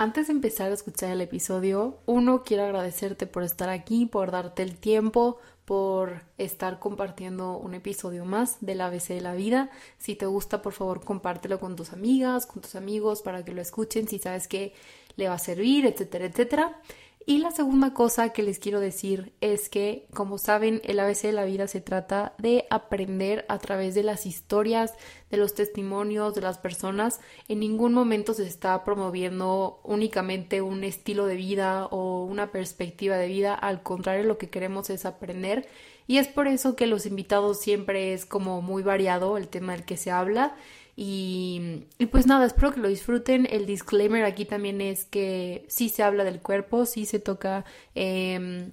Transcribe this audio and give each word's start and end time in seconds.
Antes 0.00 0.28
de 0.28 0.32
empezar 0.32 0.70
a 0.70 0.74
escuchar 0.74 1.10
el 1.10 1.20
episodio, 1.20 1.98
uno, 2.06 2.42
quiero 2.42 2.64
agradecerte 2.64 3.26
por 3.26 3.42
estar 3.42 3.68
aquí, 3.68 4.06
por 4.06 4.30
darte 4.30 4.62
el 4.62 4.78
tiempo, 4.78 5.36
por 5.66 6.22
estar 6.38 6.78
compartiendo 6.78 7.58
un 7.58 7.74
episodio 7.74 8.24
más 8.24 8.56
del 8.62 8.80
ABC 8.80 9.08
de 9.08 9.20
la 9.20 9.34
vida. 9.34 9.68
Si 9.98 10.14
te 10.14 10.24
gusta, 10.24 10.62
por 10.62 10.72
favor, 10.72 11.04
compártelo 11.04 11.60
con 11.60 11.76
tus 11.76 11.92
amigas, 11.92 12.46
con 12.46 12.62
tus 12.62 12.76
amigos, 12.76 13.20
para 13.20 13.44
que 13.44 13.52
lo 13.52 13.60
escuchen, 13.60 14.08
si 14.08 14.18
sabes 14.18 14.48
que 14.48 14.72
le 15.16 15.28
va 15.28 15.34
a 15.34 15.38
servir, 15.38 15.84
etcétera, 15.84 16.24
etcétera. 16.24 16.80
Y 17.26 17.38
la 17.38 17.50
segunda 17.50 17.92
cosa 17.92 18.30
que 18.30 18.42
les 18.42 18.58
quiero 18.58 18.80
decir 18.80 19.34
es 19.40 19.68
que, 19.68 20.06
como 20.14 20.38
saben, 20.38 20.80
el 20.84 20.98
ABC 20.98 21.22
de 21.22 21.32
la 21.32 21.44
vida 21.44 21.68
se 21.68 21.80
trata 21.80 22.34
de 22.38 22.66
aprender 22.70 23.44
a 23.48 23.58
través 23.58 23.94
de 23.94 24.02
las 24.02 24.24
historias, 24.24 24.94
de 25.30 25.36
los 25.36 25.54
testimonios 25.54 26.34
de 26.34 26.40
las 26.40 26.58
personas. 26.58 27.20
En 27.46 27.60
ningún 27.60 27.92
momento 27.92 28.32
se 28.32 28.46
está 28.46 28.82
promoviendo 28.84 29.80
únicamente 29.84 30.62
un 30.62 30.82
estilo 30.82 31.26
de 31.26 31.36
vida 31.36 31.86
o 31.86 32.24
una 32.24 32.52
perspectiva 32.52 33.16
de 33.16 33.28
vida. 33.28 33.54
Al 33.54 33.82
contrario, 33.82 34.24
lo 34.24 34.38
que 34.38 34.48
queremos 34.48 34.88
es 34.88 35.04
aprender. 35.04 35.68
Y 36.06 36.18
es 36.18 36.26
por 36.26 36.48
eso 36.48 36.74
que 36.74 36.86
los 36.86 37.06
invitados 37.06 37.60
siempre 37.60 38.14
es 38.14 38.24
como 38.24 38.62
muy 38.62 38.82
variado 38.82 39.36
el 39.36 39.46
tema 39.46 39.72
del 39.72 39.84
que 39.84 39.96
se 39.96 40.10
habla 40.10 40.56
y, 41.02 41.86
pues 42.10 42.26
nada, 42.26 42.44
espero 42.44 42.74
que 42.74 42.80
lo 42.80 42.88
disfruten. 42.88 43.48
El 43.50 43.64
disclaimer 43.64 44.22
aquí 44.26 44.44
también 44.44 44.82
es 44.82 45.06
que 45.06 45.64
sí 45.66 45.88
se 45.88 46.02
habla 46.02 46.24
del 46.24 46.42
cuerpo, 46.42 46.84
sí 46.84 47.06
se 47.06 47.18
toca 47.18 47.64
em, 47.94 48.72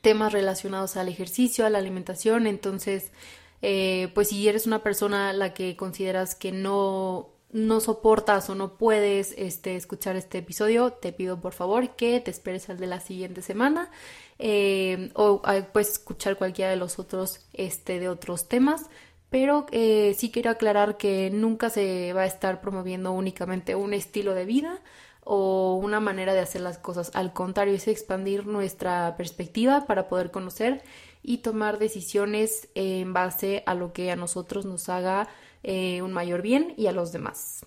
temas 0.00 0.32
relacionados 0.32 0.96
al 0.96 1.06
ejercicio, 1.06 1.64
a 1.64 1.70
la 1.70 1.78
alimentación. 1.78 2.48
Entonces, 2.48 3.12
eh, 3.62 4.10
pues 4.16 4.30
si 4.30 4.48
eres 4.48 4.66
una 4.66 4.82
persona 4.82 5.32
la 5.32 5.54
que 5.54 5.76
consideras 5.76 6.34
que 6.34 6.50
no, 6.50 7.28
no 7.52 7.78
soportas 7.78 8.50
o 8.50 8.56
no 8.56 8.76
puedes 8.76 9.32
este, 9.38 9.76
escuchar 9.76 10.16
este 10.16 10.38
episodio, 10.38 10.94
te 10.94 11.12
pido 11.12 11.40
por 11.40 11.52
favor 11.52 11.94
que 11.94 12.18
te 12.18 12.32
esperes 12.32 12.68
al 12.68 12.78
de 12.78 12.88
la 12.88 12.98
siguiente 12.98 13.42
semana. 13.42 13.92
Em, 14.40 15.10
o 15.14 15.40
puedes 15.72 15.90
escuchar 15.90 16.36
cualquiera 16.36 16.72
de 16.72 16.76
los 16.76 16.98
otros 16.98 17.46
este, 17.52 18.00
de 18.00 18.08
otros 18.08 18.48
temas 18.48 18.86
pero 19.30 19.66
eh, 19.70 20.14
sí 20.18 20.30
quiero 20.30 20.50
aclarar 20.50 20.96
que 20.96 21.30
nunca 21.30 21.70
se 21.70 22.12
va 22.12 22.22
a 22.22 22.26
estar 22.26 22.60
promoviendo 22.60 23.12
únicamente 23.12 23.74
un 23.74 23.94
estilo 23.94 24.34
de 24.34 24.44
vida 24.44 24.80
o 25.24 25.74
una 25.76 26.00
manera 26.00 26.34
de 26.34 26.40
hacer 26.40 26.60
las 26.60 26.78
cosas. 26.78 27.10
Al 27.14 27.32
contrario, 27.32 27.74
es 27.74 27.86
expandir 27.88 28.46
nuestra 28.46 29.14
perspectiva 29.16 29.86
para 29.86 30.08
poder 30.08 30.30
conocer 30.30 30.82
y 31.22 31.38
tomar 31.38 31.78
decisiones 31.78 32.68
en 32.74 33.12
base 33.12 33.62
a 33.66 33.74
lo 33.74 33.92
que 33.92 34.10
a 34.10 34.16
nosotros 34.16 34.66
nos 34.66 34.88
haga 34.88 35.28
eh, 35.62 36.02
un 36.02 36.12
mayor 36.12 36.42
bien 36.42 36.74
y 36.76 36.86
a 36.86 36.92
los 36.92 37.12
demás. 37.12 37.64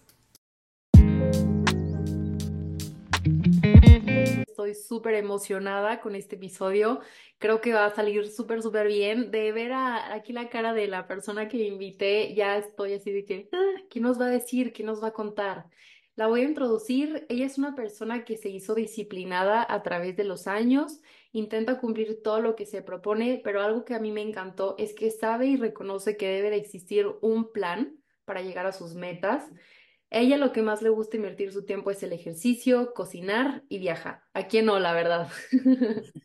Estoy 4.73 4.97
súper 4.97 5.13
emocionada 5.13 6.01
con 6.01 6.15
este 6.15 6.35
episodio. 6.35 6.99
Creo 7.37 7.61
que 7.61 7.73
va 7.73 7.85
a 7.85 7.95
salir 7.95 8.27
súper, 8.27 8.63
súper 8.63 8.87
bien. 8.87 9.29
De 9.29 9.51
ver 9.51 9.71
aquí 9.73 10.33
la 10.33 10.49
cara 10.49 10.73
de 10.73 10.87
la 10.87 11.07
persona 11.07 11.47
que 11.47 11.57
invité, 11.57 12.33
ya 12.33 12.57
estoy 12.57 12.93
así 12.93 13.11
de 13.11 13.23
que, 13.23 13.49
ah, 13.51 13.81
¿qué 13.89 13.99
nos 13.99 14.19
va 14.19 14.25
a 14.25 14.29
decir? 14.29 14.73
¿Qué 14.73 14.83
nos 14.83 15.01
va 15.03 15.09
a 15.09 15.13
contar? 15.13 15.67
La 16.15 16.27
voy 16.27 16.41
a 16.41 16.45
introducir. 16.45 17.25
Ella 17.29 17.45
es 17.45 17.57
una 17.59 17.75
persona 17.75 18.25
que 18.25 18.35
se 18.37 18.49
hizo 18.49 18.73
disciplinada 18.73 19.65
a 19.67 19.83
través 19.83 20.15
de 20.17 20.23
los 20.23 20.47
años, 20.47 21.01
intenta 21.31 21.79
cumplir 21.79 22.21
todo 22.23 22.39
lo 22.39 22.55
que 22.55 22.65
se 22.65 22.81
propone, 22.81 23.41
pero 23.43 23.61
algo 23.61 23.85
que 23.85 23.93
a 23.93 23.99
mí 23.99 24.11
me 24.11 24.21
encantó 24.21 24.75
es 24.79 24.93
que 24.93 25.11
sabe 25.11 25.47
y 25.47 25.57
reconoce 25.57 26.17
que 26.17 26.27
debe 26.27 26.49
de 26.49 26.57
existir 26.57 27.07
un 27.21 27.51
plan 27.51 27.99
para 28.25 28.41
llegar 28.41 28.65
a 28.65 28.71
sus 28.71 28.95
metas 28.95 29.49
ella 30.13 30.37
lo 30.37 30.51
que 30.51 30.61
más 30.61 30.81
le 30.81 30.89
gusta 30.89 31.17
invertir 31.17 31.51
su 31.51 31.65
tiempo 31.65 31.91
es 31.91 32.03
el 32.03 32.13
ejercicio, 32.13 32.93
cocinar 32.93 33.63
y 33.67 33.79
viajar. 33.79 34.23
¿A 34.33 34.47
quién 34.47 34.65
no, 34.65 34.79
la 34.79 34.93
verdad? 34.93 35.27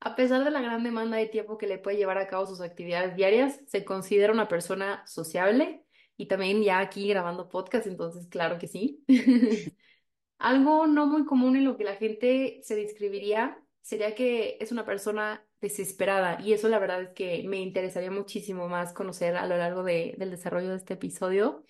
a 0.00 0.14
pesar 0.14 0.44
de 0.44 0.50
la 0.50 0.60
gran 0.60 0.84
demanda 0.84 1.16
de 1.16 1.26
tiempo 1.26 1.58
que 1.58 1.66
le 1.66 1.78
puede 1.78 1.96
llevar 1.96 2.18
a 2.18 2.28
cabo 2.28 2.46
sus 2.46 2.60
actividades 2.60 3.16
diarias, 3.16 3.60
se 3.66 3.84
considera 3.84 4.32
una 4.32 4.46
persona 4.46 5.04
sociable 5.06 5.84
y 6.16 6.26
también 6.26 6.62
ya 6.62 6.78
aquí 6.78 7.08
grabando 7.08 7.48
podcast, 7.48 7.86
entonces 7.88 8.28
claro 8.28 8.58
que 8.58 8.68
sí. 8.68 9.04
Algo 10.38 10.86
no 10.86 11.06
muy 11.06 11.24
común 11.24 11.56
en 11.56 11.64
lo 11.64 11.76
que 11.76 11.84
la 11.84 11.96
gente 11.96 12.60
se 12.62 12.76
describiría 12.76 13.60
sería 13.82 14.14
que 14.14 14.58
es 14.60 14.70
una 14.70 14.84
persona 14.84 15.44
desesperada 15.60 16.40
y 16.40 16.52
eso 16.52 16.68
la 16.68 16.78
verdad 16.78 17.02
es 17.02 17.08
que 17.10 17.42
me 17.48 17.58
interesaría 17.58 18.10
muchísimo 18.10 18.68
más 18.68 18.92
conocer 18.92 19.36
a 19.36 19.46
lo 19.46 19.56
largo 19.56 19.82
del 19.82 20.30
desarrollo 20.30 20.70
de 20.70 20.76
este 20.76 20.94
episodio. 20.94 21.64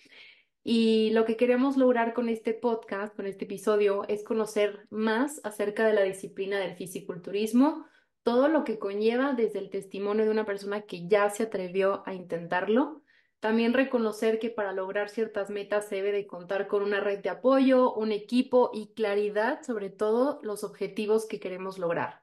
Y 0.63 1.11
lo 1.11 1.25
que 1.25 1.37
queremos 1.37 1.77
lograr 1.77 2.13
con 2.13 2.29
este 2.29 2.53
podcast, 2.53 3.15
con 3.15 3.25
este 3.25 3.45
episodio, 3.45 4.03
es 4.07 4.23
conocer 4.23 4.87
más 4.89 5.39
acerca 5.43 5.87
de 5.87 5.93
la 5.93 6.03
disciplina 6.03 6.59
del 6.59 6.75
fisiculturismo, 6.75 7.85
todo 8.23 8.49
lo 8.49 8.63
que 8.63 8.77
conlleva 8.77 9.33
desde 9.33 9.59
el 9.59 9.69
testimonio 9.69 10.25
de 10.25 10.31
una 10.31 10.45
persona 10.45 10.81
que 10.81 11.07
ya 11.07 11.29
se 11.29 11.43
atrevió 11.43 12.03
a 12.05 12.13
intentarlo. 12.13 13.01
También 13.39 13.73
reconocer 13.73 14.37
que 14.37 14.49
para 14.49 14.73
lograr 14.73 15.09
ciertas 15.09 15.49
metas 15.49 15.87
se 15.87 15.95
debe 15.95 16.11
de 16.11 16.27
contar 16.27 16.67
con 16.67 16.83
una 16.83 16.99
red 16.99 17.19
de 17.19 17.29
apoyo, 17.29 17.93
un 17.93 18.11
equipo 18.11 18.69
y 18.73 18.93
claridad 18.93 19.63
sobre 19.63 19.89
todo 19.89 20.39
los 20.43 20.65
objetivos 20.65 21.25
que 21.25 21.39
queremos 21.39 21.79
lograr. 21.79 22.21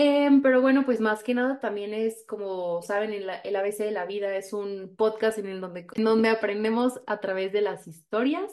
Em, 0.00 0.42
pero 0.42 0.60
bueno, 0.60 0.84
pues 0.84 1.00
más 1.00 1.24
que 1.24 1.34
nada 1.34 1.58
también 1.58 1.92
es, 1.92 2.24
como 2.28 2.82
saben, 2.82 3.12
el, 3.12 3.28
el 3.42 3.56
ABC 3.56 3.78
de 3.78 3.90
la 3.90 4.06
vida 4.06 4.36
es 4.36 4.52
un 4.52 4.94
podcast 4.94 5.38
en, 5.38 5.46
el 5.46 5.60
donde, 5.60 5.88
en 5.92 6.04
donde 6.04 6.28
aprendemos 6.28 7.00
a 7.08 7.18
través 7.18 7.52
de 7.52 7.62
las 7.62 7.88
historias, 7.88 8.52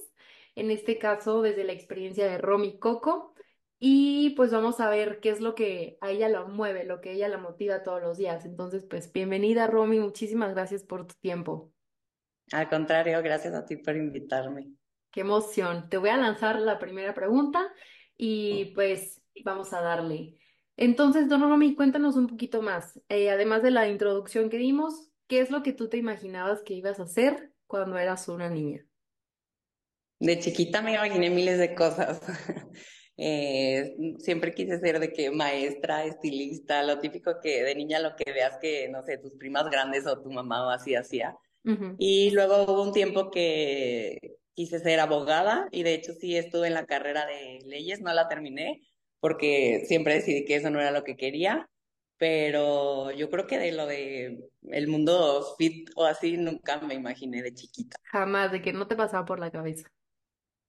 en 0.56 0.72
este 0.72 0.98
caso 0.98 1.44
desde 1.44 1.64
la 1.64 1.74
experiencia 1.74 2.26
de 2.26 2.40
Romy 2.40 2.80
Coco, 2.80 3.36
y 3.78 4.32
pues 4.32 4.52
vamos 4.52 4.80
a 4.80 4.90
ver 4.90 5.20
qué 5.20 5.30
es 5.30 5.40
lo 5.40 5.54
que 5.54 6.00
a 6.02 6.10
ella 6.10 6.30
la 6.30 6.46
mueve, 6.46 6.84
lo 6.84 7.00
que 7.00 7.12
ella 7.12 7.30
la 7.30 7.38
motiva 7.38 7.84
todos 7.84 8.02
los 8.02 8.18
días. 8.18 8.44
Entonces, 8.46 8.84
pues 8.90 9.14
bienvenida 9.14 9.68
Romy, 9.68 10.00
muchísimas 10.00 10.52
gracias 10.56 10.84
por 10.84 11.06
tu 11.06 11.14
tiempo. 11.22 11.72
Al 12.54 12.68
contrario, 12.70 13.22
gracias 13.22 13.54
a 13.54 13.68
ti 13.68 13.76
por 13.76 13.96
invitarme. 13.96 14.72
Qué 15.12 15.22
emoción. 15.22 15.90
Te 15.92 15.98
voy 15.98 16.10
a 16.10 16.18
lanzar 16.18 16.60
la 16.60 16.80
primera 16.80 17.14
pregunta 17.14 17.72
y 18.18 18.74
pues 18.74 19.22
vamos 19.44 19.74
a 19.74 19.82
darle. 19.82 20.40
Entonces, 20.78 21.30
Don 21.30 21.42
Romy, 21.42 21.76
cuéntanos 21.76 22.16
un 22.16 22.28
poquito 22.28 22.62
más. 22.62 23.00
Eh, 23.10 23.30
además 23.30 23.64
de 23.64 23.72
la 23.72 23.88
introducción 23.88 24.50
que 24.50 24.58
dimos, 24.58 25.10
¿qué 25.28 25.40
es 25.40 25.50
lo 25.50 25.64
que 25.64 25.74
tú 25.74 25.88
te 25.88 25.98
imaginabas 25.98 26.62
que 26.64 26.74
ibas 26.74 27.00
a 27.00 27.04
hacer 27.04 27.52
cuando 27.68 27.98
eras 27.98 28.28
una 28.28 28.50
niña? 28.50 28.86
De 30.20 30.40
chiquita 30.40 30.82
me 30.82 30.94
imaginé 30.94 31.30
miles 31.30 31.58
de 31.58 31.76
cosas. 31.76 32.22
Eh, 33.18 33.96
siempre 34.20 34.54
quise 34.54 34.78
ser 34.78 35.00
de 35.00 35.14
que 35.14 35.32
maestra, 35.32 36.04
estilista, 36.04 36.84
lo 36.84 37.00
típico 37.00 37.40
que 37.42 37.64
de 37.64 37.74
niña 37.74 38.00
lo 38.00 38.14
que 38.18 38.30
veas 38.34 38.58
que, 38.60 38.90
no 38.90 39.04
sé, 39.04 39.18
tus 39.18 39.36
primas 39.38 39.70
grandes 39.70 40.06
o 40.06 40.22
tu 40.22 40.30
mamá 40.30 40.68
o 40.68 40.70
así 40.70 40.96
hacía. 40.96 41.34
Y 41.98 42.32
luego 42.32 42.64
hubo 42.64 42.84
un 42.84 42.92
tiempo 42.92 43.32
que 43.32 44.20
quise 44.54 44.80
ser 44.80 45.00
abogada 45.00 45.68
y 45.72 45.84
de 45.84 45.94
hecho 45.94 46.14
sí 46.14 46.36
estuve 46.36 46.68
en 46.68 46.74
la 46.74 46.86
carrera 46.86 47.26
de 47.26 47.60
leyes, 47.66 48.02
no 48.02 48.14
la 48.14 48.28
terminé, 48.28 48.82
porque 49.26 49.86
siempre 49.88 50.14
decidí 50.14 50.46
que 50.46 50.58
eso 50.58 50.70
no 50.70 50.80
era 50.80 50.92
lo 50.92 51.04
que 51.04 51.18
quería, 51.18 51.68
pero 52.20 53.10
yo 53.10 53.28
creo 53.32 53.48
que 53.48 53.58
de 53.58 53.72
lo 53.72 53.88
de 53.88 54.52
el 54.70 54.88
mundo 54.88 55.44
fit 55.58 55.90
o 55.96 56.06
así 56.06 56.38
nunca 56.38 56.80
me 56.82 56.94
imaginé 56.94 57.42
de 57.42 57.52
chiquita. 57.52 57.98
Jamás, 58.04 58.52
de 58.52 58.62
que 58.62 58.72
no 58.72 58.86
te 58.86 58.96
pasaba 58.96 59.26
por 59.26 59.40
la 59.40 59.50
cabeza. 59.50 59.92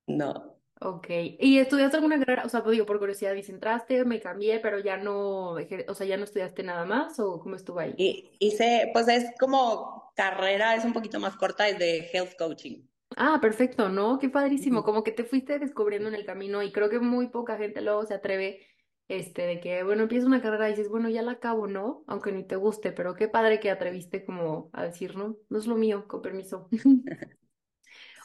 No. 0.06 0.58
Ok, 0.80 1.06
¿y 1.38 1.58
estudiaste 1.58 1.98
alguna 1.98 2.18
carrera? 2.18 2.44
O 2.46 2.48
sea, 2.48 2.62
pues 2.62 2.72
digo, 2.72 2.86
por 2.86 2.98
curiosidad, 2.98 3.34
dice, 3.34 3.52
entraste, 3.52 4.06
me 4.06 4.20
cambié, 4.20 4.58
pero 4.58 4.78
ya 4.78 4.96
no, 4.96 5.50
o 5.50 5.94
sea, 5.94 6.06
ya 6.06 6.16
no 6.16 6.24
estudiaste 6.24 6.62
nada 6.62 6.86
más, 6.86 7.20
o 7.20 7.38
cómo 7.38 7.56
estuvo 7.56 7.80
ahí? 7.80 7.92
Y, 7.98 8.30
hice, 8.38 8.88
pues 8.94 9.06
es 9.08 9.26
como 9.38 10.14
carrera, 10.16 10.76
es 10.76 10.84
un 10.86 10.94
poquito 10.94 11.20
más 11.20 11.36
corta, 11.36 11.68
es 11.68 11.78
de 11.78 12.08
health 12.10 12.38
coaching. 12.38 12.86
Ah, 13.18 13.38
perfecto, 13.40 13.88
¿no? 13.88 14.18
Qué 14.18 14.28
padrísimo, 14.28 14.84
como 14.84 15.02
que 15.02 15.10
te 15.10 15.24
fuiste 15.24 15.58
descubriendo 15.58 16.08
en 16.08 16.14
el 16.14 16.26
camino 16.26 16.62
y 16.62 16.70
creo 16.70 16.90
que 16.90 17.00
muy 17.00 17.28
poca 17.28 17.56
gente 17.56 17.80
luego 17.80 18.04
se 18.04 18.12
atreve, 18.12 18.66
este, 19.08 19.42
de 19.42 19.60
que, 19.60 19.82
bueno, 19.84 20.02
empiezas 20.02 20.26
una 20.26 20.42
carrera 20.42 20.68
y 20.68 20.72
dices, 20.72 20.90
bueno, 20.90 21.08
ya 21.08 21.22
la 21.22 21.32
acabo, 21.32 21.66
¿no? 21.66 22.04
Aunque 22.06 22.30
ni 22.30 22.44
te 22.44 22.56
guste, 22.56 22.92
pero 22.92 23.14
qué 23.14 23.26
padre 23.26 23.58
que 23.58 23.70
atreviste 23.70 24.24
como 24.26 24.68
a 24.74 24.84
decir, 24.84 25.16
no, 25.16 25.36
no 25.48 25.58
es 25.58 25.66
lo 25.66 25.76
mío, 25.76 26.06
con 26.06 26.20
permiso. 26.22 26.68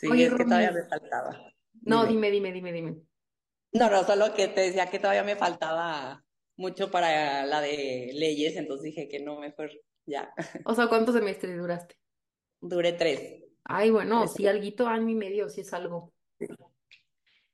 Sí, 0.01 0.23
es 0.23 0.33
que 0.33 0.45
todavía 0.45 0.71
me 0.71 0.83
faltaba. 0.85 1.53
No, 1.83 2.07
dime, 2.07 2.31
dime, 2.31 2.51
dime, 2.51 2.73
dime. 2.73 2.97
No, 3.73 3.89
no, 3.89 4.03
solo 4.03 4.33
que 4.33 4.47
te 4.47 4.61
decía 4.61 4.87
que 4.87 4.97
todavía 4.97 5.23
me 5.23 5.35
faltaba 5.35 6.25
mucho 6.57 6.89
para 6.89 7.45
la 7.45 7.61
de 7.61 8.09
leyes, 8.13 8.55
entonces 8.55 8.85
dije 8.85 9.07
que 9.07 9.19
no, 9.19 9.39
mejor 9.39 9.69
ya. 10.07 10.33
O 10.65 10.73
sea, 10.73 10.87
¿cuántos 10.87 11.13
semestres 11.15 11.55
duraste? 11.55 11.95
Duré 12.61 12.93
tres. 12.93 13.40
Ay, 13.63 13.91
bueno, 13.91 14.27
sí, 14.27 14.47
alguito 14.47 14.87
año 14.87 15.09
y 15.09 15.15
medio, 15.15 15.49
sí 15.49 15.61
es 15.61 15.73
algo. 15.73 16.13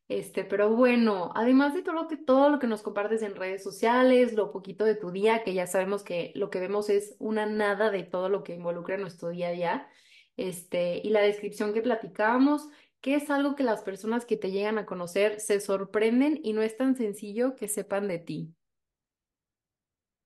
Este, 0.08 0.46
pero 0.46 0.70
bueno, 0.70 1.32
además 1.36 1.74
de 1.74 1.84
todo 1.84 1.94
lo 1.94 2.08
que, 2.08 2.16
todo 2.16 2.50
lo 2.50 2.60
que 2.60 2.68
nos 2.68 2.82
compartes 2.82 3.22
en 3.22 3.36
redes 3.36 3.62
sociales, 3.62 4.34
lo 4.34 4.52
poquito 4.52 4.86
de 4.86 4.96
tu 4.96 5.12
día, 5.12 5.44
que 5.44 5.54
ya 5.54 5.68
sabemos 5.68 6.04
que 6.04 6.32
lo 6.34 6.50
que 6.50 6.62
vemos 6.62 6.90
es 6.90 7.18
una 7.20 7.46
nada 7.46 7.92
de 7.92 8.04
todo 8.04 8.30
lo 8.30 8.44
que 8.44 8.54
involucra 8.54 8.98
nuestro 8.98 9.30
día 9.30 9.50
a 9.50 9.52
día, 9.52 9.90
este, 10.38 11.02
y 11.04 11.10
la 11.10 11.20
descripción 11.20 11.74
que 11.74 11.82
platicábamos, 11.82 12.70
¿qué 13.02 13.16
es 13.16 13.30
algo 13.30 13.56
que 13.56 13.64
las 13.64 13.82
personas 13.82 14.26
que 14.26 14.38
te 14.38 14.52
llegan 14.52 14.78
a 14.78 14.86
conocer 14.86 15.42
se 15.42 15.60
sorprenden 15.60 16.40
y 16.42 16.54
no 16.54 16.62
es 16.62 16.78
tan 16.78 16.96
sencillo 16.96 17.56
que 17.56 17.68
sepan 17.68 18.08
de 18.08 18.20
ti? 18.20 18.54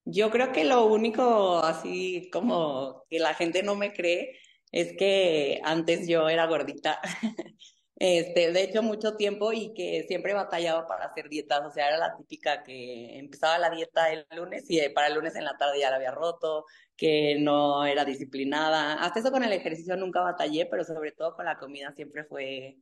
Yo 0.05 0.29
creo 0.29 0.51
que 0.51 0.63
lo 0.63 0.85
único 0.85 1.59
así 1.59 2.29
como 2.31 3.03
que 3.09 3.19
la 3.19 3.33
gente 3.33 3.63
no 3.63 3.75
me 3.75 3.93
cree 3.93 4.40
es 4.71 4.93
que 4.97 5.59
antes 5.63 6.07
yo 6.07 6.29
era 6.29 6.45
gordita. 6.47 6.99
Este, 8.03 8.51
de 8.51 8.63
hecho, 8.63 8.81
mucho 8.81 9.15
tiempo 9.15 9.53
y 9.53 9.75
que 9.75 10.05
siempre 10.07 10.33
batallaba 10.33 10.87
para 10.87 11.05
hacer 11.05 11.29
dietas. 11.29 11.61
O 11.63 11.69
sea, 11.69 11.87
era 11.87 11.99
la 11.99 12.17
típica 12.17 12.63
que 12.63 13.19
empezaba 13.19 13.59
la 13.59 13.69
dieta 13.69 14.11
el 14.11 14.25
lunes 14.35 14.65
y 14.69 14.79
para 14.89 15.05
el 15.05 15.13
lunes 15.13 15.35
en 15.35 15.43
la 15.43 15.55
tarde 15.55 15.79
ya 15.79 15.91
la 15.91 15.97
había 15.97 16.09
roto, 16.09 16.65
que 16.97 17.37
no 17.39 17.85
era 17.85 18.03
disciplinada. 18.03 18.95
Hasta 19.03 19.19
eso 19.19 19.29
con 19.31 19.43
el 19.43 19.53
ejercicio 19.53 19.95
nunca 19.97 20.21
batallé, 20.21 20.65
pero 20.65 20.83
sobre 20.83 21.11
todo 21.11 21.35
con 21.35 21.45
la 21.45 21.59
comida 21.59 21.93
siempre 21.93 22.23
fue 22.23 22.77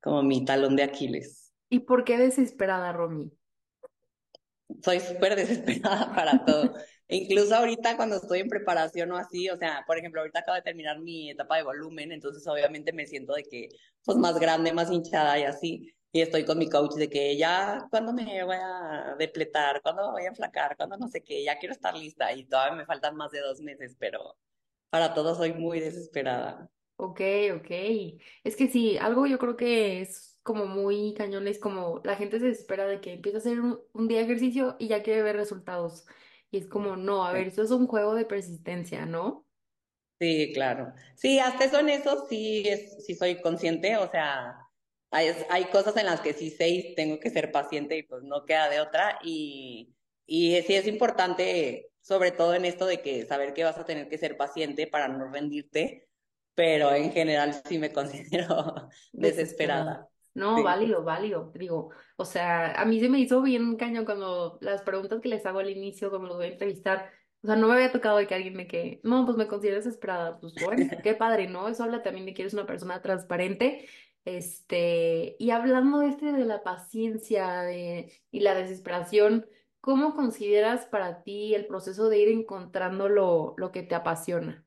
como 0.00 0.22
mi 0.22 0.44
talón 0.44 0.76
de 0.76 0.84
Aquiles. 0.84 1.52
¿Y 1.68 1.80
por 1.80 2.04
qué 2.04 2.16
desesperada, 2.16 2.92
Romy? 2.92 3.32
soy 4.82 5.00
súper 5.00 5.36
desesperada 5.36 6.12
para 6.14 6.44
todo. 6.44 6.74
Incluso 7.10 7.54
ahorita 7.54 7.96
cuando 7.96 8.16
estoy 8.16 8.40
en 8.40 8.48
preparación 8.48 9.10
o 9.12 9.16
así, 9.16 9.48
o 9.50 9.56
sea, 9.56 9.84
por 9.86 9.98
ejemplo, 9.98 10.20
ahorita 10.20 10.40
acabo 10.40 10.56
de 10.56 10.62
terminar 10.62 10.98
mi 11.00 11.30
etapa 11.30 11.56
de 11.56 11.64
volumen, 11.64 12.12
entonces 12.12 12.46
obviamente 12.46 12.92
me 12.92 13.06
siento 13.06 13.34
de 13.34 13.44
que, 13.44 13.68
pues 14.04 14.16
más 14.18 14.38
grande, 14.38 14.72
más 14.72 14.90
hinchada 14.90 15.38
y 15.38 15.44
así. 15.44 15.92
Y 16.12 16.22
estoy 16.22 16.44
con 16.44 16.58
mi 16.58 16.68
coach 16.68 16.94
de 16.94 17.08
que 17.08 17.36
ya, 17.36 17.86
¿cuándo 17.90 18.12
me 18.12 18.44
voy 18.44 18.56
a 18.56 19.14
depletar? 19.18 19.80
¿Cuándo 19.82 20.06
me 20.06 20.12
voy 20.12 20.22
a 20.24 20.28
enflacar? 20.28 20.76
¿Cuándo 20.76 20.96
no 20.96 21.08
sé 21.08 21.22
qué? 21.22 21.44
Ya 21.44 21.58
quiero 21.58 21.72
estar 21.72 21.96
lista 21.96 22.32
y 22.32 22.46
todavía 22.46 22.76
me 22.76 22.86
faltan 22.86 23.16
más 23.16 23.30
de 23.30 23.40
dos 23.40 23.60
meses, 23.60 23.96
pero 23.98 24.36
para 24.90 25.14
todo 25.14 25.34
soy 25.34 25.52
muy 25.52 25.80
desesperada. 25.80 26.68
Ok, 26.96 27.20
ok. 27.56 27.70
Es 28.44 28.56
que 28.56 28.68
sí, 28.68 28.98
algo 28.98 29.26
yo 29.26 29.38
creo 29.38 29.56
que 29.56 30.02
es 30.02 30.38
como 30.42 30.66
muy 30.66 31.14
cañón, 31.14 31.48
es 31.48 31.58
como 31.58 32.00
la 32.04 32.16
gente 32.16 32.38
se 32.40 32.46
desespera 32.46 32.86
de 32.86 33.00
que 33.00 33.12
empieza 33.14 33.38
a 33.38 33.40
hacer 33.40 33.60
un, 33.60 34.08
día 34.08 34.18
de 34.18 34.24
ejercicio 34.24 34.76
y 34.78 34.88
ya 34.88 35.02
quiere 35.02 35.22
ver 35.22 35.36
resultados. 35.36 36.06
Y 36.50 36.58
es 36.58 36.66
como, 36.68 36.96
no, 36.96 37.24
a 37.24 37.32
ver, 37.32 37.48
eso 37.48 37.62
es 37.62 37.70
un 37.70 37.86
juego 37.86 38.14
de 38.14 38.24
persistencia, 38.24 39.06
¿no? 39.06 39.46
Sí, 40.18 40.52
claro. 40.52 40.92
Sí, 41.14 41.38
hasta 41.38 41.64
eso 41.64 41.78
en 41.80 41.88
eso 41.88 42.26
sí, 42.28 42.62
es, 42.68 43.04
sí 43.06 43.14
soy 43.14 43.40
consciente, 43.40 43.96
o 43.96 44.08
sea, 44.10 44.54
hay, 45.10 45.28
hay 45.48 45.64
cosas 45.66 45.96
en 45.96 46.04
las 46.06 46.20
que 46.20 46.34
sí 46.34 46.50
sé 46.50 46.68
y 46.68 46.94
tengo 46.94 47.18
que 47.18 47.30
ser 47.30 47.50
paciente 47.50 47.96
y 47.96 48.02
pues 48.02 48.22
no 48.22 48.44
queda 48.44 48.68
de 48.68 48.80
otra. 48.80 49.18
Y, 49.24 49.94
y 50.26 50.60
sí 50.62 50.74
es 50.74 50.86
importante, 50.86 51.90
sobre 52.02 52.32
todo 52.32 52.54
en 52.54 52.66
esto 52.66 52.84
de 52.84 53.00
que 53.00 53.24
saber 53.26 53.54
que 53.54 53.64
vas 53.64 53.78
a 53.78 53.86
tener 53.86 54.08
que 54.10 54.18
ser 54.18 54.36
paciente 54.36 54.86
para 54.86 55.08
no 55.08 55.30
rendirte, 55.30 56.06
pero 56.54 56.94
en 56.94 57.12
general 57.12 57.54
sí 57.66 57.78
me 57.78 57.92
considero 57.92 58.90
desesperada. 59.16 60.06
No, 60.34 60.62
válido, 60.62 61.02
válido. 61.02 61.52
Digo, 61.54 61.90
o 62.16 62.24
sea, 62.24 62.72
a 62.80 62.84
mí 62.84 63.00
se 63.00 63.08
me 63.08 63.18
hizo 63.18 63.42
bien 63.42 63.76
cañón 63.76 64.04
cuando 64.04 64.58
las 64.60 64.82
preguntas 64.82 65.20
que 65.20 65.28
les 65.28 65.44
hago 65.44 65.58
al 65.58 65.70
inicio, 65.70 66.10
cuando 66.10 66.28
los 66.28 66.36
voy 66.36 66.46
a 66.46 66.50
entrevistar, 66.50 67.10
o 67.42 67.46
sea, 67.46 67.56
no 67.56 67.68
me 67.68 67.74
había 67.74 67.90
tocado 67.90 68.18
de 68.18 68.26
que 68.26 68.34
alguien 68.34 68.54
me 68.54 68.66
que, 68.66 69.00
no, 69.02 69.24
pues 69.24 69.36
me 69.36 69.46
considero 69.46 69.76
desesperada. 69.76 70.38
Pues 70.38 70.54
bueno, 70.64 70.90
qué 71.02 71.14
padre, 71.14 71.48
¿no? 71.48 71.68
Eso 71.68 71.84
habla 71.84 72.02
también 72.02 72.26
de 72.26 72.34
que 72.34 72.42
eres 72.42 72.54
una 72.54 72.66
persona 72.66 73.00
transparente. 73.00 73.88
Este, 74.24 75.36
y 75.38 75.50
hablando 75.50 76.00
de 76.00 76.08
este 76.08 76.32
de 76.32 76.44
la 76.44 76.62
paciencia 76.62 77.62
de, 77.62 78.12
y 78.30 78.40
la 78.40 78.54
desesperación, 78.54 79.46
¿cómo 79.80 80.14
consideras 80.14 80.84
para 80.86 81.22
ti 81.22 81.54
el 81.54 81.66
proceso 81.66 82.10
de 82.10 82.18
ir 82.18 82.28
encontrando 82.28 83.08
lo, 83.08 83.54
lo 83.56 83.72
que 83.72 83.82
te 83.82 83.94
apasiona? 83.94 84.64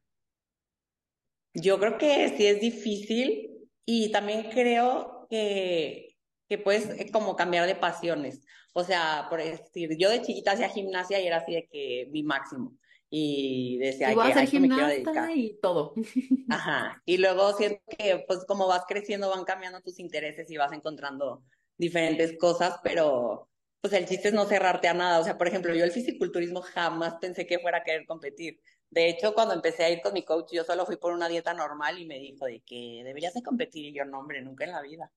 Yo 1.53 1.79
creo 1.79 1.99
que 1.99 2.29
sí 2.29 2.47
es 2.47 2.59
difícil 2.59 3.69
y 3.85 4.11
también 4.11 4.49
creo 4.49 5.12
que, 5.33 6.15
que 6.47 6.59
puedes 6.59 6.87
eh, 6.99 7.09
como 7.11 7.35
cambiar 7.35 7.65
de 7.65 7.73
pasiones. 7.73 8.45
O 8.73 8.83
sea, 8.83 9.25
por 9.31 9.41
decir, 9.41 9.97
yo 9.97 10.11
de 10.11 10.21
chiquita 10.21 10.51
hacía 10.51 10.69
gimnasia 10.69 11.19
y 11.19 11.25
era 11.25 11.37
así 11.37 11.53
de 11.53 11.67
que 11.67 12.07
mi 12.11 12.21
máximo. 12.21 12.77
Y 13.09 13.79
decía 13.79 14.13
que 14.13 14.21
a, 14.21 14.43
eso 14.43 14.59
me 14.59 14.69
quiero 14.69 14.87
dedicar. 14.87 15.31
Y 15.35 15.57
todo. 15.59 15.95
Ajá. 16.49 17.01
Y 17.05 17.17
luego 17.17 17.53
siento 17.53 17.81
que 17.97 18.23
pues 18.27 18.45
como 18.45 18.67
vas 18.67 18.83
creciendo 18.87 19.29
van 19.29 19.43
cambiando 19.43 19.81
tus 19.81 19.99
intereses 19.99 20.49
y 20.51 20.57
vas 20.57 20.71
encontrando 20.71 21.43
diferentes 21.77 22.37
cosas, 22.37 22.79
pero 22.83 23.49
pues 23.81 23.93
el 23.93 24.05
chiste 24.05 24.27
es 24.27 24.33
no 24.35 24.45
cerrarte 24.45 24.87
a 24.87 24.93
nada. 24.93 25.19
O 25.19 25.23
sea, 25.23 25.35
por 25.37 25.47
ejemplo, 25.47 25.73
yo 25.73 25.83
el 25.83 25.91
fisiculturismo 25.91 26.61
jamás 26.61 27.15
pensé 27.15 27.47
que 27.47 27.57
fuera 27.57 27.79
a 27.79 27.83
querer 27.83 28.05
competir. 28.05 28.59
De 28.91 29.09
hecho, 29.09 29.33
cuando 29.33 29.55
empecé 29.55 29.83
a 29.83 29.89
ir 29.89 30.01
con 30.01 30.13
mi 30.13 30.23
coach, 30.23 30.51
yo 30.51 30.63
solo 30.63 30.85
fui 30.85 30.97
por 30.97 31.13
una 31.13 31.27
dieta 31.27 31.55
normal 31.55 31.97
y 31.97 32.05
me 32.05 32.19
dijo 32.19 32.45
de 32.45 32.61
que 32.61 33.01
deberías 33.03 33.33
de 33.33 33.41
competir. 33.41 33.85
Y 33.85 33.93
yo, 33.93 34.05
no, 34.05 34.19
hombre, 34.19 34.41
nunca 34.43 34.65
en 34.65 34.71
la 34.71 34.81
vida. 34.81 35.11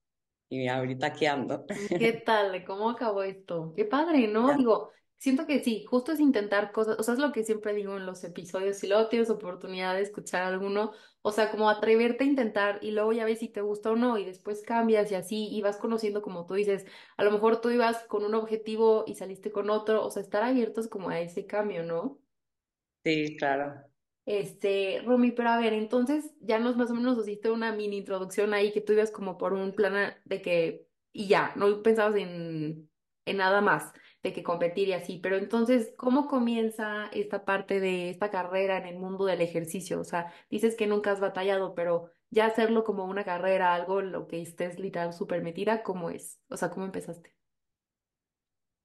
Y 0.48 0.68
ahorita 0.68 1.08
aquí 1.08 1.26
ando. 1.26 1.64
¿Qué 1.96 2.12
tal? 2.24 2.64
¿Cómo 2.64 2.90
acabó 2.90 3.22
esto? 3.22 3.72
Qué 3.74 3.84
padre, 3.84 4.28
¿no? 4.28 4.54
Digo, 4.54 4.90
siento 5.18 5.46
que 5.46 5.62
sí, 5.64 5.84
justo 5.88 6.12
es 6.12 6.20
intentar 6.20 6.72
cosas, 6.72 6.98
o 6.98 7.02
sea, 7.02 7.14
es 7.14 7.20
lo 7.20 7.32
que 7.32 7.44
siempre 7.44 7.74
digo 7.74 7.96
en 7.96 8.06
los 8.06 8.22
episodios, 8.24 8.76
si 8.78 8.86
luego 8.86 9.08
tienes 9.08 9.30
oportunidad 9.30 9.94
de 9.94 10.02
escuchar 10.02 10.42
alguno, 10.42 10.92
o 11.22 11.32
sea, 11.32 11.50
como 11.50 11.70
atreverte 11.70 12.24
a 12.24 12.26
intentar 12.26 12.78
y 12.82 12.90
luego 12.92 13.12
ya 13.12 13.24
ves 13.24 13.38
si 13.40 13.48
te 13.48 13.62
gusta 13.62 13.90
o 13.92 13.96
no 13.96 14.18
y 14.18 14.24
después 14.24 14.62
cambias 14.62 15.10
y 15.10 15.14
así 15.14 15.48
y 15.50 15.62
vas 15.62 15.78
conociendo 15.78 16.22
como 16.22 16.46
tú 16.46 16.54
dices, 16.54 16.84
a 17.16 17.24
lo 17.24 17.30
mejor 17.30 17.60
tú 17.60 17.70
ibas 17.70 18.04
con 18.04 18.24
un 18.24 18.34
objetivo 18.34 19.04
y 19.06 19.14
saliste 19.14 19.50
con 19.52 19.70
otro, 19.70 20.04
o 20.04 20.10
sea, 20.10 20.22
estar 20.22 20.42
abiertos 20.42 20.88
como 20.88 21.08
a 21.10 21.20
ese 21.20 21.46
cambio, 21.46 21.82
¿no? 21.82 22.20
Sí, 23.04 23.36
claro. 23.38 23.86
Este, 24.26 25.02
Romy, 25.06 25.30
pero 25.32 25.50
a 25.50 25.58
ver, 25.58 25.72
entonces 25.72 26.32
ya 26.40 26.58
nos 26.58 26.76
más 26.76 26.90
o 26.90 26.94
menos 26.94 27.16
hiciste 27.18 27.50
una 27.50 27.72
mini 27.72 27.98
introducción 27.98 28.54
ahí 28.54 28.72
que 28.72 28.80
tú 28.80 28.92
ibas 28.92 29.12
como 29.12 29.38
por 29.38 29.52
un 29.52 29.72
plan 29.72 30.14
de 30.24 30.42
que, 30.42 30.88
y 31.12 31.28
ya, 31.28 31.52
no 31.56 31.82
pensabas 31.82 32.16
en, 32.16 32.90
en 33.24 33.36
nada 33.36 33.60
más 33.60 33.92
de 34.24 34.32
que 34.32 34.42
competir 34.42 34.88
y 34.88 34.94
así, 34.94 35.18
pero 35.18 35.36
entonces, 35.36 35.94
¿cómo 35.96 36.26
comienza 36.26 37.06
esta 37.12 37.44
parte 37.44 37.78
de 37.80 38.10
esta 38.10 38.30
carrera 38.30 38.78
en 38.78 38.86
el 38.86 38.98
mundo 38.98 39.26
del 39.26 39.40
ejercicio? 39.42 40.00
O 40.00 40.04
sea, 40.04 40.32
dices 40.50 40.74
que 40.74 40.88
nunca 40.88 41.12
has 41.12 41.20
batallado, 41.20 41.74
pero 41.76 42.10
ya 42.30 42.46
hacerlo 42.46 42.82
como 42.82 43.04
una 43.04 43.24
carrera, 43.24 43.74
algo 43.74 44.02
lo 44.02 44.26
que 44.26 44.42
estés 44.42 44.80
literal 44.80 45.12
súper 45.12 45.42
metida, 45.42 45.84
¿cómo 45.84 46.10
es? 46.10 46.40
O 46.50 46.56
sea, 46.56 46.70
¿cómo 46.70 46.84
empezaste? 46.84 47.36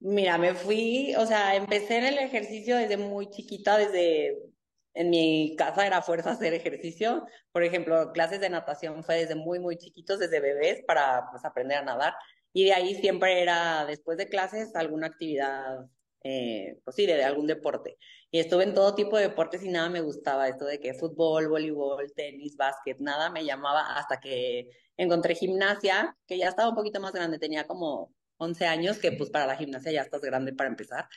Mira, 0.00 0.36
me 0.38 0.54
fui, 0.54 1.14
o 1.16 1.26
sea, 1.26 1.54
empecé 1.56 1.98
en 1.98 2.04
el 2.04 2.18
ejercicio 2.18 2.76
desde 2.76 2.96
muy 2.96 3.30
chiquita, 3.30 3.78
desde 3.78 4.51
en 4.94 5.10
mi 5.10 5.56
casa 5.56 5.86
era 5.86 6.02
fuerza 6.02 6.32
hacer 6.32 6.54
ejercicio. 6.54 7.26
Por 7.52 7.62
ejemplo, 7.62 8.12
clases 8.12 8.40
de 8.40 8.50
natación 8.50 9.02
fue 9.04 9.16
desde 9.16 9.34
muy, 9.34 9.58
muy 9.58 9.76
chiquitos, 9.76 10.18
desde 10.18 10.40
bebés, 10.40 10.82
para 10.86 11.28
pues, 11.30 11.44
aprender 11.44 11.78
a 11.78 11.82
nadar. 11.82 12.14
Y 12.52 12.64
de 12.64 12.74
ahí 12.74 12.94
siempre 12.96 13.42
era, 13.42 13.86
después 13.86 14.18
de 14.18 14.28
clases, 14.28 14.74
alguna 14.76 15.06
actividad, 15.08 15.86
eh, 16.22 16.78
pues 16.84 16.96
sí, 16.96 17.06
de, 17.06 17.24
algún 17.24 17.46
deporte. 17.46 17.96
Y 18.30 18.38
estuve 18.40 18.64
en 18.64 18.74
todo 18.74 18.94
tipo 18.94 19.16
de 19.16 19.28
deportes 19.28 19.62
y 19.62 19.68
nada 19.68 19.88
me 19.88 20.00
gustaba. 20.00 20.48
Esto 20.48 20.66
de 20.66 20.78
que 20.80 20.94
fútbol, 20.94 21.48
voleibol, 21.48 22.12
tenis, 22.14 22.56
básquet, 22.56 22.98
nada 23.00 23.30
me 23.30 23.44
llamaba 23.44 23.96
hasta 23.96 24.20
que 24.20 24.68
encontré 24.96 25.34
gimnasia, 25.34 26.16
que 26.26 26.38
ya 26.38 26.48
estaba 26.48 26.68
un 26.68 26.76
poquito 26.76 27.00
más 27.00 27.12
grande, 27.12 27.38
tenía 27.38 27.66
como 27.66 28.14
11 28.36 28.66
años, 28.66 28.98
que 28.98 29.12
pues 29.12 29.30
para 29.30 29.46
la 29.46 29.56
gimnasia 29.56 29.92
ya 29.92 30.02
estás 30.02 30.20
grande 30.20 30.52
para 30.52 30.68
empezar. 30.70 31.08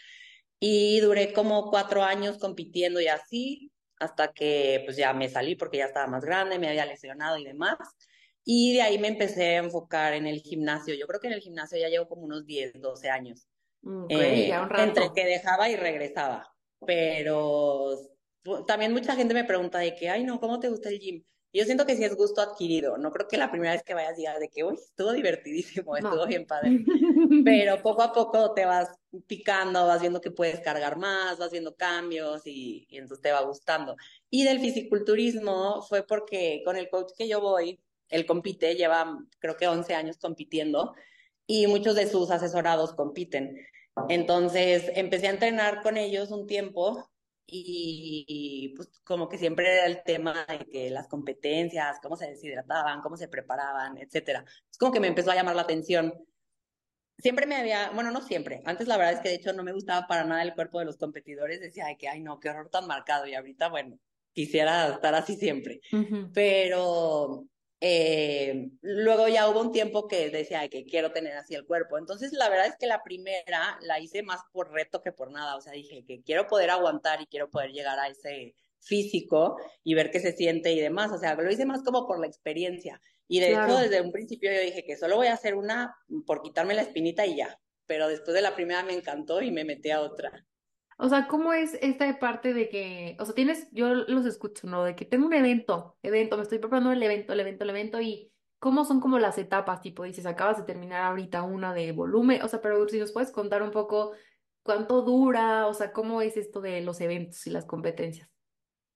Y 0.60 1.00
duré 1.02 1.34
como 1.34 1.70
cuatro 1.70 2.04
años 2.04 2.38
compitiendo 2.38 3.02
y 3.02 3.08
así, 3.08 3.72
hasta 4.00 4.32
que 4.34 4.82
pues 4.86 4.98
ya 4.98 5.14
me 5.14 5.30
salí 5.30 5.56
porque 5.56 5.78
ya 5.78 5.86
estaba 5.86 6.08
más 6.08 6.24
grande, 6.24 6.60
me 6.60 6.68
había 6.68 6.86
lesionado 6.86 7.38
y 7.38 7.46
demás. 7.46 7.78
Y 8.44 8.74
de 8.74 8.82
ahí 8.84 9.00
me 9.00 9.08
empecé 9.08 9.56
a 9.56 9.58
enfocar 9.58 10.14
en 10.14 10.28
el 10.28 10.42
gimnasio. 10.42 10.94
Yo 10.94 11.08
creo 11.08 11.20
que 11.20 11.28
en 11.28 11.34
el 11.34 11.42
gimnasio 11.42 11.80
ya 11.80 11.90
llevo 11.90 12.08
como 12.08 12.24
unos 12.24 12.46
10, 12.46 12.80
12 12.80 13.10
años. 13.10 13.48
Okay, 13.84 14.48
ya 14.48 14.62
un 14.62 14.70
rato. 14.70 14.84
Entre 14.84 15.14
que 15.14 15.26
dejaba 15.28 15.70
y 15.70 15.76
regresaba. 15.76 16.48
Pero 16.86 17.98
también 18.68 18.94
mucha 18.94 19.16
gente 19.16 19.34
me 19.34 19.44
pregunta 19.44 19.80
de 19.80 19.96
que, 19.96 20.10
ay, 20.10 20.24
no, 20.24 20.40
¿cómo 20.40 20.60
te 20.60 20.70
gusta 20.70 20.90
el 20.90 21.00
gym? 21.00 21.24
Yo 21.56 21.64
siento 21.64 21.86
que 21.86 21.96
sí 21.96 22.04
es 22.04 22.16
gusto 22.16 22.42
adquirido. 22.42 22.98
No 22.98 23.12
creo 23.12 23.28
que 23.28 23.38
la 23.38 23.50
primera 23.50 23.74
vez 23.74 23.84
que 23.84 23.94
vayas 23.94 24.18
digas 24.18 24.40
de 24.40 24.50
que, 24.50 24.64
uy, 24.64 24.76
estuvo 24.76 25.14
divertidísimo, 25.14 25.96
estuvo 25.96 26.26
bien 26.28 26.46
padre. 26.46 26.84
Pero 27.46 27.82
poco 27.82 28.02
a 28.02 28.12
poco 28.12 28.54
te 28.54 28.66
vas 28.66 28.90
picando, 29.26 29.88
vas 29.88 30.02
viendo 30.02 30.20
que 30.20 30.32
puedes 30.32 30.60
cargar 30.60 30.98
más, 30.98 31.38
vas 31.38 31.52
viendo 31.52 31.76
cambios 31.76 32.46
y, 32.46 32.86
y 32.90 32.98
entonces 32.98 33.22
te 33.22 33.32
va 33.32 33.42
gustando. 33.42 33.96
Y 34.30 34.44
del 34.44 34.60
fisiculturismo 34.60 35.82
fue 35.84 36.06
porque 36.06 36.62
con 36.66 36.76
el 36.76 36.90
coach 36.90 37.12
que 37.18 37.28
yo 37.28 37.40
voy, 37.40 37.80
él 38.10 38.26
compite, 38.26 38.76
lleva 38.76 39.18
creo 39.40 39.56
que 39.56 39.68
11 39.68 39.96
años 39.96 40.18
compitiendo 40.18 40.94
y 41.48 41.68
muchos 41.68 41.96
de 41.96 42.08
sus 42.08 42.32
asesorados 42.32 42.94
compiten. 42.94 43.58
Entonces 44.10 44.92
empecé 44.94 45.28
a 45.28 45.32
entrenar 45.32 45.82
con 45.82 45.96
ellos 45.96 46.32
un 46.32 46.48
tiempo 46.48 47.10
y, 47.48 48.74
pues 48.76 48.90
como 49.04 49.30
que 49.30 49.38
siempre 49.38 49.72
era 49.72 49.86
el 49.86 50.04
tema 50.04 50.46
de 50.48 50.66
que 50.66 50.90
las 50.90 51.08
competencias, 51.08 52.00
cómo 52.02 52.16
se 52.16 52.28
deshidrataban, 52.28 53.02
cómo 53.02 53.18
se 53.18 53.28
preparaban, 53.28 53.98
etcétera. 53.98 54.44
Es 54.70 54.78
como 54.78 54.92
que 54.92 55.00
me 55.00 55.08
empezó 55.08 55.32
a 55.32 55.36
llamar 55.36 55.56
la 55.56 55.64
atención. 55.64 56.14
Siempre 57.18 57.46
me 57.46 57.56
había, 57.56 57.92
bueno, 57.92 58.12
no 58.12 58.22
siempre, 58.22 58.62
antes 58.66 58.88
la 58.88 58.98
verdad 58.98 59.14
es 59.14 59.20
que 59.22 59.30
de 59.30 59.36
hecho 59.36 59.54
no 59.54 59.64
me 59.64 59.72
gustaba 59.72 60.06
para 60.06 60.26
nada 60.26 60.44
el 60.44 60.54
cuerpo 60.54 60.80
de 60.80 60.86
los 60.86 60.98
competidores, 60.98 61.62
decía 61.62 61.86
de 61.86 61.98
que, 61.98 62.10
ay 62.10 62.20
no, 62.22 62.40
qué 62.40 62.50
horror 62.50 62.70
tan 62.70 62.88
marcado, 62.88 63.26
y 63.26 63.36
ahorita, 63.36 63.70
bueno, 63.70 63.98
quisiera 64.34 64.90
estar 64.90 65.16
así 65.16 65.36
siempre. 65.38 65.80
Pero 66.34 67.46
eh, 67.82 68.70
luego 68.82 69.28
ya 69.28 69.50
hubo 69.50 69.62
un 69.62 69.72
tiempo 69.72 70.08
que 70.08 70.30
decía 70.30 70.68
que 70.70 70.86
quiero 70.86 71.12
tener 71.12 71.34
así 71.34 71.56
el 71.56 71.66
cuerpo. 71.66 71.98
Entonces, 71.98 72.32
la 72.34 72.50
verdad 72.50 72.68
es 72.68 72.76
que 72.78 72.88
la 72.88 73.04
primera 73.04 73.78
la 73.82 74.00
hice 74.00 74.24
más 74.24 74.42
por 74.52 74.72
reto 74.72 75.02
que 75.02 75.12
por 75.12 75.32
nada. 75.32 75.56
O 75.56 75.62
sea, 75.62 75.74
dije 75.74 76.04
que 76.06 76.22
quiero 76.22 76.48
poder 76.48 76.70
aguantar 76.70 77.22
y 77.22 77.28
quiero 77.28 77.50
poder 77.50 77.72
llegar 77.72 78.00
a 78.00 78.08
ese 78.08 78.56
físico 78.80 79.58
y 79.84 79.94
ver 79.96 80.12
qué 80.12 80.20
se 80.20 80.34
siente 80.34 80.72
y 80.72 80.80
demás. 80.80 81.12
O 81.12 81.18
sea, 81.18 81.36
lo 81.36 81.52
hice 81.52 81.66
más 81.66 81.84
como 81.84 82.08
por 82.08 82.20
la 82.20 82.28
experiencia. 82.28 83.00
Y 83.28 83.40
de 83.40 83.52
hecho, 83.52 83.78
desde 83.78 84.02
un 84.02 84.12
principio 84.12 84.52
yo 84.52 84.62
dije 84.62 84.84
que 84.84 84.98
solo 84.98 85.18
voy 85.18 85.28
a 85.28 85.34
hacer 85.34 85.56
una 85.56 85.96
por 86.26 86.42
quitarme 86.42 86.76
la 86.76 86.84
espinita 86.84 87.26
y 87.26 87.38
ya. 87.38 87.60
Pero 87.88 88.08
después 88.08 88.34
de 88.34 88.42
la 88.42 88.56
primera 88.56 88.84
me 88.84 88.94
encantó 88.94 89.42
y 89.42 89.52
me 89.52 89.66
metí 89.66 89.92
a 89.92 90.02
otra. 90.02 90.46
O 90.98 91.10
sea, 91.10 91.28
¿cómo 91.28 91.52
es 91.52 91.74
esta 91.82 92.20
parte 92.20 92.54
de 92.54 92.70
que, 92.70 93.18
o 93.20 93.26
sea, 93.26 93.36
tienes, 93.36 93.68
yo 93.72 93.94
los 93.94 94.26
escucho, 94.26 94.66
¿no? 94.68 94.84
De 94.86 94.96
que 94.96 95.04
tengo 95.04 95.26
un 95.26 95.34
evento, 95.34 95.98
evento, 96.02 96.38
me 96.38 96.44
estoy 96.44 96.60
preparando 96.60 96.92
el 96.92 97.04
evento, 97.04 97.34
el 97.34 97.40
evento, 97.42 97.64
el 97.66 97.70
evento, 97.70 98.00
y 98.00 98.32
cómo 98.60 98.86
son 98.86 99.02
como 99.02 99.20
las 99.20 99.38
etapas, 99.38 99.82
tipo, 99.82 100.04
dices, 100.04 100.26
acabas 100.26 100.58
de 100.58 100.64
terminar 100.64 101.04
ahorita 101.04 101.44
una 101.44 101.74
de 101.74 101.92
volumen, 101.92 102.42
o 102.42 102.48
sea, 102.48 102.62
pero 102.62 102.88
si 102.88 102.98
nos 102.98 103.12
puedes 103.12 103.32
contar 103.32 103.62
un 103.62 103.72
poco 103.72 104.14
cuánto 104.64 105.02
dura, 105.02 105.68
o 105.68 105.74
sea, 105.74 105.92
cómo 105.92 106.22
es 106.22 106.38
esto 106.38 106.62
de 106.62 106.80
los 106.82 107.02
eventos 107.02 107.46
y 107.46 107.50
las 107.50 107.66
competencias. 107.66 108.30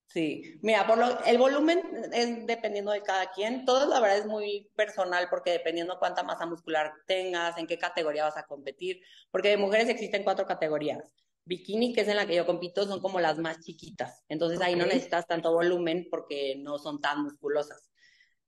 Sí, 0.07 0.57
mira, 0.63 0.87
por 0.87 0.97
lo, 0.97 1.23
el 1.25 1.37
volumen 1.37 1.83
es 2.13 2.47
dependiendo 2.47 2.91
de 2.91 3.03
cada 3.03 3.29
quien. 3.29 3.63
Todo 3.65 3.87
la 3.87 3.99
verdad 3.99 4.17
es 4.17 4.25
muy 4.25 4.71
personal 4.75 5.27
porque 5.29 5.51
dependiendo 5.51 5.99
cuánta 5.99 6.23
masa 6.23 6.47
muscular 6.47 6.93
tengas, 7.05 7.59
en 7.59 7.67
qué 7.67 7.77
categoría 7.77 8.23
vas 8.23 8.37
a 8.37 8.47
competir, 8.47 9.01
porque 9.29 9.49
de 9.49 9.57
mujeres 9.57 9.87
existen 9.87 10.23
cuatro 10.23 10.47
categorías 10.47 11.13
bikini, 11.49 11.93
que 11.93 12.01
es 12.01 12.07
en 12.07 12.15
la 12.15 12.27
que 12.27 12.35
yo 12.35 12.45
compito, 12.45 12.85
son 12.85 13.01
como 13.01 13.19
las 13.19 13.39
más 13.39 13.59
chiquitas. 13.59 14.23
Entonces 14.29 14.61
ahí 14.61 14.75
no 14.75 14.85
necesitas 14.85 15.27
tanto 15.27 15.51
volumen 15.51 16.07
porque 16.09 16.55
no 16.59 16.77
son 16.77 17.01
tan 17.01 17.23
musculosas. 17.23 17.89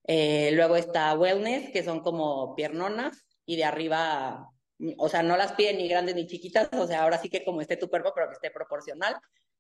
Eh, 0.06 0.52
luego 0.54 0.76
está 0.78 1.14
wellness, 1.16 1.72
que 1.72 1.84
son 1.84 2.02
como 2.02 2.56
piernonas, 2.56 3.26
y 3.46 3.56
de 3.58 3.64
arriba, 3.66 4.50
o 4.98 5.10
sea, 5.10 5.24
no 5.24 5.36
las 5.36 5.54
piden 5.54 5.78
ni 5.78 5.88
grandes 5.90 6.16
ni 6.16 6.28
chiquitas, 6.28 6.70
o 6.74 6.88
sea, 6.88 7.04
ahora 7.04 7.18
sí 7.18 7.30
que 7.30 7.44
como 7.44 7.60
esté 7.62 7.76
tu 7.76 7.90
cuerpo, 7.90 8.12
pero 8.16 8.28
que 8.28 8.36
esté 8.36 8.52
proporcional. 8.52 9.16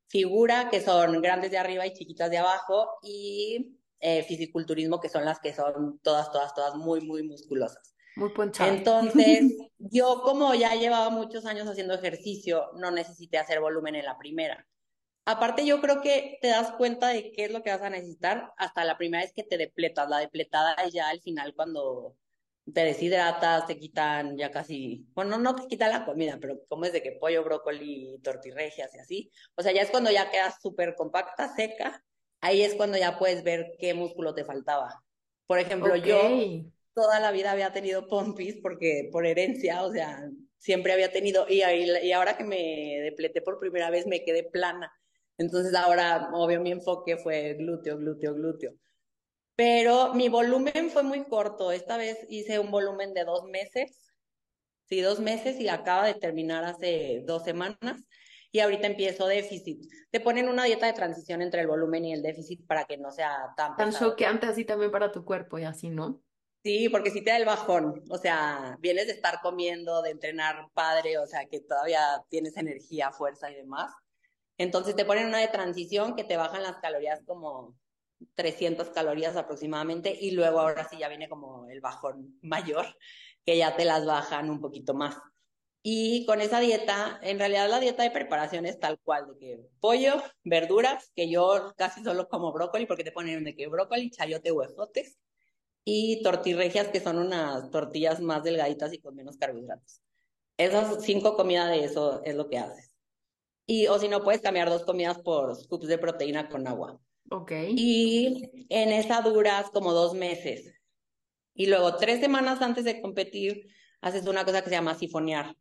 Figura, 0.08 0.70
que 0.70 0.82
son 0.82 1.22
grandes 1.22 1.52
de 1.52 1.58
arriba 1.58 1.86
y 1.88 1.94
chiquitas 1.94 2.30
de 2.30 2.38
abajo, 2.38 3.00
y 3.02 3.78
eh, 4.00 4.24
fisiculturismo, 4.24 5.00
que 5.00 5.10
son 5.10 5.26
las 5.26 5.40
que 5.40 5.54
son 5.54 6.00
todas, 6.04 6.32
todas, 6.32 6.54
todas 6.54 6.76
muy, 6.76 7.02
muy 7.02 7.24
musculosas. 7.24 7.96
Muy 8.16 8.30
ponchado. 8.30 8.72
Entonces, 8.72 9.58
yo 9.78 10.22
como 10.24 10.54
ya 10.54 10.76
llevaba 10.76 11.10
muchos 11.10 11.46
años 11.46 11.68
haciendo 11.68 11.94
ejercicio, 11.94 12.72
no 12.76 12.92
necesité 12.92 13.38
hacer 13.38 13.60
volumen 13.60 13.96
en 13.96 14.06
la 14.06 14.18
primera. 14.18 14.68
Aparte, 15.26 15.66
yo 15.66 15.82
creo 15.82 16.02
que 16.02 16.40
te 16.42 16.48
das 16.48 16.72
cuenta 16.72 17.10
de 17.10 17.32
qué 17.32 17.46
es 17.46 17.52
lo 17.52 17.62
que 17.62 17.70
vas 17.70 17.82
a 17.82 17.90
necesitar 17.90 18.52
hasta 18.58 18.84
la 18.84 18.98
primera 18.98 19.24
vez 19.24 19.34
que 19.34 19.44
te 19.44 19.58
depletas. 19.58 20.10
La 20.10 20.18
depletada 20.18 20.74
es 20.86 20.94
ya 20.94 21.10
al 21.10 21.22
final 21.22 21.54
cuando 21.56 22.16
te 22.74 22.84
deshidratas, 22.84 23.68
te 23.68 23.78
quitan 23.78 24.38
ya 24.38 24.52
casi, 24.52 25.06
bueno, 25.14 25.38
no 25.38 25.56
te 25.56 25.68
quitan 25.68 25.92
la 25.92 26.06
comida, 26.06 26.38
pero 26.40 26.60
como 26.68 26.86
es 26.86 26.94
de 26.94 27.02
que 27.02 27.14
pollo, 27.14 27.44
brócoli, 27.44 28.20
tortirregias 28.24 28.94
y 28.96 29.00
así. 29.00 29.32
O 29.56 29.62
sea, 29.62 29.72
ya 29.72 29.82
es 29.82 29.90
cuando 29.90 30.12
ya 30.12 30.30
quedas 30.32 30.56
súper 30.62 30.96
compacta, 30.96 31.54
seca. 31.56 32.04
Ahí 32.40 32.64
es 32.64 32.74
cuando 32.74 32.98
ya 32.98 33.20
puedes 33.20 33.44
ver 33.44 33.74
qué 33.80 33.94
músculo 33.94 34.34
te 34.34 34.44
faltaba. 34.44 35.04
Por 35.46 35.60
ejemplo, 35.60 35.96
yo 35.96 36.20
toda 36.94 37.20
la 37.20 37.32
vida 37.32 37.52
había 37.52 37.72
tenido 37.72 38.08
pompis 38.08 38.58
porque 38.62 39.10
por 39.12 39.26
herencia, 39.26 39.84
o 39.84 39.92
sea, 39.92 40.30
siempre 40.58 40.94
había 40.94 41.12
tenido, 41.12 41.46
y, 41.50 41.62
y 41.64 42.12
ahora 42.12 42.38
que 42.38 42.44
me 42.44 43.00
depleté 43.04 43.42
por 43.42 43.60
primera 43.60 43.90
vez 43.90 44.08
me 44.08 44.24
quedé 44.24 44.44
plana. 44.44 44.92
Entonces 45.38 45.74
ahora, 45.74 46.30
obvio, 46.34 46.62
mi 46.62 46.72
enfoque 46.72 47.18
fue 47.18 47.56
glúteo, 47.56 47.98
glúteo, 47.98 48.34
glúteo. 48.36 48.74
Pero 49.56 50.14
mi 50.14 50.30
volumen 50.30 50.90
fue 50.92 51.04
muy 51.04 51.26
corto. 51.26 51.72
Esta 51.72 51.98
vez 51.98 52.26
hice 52.30 52.60
un 52.60 52.72
volumen 52.72 53.14
de 53.14 53.24
dos 53.24 53.44
meses. 53.46 54.12
Sí, 54.86 55.02
dos 55.02 55.20
meses 55.20 55.60
y 55.60 55.68
acaba 55.70 56.06
de 56.06 56.16
terminar 56.16 56.64
hace 56.64 57.24
dos 57.26 57.44
semanas. 57.44 58.06
Y 58.52 58.60
ahorita 58.60 58.88
empiezo 58.88 59.28
déficit. 59.28 59.84
Te 60.10 60.20
ponen 60.20 60.50
una 60.50 60.66
dieta 60.66 60.86
de 60.86 60.94
transición 60.94 61.42
entre 61.42 61.62
el 61.62 61.68
volumen 61.68 62.04
y 62.06 62.14
el 62.14 62.22
déficit 62.22 62.66
para 62.68 62.86
que 62.86 62.98
no 62.98 63.12
sea 63.12 63.54
tan 63.56 63.76
Tan 63.78 63.92
choqueante 63.92 64.48
así 64.48 64.66
también 64.66 64.92
para 64.92 65.12
tu 65.12 65.24
cuerpo 65.24 65.58
y 65.58 65.64
así, 65.64 65.90
¿no? 65.90 66.22
Sí, 66.64 66.90
porque 66.90 67.10
si 67.10 67.24
te 67.24 67.32
da 67.32 67.38
el 67.38 67.46
bajón, 67.46 68.04
o 68.10 68.18
sea, 68.20 68.78
vienes 68.80 69.08
de 69.08 69.14
estar 69.14 69.42
comiendo, 69.42 70.04
de 70.04 70.12
entrenar 70.12 70.70
padre, 70.74 71.18
o 71.18 71.26
sea, 71.26 71.48
que 71.48 71.60
todavía 71.62 72.24
tienes 72.30 72.56
energía, 72.56 73.12
fuerza 73.12 73.50
y 73.50 73.56
demás. 73.56 73.92
Entonces 74.58 74.96
te 74.96 75.06
ponen 75.06 75.28
una 75.28 75.40
de 75.40 75.48
transición 75.48 76.16
que 76.16 76.24
te 76.24 76.38
bajan 76.38 76.62
las 76.62 76.78
calorías 76.78 77.22
como 77.26 77.76
300 78.36 78.90
calorías 78.92 79.36
aproximadamente 79.36 80.16
y 80.20 80.32
luego 80.32 80.60
ahora 80.60 80.88
sí 80.88 80.98
ya 81.00 81.10
viene 81.10 81.28
como 81.28 81.68
el 81.68 81.82
bajón 81.82 82.38
mayor, 82.44 82.86
que 83.44 83.58
ya 83.58 83.76
te 83.76 83.86
las 83.86 84.06
bajan 84.06 84.52
un 84.52 84.62
poquito 84.62 84.94
más. 84.94 85.18
Y 85.82 86.28
con 86.28 86.42
esa 86.42 86.60
dieta, 86.60 87.20
en 87.24 87.40
realidad 87.40 87.68
la 87.68 87.80
dieta 87.80 88.04
de 88.04 88.12
preparación 88.12 88.68
es 88.68 88.80
tal 88.80 89.00
cual, 89.00 89.26
de 89.34 89.38
que 89.40 89.60
pollo, 89.80 90.22
verduras, 90.44 91.12
que 91.16 91.28
yo 91.28 91.74
casi 91.76 92.04
solo 92.04 92.28
como 92.30 92.54
brócoli, 92.54 92.86
porque 92.86 93.04
te 93.04 93.12
ponen 93.12 93.44
de 93.44 93.56
que 93.56 93.68
brócoli, 93.68 94.12
chayote, 94.12 94.52
huesotes, 94.52 95.18
y 95.84 96.22
tortirregias, 96.22 96.90
que 96.90 97.00
son 97.00 97.18
unas 97.18 97.70
tortillas 97.72 98.20
más 98.20 98.44
delgaditas 98.44 98.94
y 98.94 99.00
con 99.00 99.16
menos 99.16 99.38
carbohidratos. 99.38 100.02
Esas 100.58 101.04
cinco 101.04 101.36
comidas 101.36 101.70
de 101.70 101.84
eso 101.84 102.22
es 102.24 102.36
lo 102.36 102.50
que 102.50 102.60
haces. 102.60 102.92
Y, 103.66 103.88
o 103.88 103.98
si 104.00 104.08
no, 104.08 104.24
puedes 104.24 104.42
cambiar 104.42 104.70
dos 104.70 104.84
comidas 104.84 105.20
por 105.20 105.56
scoops 105.56 105.88
de 105.88 105.98
proteína 105.98 106.50
con 106.50 106.68
agua. 106.68 107.00
Ok. 107.32 107.52
Y 107.76 108.68
en 108.70 108.90
esa 108.90 109.22
duras 109.22 109.70
como 109.72 109.94
dos 109.94 110.14
meses. 110.14 110.74
Y 111.54 111.68
luego, 111.68 111.96
tres 111.96 112.20
semanas 112.20 112.62
antes 112.62 112.86
de 112.86 113.02
competir, 113.02 113.68
haces 114.02 114.28
una 114.28 114.46
cosa 114.46 114.62
que 114.62 114.70
se 114.70 114.76
llama 114.76 114.96
sifonear, 114.96 115.56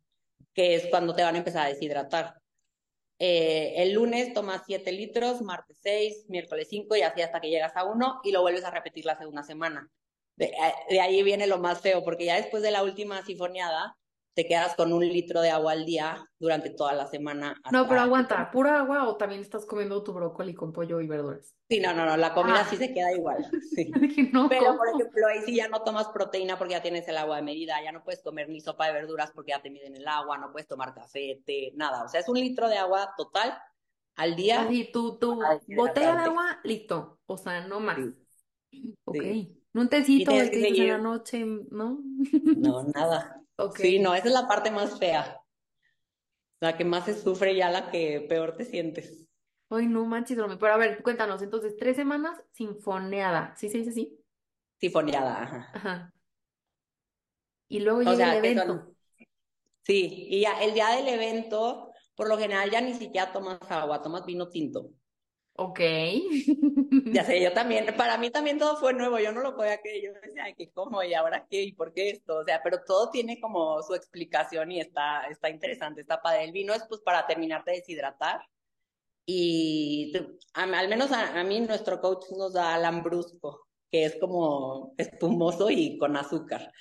que 0.53 0.75
es 0.75 0.87
cuando 0.87 1.15
te 1.15 1.23
van 1.23 1.35
a 1.35 1.39
empezar 1.39 1.65
a 1.65 1.69
deshidratar. 1.69 2.35
Eh, 3.19 3.73
el 3.77 3.93
lunes 3.93 4.33
tomas 4.33 4.63
7 4.65 4.91
litros, 4.91 5.41
martes 5.41 5.77
6, 5.81 6.25
miércoles 6.27 6.67
5 6.69 6.95
y 6.95 7.01
así 7.03 7.21
hasta 7.21 7.39
que 7.39 7.49
llegas 7.49 7.75
a 7.75 7.85
1 7.85 8.21
y 8.23 8.31
lo 8.31 8.41
vuelves 8.41 8.63
a 8.63 8.71
repetir 8.71 9.05
la 9.05 9.17
segunda 9.17 9.43
semana. 9.43 9.89
De, 10.35 10.51
ahí 10.99 11.21
viene 11.23 11.47
lo 11.47 11.59
más 11.59 11.81
feo, 11.81 12.03
porque 12.03 12.25
ya 12.25 12.35
después 12.35 12.63
de 12.63 12.71
la 12.71 12.83
última 12.83 13.23
sifoneada, 13.23 13.97
te 14.33 14.47
quedas 14.47 14.75
con 14.75 14.93
un 14.93 15.05
litro 15.05 15.41
de 15.41 15.49
agua 15.49 15.73
al 15.73 15.85
día 15.85 16.25
durante 16.39 16.69
toda 16.69 16.93
la 16.93 17.05
semana. 17.05 17.59
No, 17.71 17.87
pero 17.87 18.01
aguanta, 18.01 18.49
¿pura 18.49 18.79
agua 18.79 19.07
o 19.07 19.17
también 19.17 19.41
estás 19.41 19.65
comiendo 19.65 20.03
tu 20.03 20.13
brócoli 20.13 20.53
con 20.53 20.71
pollo 20.71 21.01
y 21.01 21.07
verduras? 21.07 21.53
Sí, 21.69 21.79
no, 21.79 21.93
no, 21.93 22.05
no, 22.05 22.15
la 22.15 22.33
comida 22.33 22.61
ah. 22.61 22.67
sí 22.69 22.77
se 22.77 22.93
queda 22.93 23.13
igual. 23.13 23.45
Sí. 23.75 23.91
pero, 24.49 24.77
por 24.77 24.87
ejemplo, 24.89 25.27
ahí 25.27 25.41
sí 25.45 25.55
ya 25.55 25.67
no 25.67 25.81
tomas 25.81 26.07
proteína 26.09 26.57
porque 26.57 26.73
ya 26.73 26.81
tienes 26.81 27.07
el 27.07 27.17
agua 27.17 27.37
de 27.37 27.41
medida, 27.41 27.81
ya 27.83 27.91
no 27.91 28.03
puedes 28.03 28.21
comer 28.21 28.49
ni 28.49 28.61
sopa 28.61 28.87
de 28.87 28.93
verduras 28.93 29.31
porque 29.33 29.51
ya 29.51 29.61
te 29.61 29.69
miden 29.69 29.95
el 29.95 30.07
agua, 30.07 30.37
no 30.37 30.51
puedes 30.51 30.67
tomar 30.67 30.93
café, 30.93 31.41
té, 31.45 31.71
nada. 31.75 32.03
O 32.03 32.09
sea, 32.09 32.19
es 32.19 32.29
un 32.29 32.39
litro 32.39 32.67
de 32.67 32.77
agua 32.77 33.13
total 33.17 33.57
al 34.15 34.35
día. 34.35 34.61
Así, 34.61 34.91
tu, 34.91 35.17
tu 35.17 35.41
botella 35.75 36.15
de 36.15 36.23
agua, 36.23 36.59
listo. 36.63 37.19
O 37.25 37.37
sea, 37.37 37.67
no 37.67 37.79
más. 37.79 37.99
Ok. 39.05 39.17
Un 39.73 39.89
tecito 39.89 40.31
de 40.31 40.51
que 40.51 40.67
en 40.67 40.87
la 40.87 40.97
noche, 40.97 41.45
¿no? 41.45 41.99
No, 42.57 42.83
nada. 42.95 43.41
Sí, 43.75 43.99
no, 43.99 44.13
esa 44.13 44.27
es 44.27 44.33
la 44.33 44.47
parte 44.47 44.71
más 44.71 44.97
fea. 44.97 45.39
La 46.59 46.77
que 46.77 46.85
más 46.85 47.05
se 47.05 47.19
sufre, 47.19 47.55
ya 47.55 47.69
la 47.69 47.89
que 47.89 48.25
peor 48.27 48.55
te 48.55 48.65
sientes. 48.65 49.25
Ay, 49.69 49.87
no 49.87 50.05
manches, 50.05 50.37
Pero 50.59 50.73
a 50.73 50.77
ver, 50.77 51.01
cuéntanos, 51.01 51.41
entonces, 51.41 51.75
tres 51.77 51.95
semanas 51.95 52.41
sinfoneada. 52.51 53.55
¿Sí 53.55 53.69
se 53.69 53.79
dice 53.79 53.91
así? 53.91 54.19
Sinfoneada, 54.79 55.43
ajá. 55.43 55.71
Ajá. 55.73 56.13
Y 57.69 57.79
luego 57.79 58.01
llega 58.01 58.35
el 58.35 58.45
evento. 58.45 58.93
Sí, 59.83 60.27
y 60.29 60.41
ya 60.41 60.61
el 60.61 60.73
día 60.73 60.89
del 60.89 61.07
evento, 61.07 61.91
por 62.15 62.27
lo 62.27 62.37
general 62.37 62.69
ya 62.69 62.81
ni 62.81 62.93
siquiera 62.93 63.31
tomas 63.31 63.59
agua, 63.71 64.01
tomas 64.01 64.25
vino 64.25 64.49
tinto. 64.49 64.91
Ok. 65.55 65.79
ya 67.13 67.23
sé, 67.23 67.41
yo 67.41 67.53
también, 67.53 67.93
para 67.97 68.17
mí 68.17 68.29
también 68.31 68.57
todo 68.57 68.77
fue 68.77 68.93
nuevo, 68.93 69.19
yo 69.19 69.31
no 69.31 69.41
lo 69.41 69.55
podía 69.55 69.79
creer, 69.81 70.03
yo 70.03 70.13
decía, 70.21 70.45
Ay, 70.45 70.55
¿qué 70.55 70.71
cómo? 70.71 71.03
¿Y 71.03 71.13
ahora 71.13 71.45
qué? 71.49 71.61
¿Y 71.61 71.73
por 71.73 71.93
qué 71.93 72.09
esto? 72.09 72.37
O 72.37 72.43
sea, 72.43 72.61
pero 72.63 72.83
todo 72.85 73.09
tiene 73.11 73.39
como 73.39 73.81
su 73.83 73.93
explicación 73.93 74.71
y 74.71 74.79
está, 74.79 75.27
está 75.29 75.49
interesante, 75.49 76.01
está 76.01 76.21
padre. 76.21 76.45
El 76.45 76.51
vino 76.51 76.73
es 76.73 76.83
pues 76.87 77.01
para 77.01 77.27
terminarte 77.27 77.71
de 77.71 77.77
deshidratar 77.77 78.41
y 79.25 80.13
al 80.53 80.89
menos 80.89 81.11
a, 81.11 81.43
mí 81.43 81.61
nuestro 81.61 82.01
coach 82.01 82.25
nos 82.37 82.53
da 82.53 82.77
lambrusco, 82.77 83.67
que 83.89 84.05
es 84.05 84.17
como 84.19 84.93
espumoso 84.97 85.69
y 85.69 85.97
con 85.97 86.17
azúcar. 86.17 86.71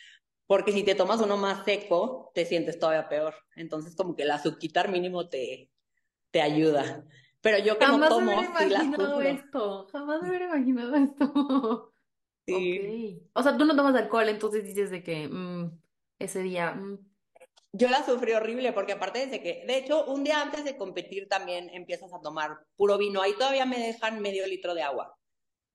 Porque 0.47 0.73
si 0.73 0.83
te 0.83 0.95
tomas 0.97 1.21
uno 1.21 1.37
más 1.37 1.65
seco, 1.65 2.33
te 2.35 2.45
sientes 2.45 2.79
todavía 2.79 3.09
peor. 3.09 3.35
Entonces, 3.55 3.95
como 3.95 4.17
que 4.17 4.25
el 4.25 4.33
azúcar 4.33 4.91
mínimo 4.91 5.29
te, 5.29 5.71
te 6.33 6.43
ayuda. 6.43 7.05
Pero 7.43 7.59
yo 7.59 7.79
que 7.79 7.87
Jamás 7.87 8.11
no 8.11 8.17
tomo, 8.17 8.33
hubiera 8.33 8.65
imaginado 8.65 9.21
esto. 9.23 9.89
Jamás 9.93 10.23
hubiera 10.23 10.47
imaginado 10.47 10.97
esto. 10.97 11.93
Sí. 12.47 13.23
O 13.35 13.45
sea, 13.45 13.57
tú 13.57 13.65
no 13.65 13.77
tomas 13.77 13.95
alcohol, 13.95 14.29
entonces 14.29 14.65
dices 14.65 14.91
de 14.91 15.05
que 15.05 15.29
mm, 15.29 15.71
ese 16.19 16.43
día. 16.43 16.73
Mm. 16.73 16.99
Yo 17.73 17.89
la 17.89 18.05
sufrí 18.05 18.33
horrible 18.33 18.73
porque 18.73 18.93
aparte 18.93 19.27
de 19.27 19.41
que, 19.41 19.63
de 19.67 19.77
hecho, 19.77 20.05
un 20.07 20.25
día 20.25 20.43
antes 20.43 20.65
de 20.65 20.77
competir 20.77 21.29
también 21.29 21.71
empiezas 21.73 22.13
a 22.13 22.21
tomar 22.21 22.67
puro 22.75 22.99
vino. 22.99 23.23
Ahí 23.23 23.35
todavía 23.35 23.67
me 23.67 23.79
dejan 23.79 24.21
medio 24.21 24.47
litro 24.49 24.75
de 24.75 24.83
agua. 24.83 25.17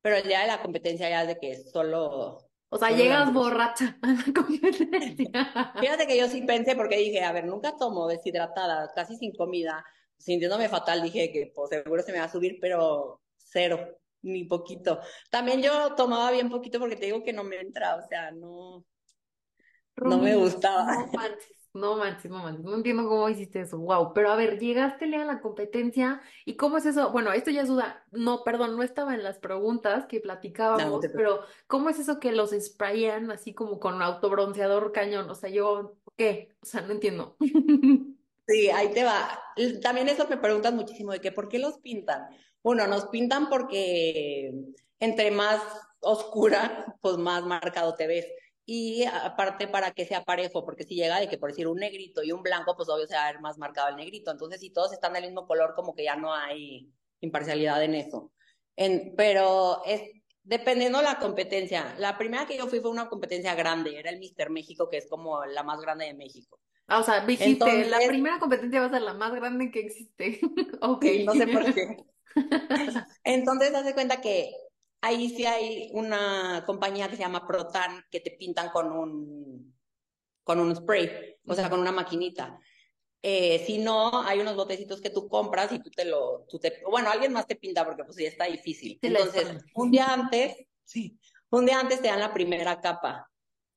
Pero 0.02 0.18
el 0.18 0.28
día 0.28 0.42
de 0.42 0.48
la 0.48 0.62
competencia 0.62 1.10
ya 1.10 1.22
es 1.22 1.30
de 1.30 1.40
que 1.40 1.56
solo 1.56 2.38
O 2.70 2.78
sea, 2.78 2.92
llegas 2.92 3.32
borracha 3.32 3.98
a 4.02 4.08
la 4.08 4.34
competencia. 4.34 5.74
Fíjate 5.80 6.08
que 6.08 6.18
yo 6.18 6.28
sí 6.28 6.42
pensé, 6.42 6.76
porque 6.76 6.98
dije, 6.98 7.24
a 7.24 7.32
ver, 7.32 7.46
nunca 7.46 7.78
tomo 7.78 8.08
deshidratada, 8.08 8.92
casi 8.94 9.16
sin 9.16 9.34
comida, 9.34 9.86
sintiéndome 10.26 10.68
fatal, 10.70 11.04
dije 11.04 11.32
que 11.32 11.52
pues 11.54 11.70
seguro 11.70 12.02
se 12.02 12.12
me 12.12 12.18
va 12.18 12.26
a 12.26 12.32
subir, 12.32 12.58
pero 12.60 13.22
cero, 13.38 13.80
ni 14.24 14.44
poquito. 14.46 15.00
También 15.30 15.62
yo 15.62 15.94
tomaba 15.94 16.32
bien 16.32 16.50
poquito 16.50 16.80
porque 16.80 16.96
te 16.96 17.06
digo 17.06 17.24
que 17.24 17.32
no 17.32 17.44
me 17.44 17.60
entra, 17.60 17.96
o 17.96 18.02
sea, 18.08 18.32
no, 18.32 18.84
no 19.98 20.18
me 20.18 20.36
gustaba. 20.36 20.96
no 20.96 21.12
manches, 21.14 21.70
no 21.76 21.96
manches, 21.98 22.32
no 22.32 22.40
manches, 22.40 22.66
no 22.66 22.76
entiendo 22.76 23.08
cómo 23.08 23.30
hiciste 23.30 23.62
eso, 23.62 23.78
wow, 23.78 24.14
pero 24.14 24.32
a 24.32 24.36
ver, 24.36 24.58
llegaste 24.58 25.06
a 25.16 25.26
la 25.26 25.42
competencia 25.42 26.22
y 26.44 26.56
cómo 26.56 26.78
es 26.78 26.88
eso, 26.88 27.12
bueno, 27.12 27.32
esto 27.32 27.52
ya 27.52 27.62
es 27.62 27.68
duda, 27.68 28.04
no, 28.12 28.44
perdón, 28.44 28.76
no 28.76 28.82
estaba 28.82 29.14
en 29.14 29.22
las 29.22 29.38
preguntas 29.38 30.08
que 30.08 30.18
No, 30.18 30.22
no 30.22 30.24
platicábamos, 30.24 31.06
pero 31.14 31.42
¿cómo 31.68 31.90
es 31.90 32.00
eso 32.00 32.20
que 32.20 32.32
los 32.32 32.50
sprayan 32.50 33.30
así 33.30 33.54
como 33.54 33.80
con 33.80 34.02
autobronceador 34.02 34.92
cañón? 34.92 35.30
O 35.30 35.36
sea, 35.36 35.52
yo, 35.52 35.98
¿qué? 36.18 36.50
O 36.64 36.66
sea, 36.66 36.82
no 36.82 36.94
entiendo. 36.94 37.38
Sí, 38.48 38.70
ahí 38.70 38.92
te 38.94 39.04
va. 39.04 39.40
También 39.82 40.08
eso 40.10 40.28
me 40.28 40.38
preguntan 40.38 40.76
muchísimo 40.76 41.12
de 41.12 41.20
que 41.20 41.32
¿por 41.32 41.50
qué 41.50 41.58
los 41.60 41.80
pintan? 41.80 42.28
Bueno, 42.62 42.86
nos 42.88 43.08
pintan 43.08 43.50
porque 43.50 44.52
entre 45.00 45.32
más 45.32 45.62
oscura, 46.00 46.86
pues 47.02 47.18
más 47.18 47.44
marcado 47.44 47.96
te 47.96 48.08
ves. 48.08 48.28
Y 48.68 49.04
aparte 49.06 49.68
para 49.68 49.92
que 49.92 50.06
sea 50.06 50.24
parejo, 50.24 50.66
porque 50.66 50.84
si 50.84 50.96
llega 50.96 51.20
de 51.20 51.30
que 51.30 51.38
por 51.38 51.52
decir 51.52 51.68
un 51.68 51.78
negrito 51.78 52.24
y 52.24 52.32
un 52.32 52.42
blanco, 52.42 52.76
pues 52.76 52.90
obvio 52.90 53.08
se 53.08 53.16
va 53.16 53.28
a 53.28 53.32
ver 53.32 53.42
más 53.42 53.58
marcado 53.58 53.90
el 53.90 53.96
negrito. 53.96 54.32
Entonces, 54.32 54.60
si 54.60 54.72
todos 54.72 54.94
están 54.94 55.14
del 55.14 55.26
mismo 55.26 55.48
color, 55.48 55.74
como 55.76 55.94
que 55.96 56.04
ya 56.04 56.16
no 56.16 56.34
hay 56.34 56.92
imparcialidad 57.22 57.84
en 57.84 57.96
eso. 57.96 58.32
En, 58.76 59.16
pero 59.16 59.84
es 59.86 60.02
dependiendo 60.44 61.02
la 61.02 61.20
competencia. 61.20 61.96
La 62.00 62.18
primera 62.18 62.46
que 62.46 62.58
yo 62.58 62.68
fui 62.68 62.80
fue 62.80 62.92
una 62.92 63.10
competencia 63.10 63.56
grande, 63.56 63.98
era 64.00 64.10
el 64.10 64.20
Mister 64.20 64.50
México, 64.50 64.90
que 64.90 64.98
es 64.98 65.08
como 65.08 65.46
la 65.46 65.64
más 65.64 65.80
grande 65.82 66.06
de 66.06 66.14
México. 66.14 66.60
Ah, 66.88 67.00
o 67.00 67.04
sea, 67.04 67.26
dijiste, 67.26 67.86
la 67.86 67.98
primera 68.08 68.40
competencia 68.40 68.80
va 68.80 68.88
a 68.88 68.92
ser 68.92 69.02
la 69.02 69.14
más 69.14 69.34
grande 69.34 69.72
que 69.72 69.80
existe. 69.80 70.40
Ok. 70.82 71.06
No 71.26 71.34
sé 71.34 71.48
por 71.48 71.74
qué. 71.74 71.98
Entonces, 73.24 73.74
haz 73.74 73.86
de 73.86 73.94
cuenta 73.94 74.22
que 74.22 74.52
ahí 75.02 75.30
sí 75.30 75.46
hay 75.46 75.90
una 75.94 76.64
compañía 76.66 77.08
que 77.08 77.16
se 77.16 77.24
llama 77.24 77.48
Protan 77.48 78.04
que 78.12 78.20
te 78.20 78.32
pintan 78.32 78.70
con 78.70 78.92
un, 78.92 79.76
con 80.44 80.60
un 80.60 80.76
spray, 80.76 81.38
o 81.48 81.54
sea, 81.56 81.70
con 81.70 81.80
una 81.80 81.92
maquinita. 81.92 82.60
Eh, 83.22 83.64
si 83.66 83.80
no, 83.80 84.22
hay 84.22 84.40
unos 84.40 84.56
botecitos 84.56 85.02
que 85.02 85.10
tú 85.10 85.28
compras 85.28 85.72
y 85.72 85.80
tú 85.80 85.90
te 85.90 86.06
lo, 86.06 86.46
tú 86.48 86.60
te, 86.60 86.84
bueno, 86.88 87.10
alguien 87.10 87.34
más 87.34 87.48
te 87.48 87.56
pinta 87.56 87.84
porque 87.84 88.04
pues 88.04 88.18
ya 88.18 88.28
está 88.28 88.46
difícil. 88.46 89.00
Entonces, 89.02 89.58
un 89.74 89.90
día 89.90 90.14
antes, 90.14 90.56
sí, 90.84 91.18
un 91.50 91.66
día 91.66 91.80
antes 91.80 92.02
te 92.02 92.10
dan 92.10 92.20
la 92.20 92.34
primera 92.34 92.80
capa 92.80 93.28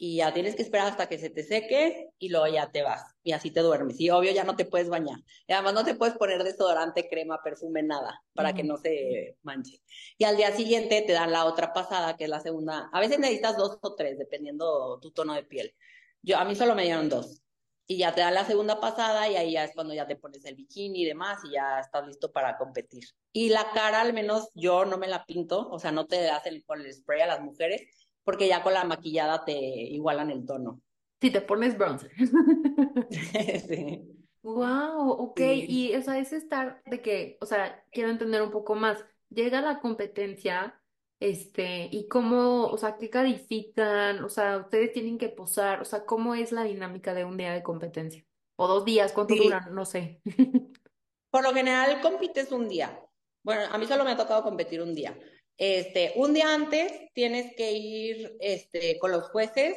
y 0.00 0.18
ya 0.18 0.32
tienes 0.32 0.54
que 0.54 0.62
esperar 0.62 0.86
hasta 0.86 1.08
que 1.08 1.18
se 1.18 1.28
te 1.28 1.42
seque 1.42 2.10
y 2.18 2.28
luego 2.28 2.46
ya 2.46 2.70
te 2.70 2.82
vas 2.82 3.16
y 3.24 3.32
así 3.32 3.50
te 3.50 3.60
duermes. 3.60 4.00
Y 4.00 4.10
obvio 4.10 4.32
ya 4.32 4.44
no 4.44 4.54
te 4.54 4.64
puedes 4.64 4.88
bañar. 4.88 5.18
Y 5.48 5.52
además 5.52 5.74
no 5.74 5.84
te 5.84 5.96
puedes 5.96 6.16
poner 6.16 6.44
desodorante, 6.44 7.08
crema, 7.08 7.42
perfume, 7.42 7.82
nada, 7.82 8.22
para 8.32 8.54
que 8.54 8.62
no 8.62 8.76
se 8.76 9.36
manche. 9.42 9.82
Y 10.16 10.24
al 10.24 10.36
día 10.36 10.52
siguiente 10.52 11.02
te 11.02 11.12
dan 11.12 11.32
la 11.32 11.44
otra 11.44 11.72
pasada, 11.72 12.16
que 12.16 12.24
es 12.24 12.30
la 12.30 12.40
segunda. 12.40 12.88
A 12.92 13.00
veces 13.00 13.18
necesitas 13.18 13.56
dos 13.56 13.78
o 13.82 13.94
tres, 13.96 14.18
dependiendo 14.18 15.00
tu 15.00 15.10
tono 15.10 15.34
de 15.34 15.42
piel. 15.42 15.74
Yo, 16.22 16.38
a 16.38 16.44
mí 16.44 16.54
solo 16.54 16.76
me 16.76 16.84
dieron 16.84 17.08
dos 17.08 17.42
y 17.90 17.96
ya 17.96 18.14
te 18.14 18.20
dan 18.20 18.34
la 18.34 18.44
segunda 18.44 18.80
pasada 18.80 19.28
y 19.28 19.36
ahí 19.36 19.52
ya 19.52 19.64
es 19.64 19.72
cuando 19.74 19.94
ya 19.94 20.06
te 20.06 20.14
pones 20.14 20.44
el 20.44 20.54
bikini 20.54 21.02
y 21.02 21.06
demás 21.06 21.38
y 21.44 21.54
ya 21.54 21.80
estás 21.80 22.06
listo 22.06 22.30
para 22.30 22.58
competir. 22.58 23.02
Y 23.32 23.48
la 23.48 23.70
cara, 23.72 24.02
al 24.02 24.12
menos 24.12 24.50
yo 24.54 24.84
no 24.84 24.98
me 24.98 25.08
la 25.08 25.24
pinto, 25.24 25.68
o 25.70 25.78
sea, 25.78 25.90
no 25.90 26.06
te 26.06 26.28
hacen 26.28 26.60
con 26.66 26.82
el 26.82 26.92
spray 26.92 27.22
a 27.22 27.26
las 27.26 27.40
mujeres, 27.40 27.80
porque 28.28 28.46
ya 28.46 28.62
con 28.62 28.74
la 28.74 28.84
maquillada 28.84 29.42
te 29.42 29.54
igualan 29.58 30.30
el 30.30 30.44
tono. 30.44 30.82
Si 31.18 31.30
te 31.30 31.40
pones 31.40 31.78
bronzer. 31.78 32.10
sí, 33.66 34.06
Wow, 34.42 35.12
ok. 35.12 35.38
sí. 35.38 35.64
Y 35.66 35.96
o 35.96 36.02
sea, 36.02 36.18
es 36.18 36.34
estar 36.34 36.82
de 36.84 37.00
que, 37.00 37.38
o 37.40 37.46
sea, 37.46 37.82
quiero 37.90 38.10
entender 38.10 38.42
un 38.42 38.50
poco 38.50 38.74
más. 38.74 39.02
Llega 39.30 39.62
la 39.62 39.80
competencia, 39.80 40.78
este, 41.20 41.88
y 41.90 42.06
cómo, 42.06 42.66
o 42.66 42.76
sea, 42.76 42.98
qué 42.98 43.08
califican, 43.08 44.22
o 44.22 44.28
sea, 44.28 44.58
ustedes 44.58 44.92
tienen 44.92 45.16
que 45.16 45.30
posar, 45.30 45.80
o 45.80 45.86
sea, 45.86 46.04
¿cómo 46.04 46.34
es 46.34 46.52
la 46.52 46.64
dinámica 46.64 47.14
de 47.14 47.24
un 47.24 47.38
día 47.38 47.54
de 47.54 47.62
competencia? 47.62 48.26
O 48.56 48.68
dos 48.68 48.84
días, 48.84 49.14
¿cuánto 49.14 49.32
sí. 49.32 49.44
duran? 49.44 49.74
No 49.74 49.86
sé. 49.86 50.20
Por 51.30 51.44
lo 51.44 51.54
general 51.54 52.02
compites 52.02 52.52
un 52.52 52.68
día. 52.68 53.02
Bueno, 53.42 53.62
a 53.72 53.78
mí 53.78 53.86
solo 53.86 54.04
me 54.04 54.10
ha 54.10 54.16
tocado 54.18 54.42
competir 54.42 54.82
un 54.82 54.94
día. 54.94 55.18
Este, 55.58 56.12
un 56.16 56.32
día 56.34 56.54
antes 56.54 56.92
tienes 57.14 57.54
que 57.56 57.72
ir 57.72 58.36
este, 58.40 58.98
con 58.98 59.10
los 59.10 59.28
jueces, 59.30 59.76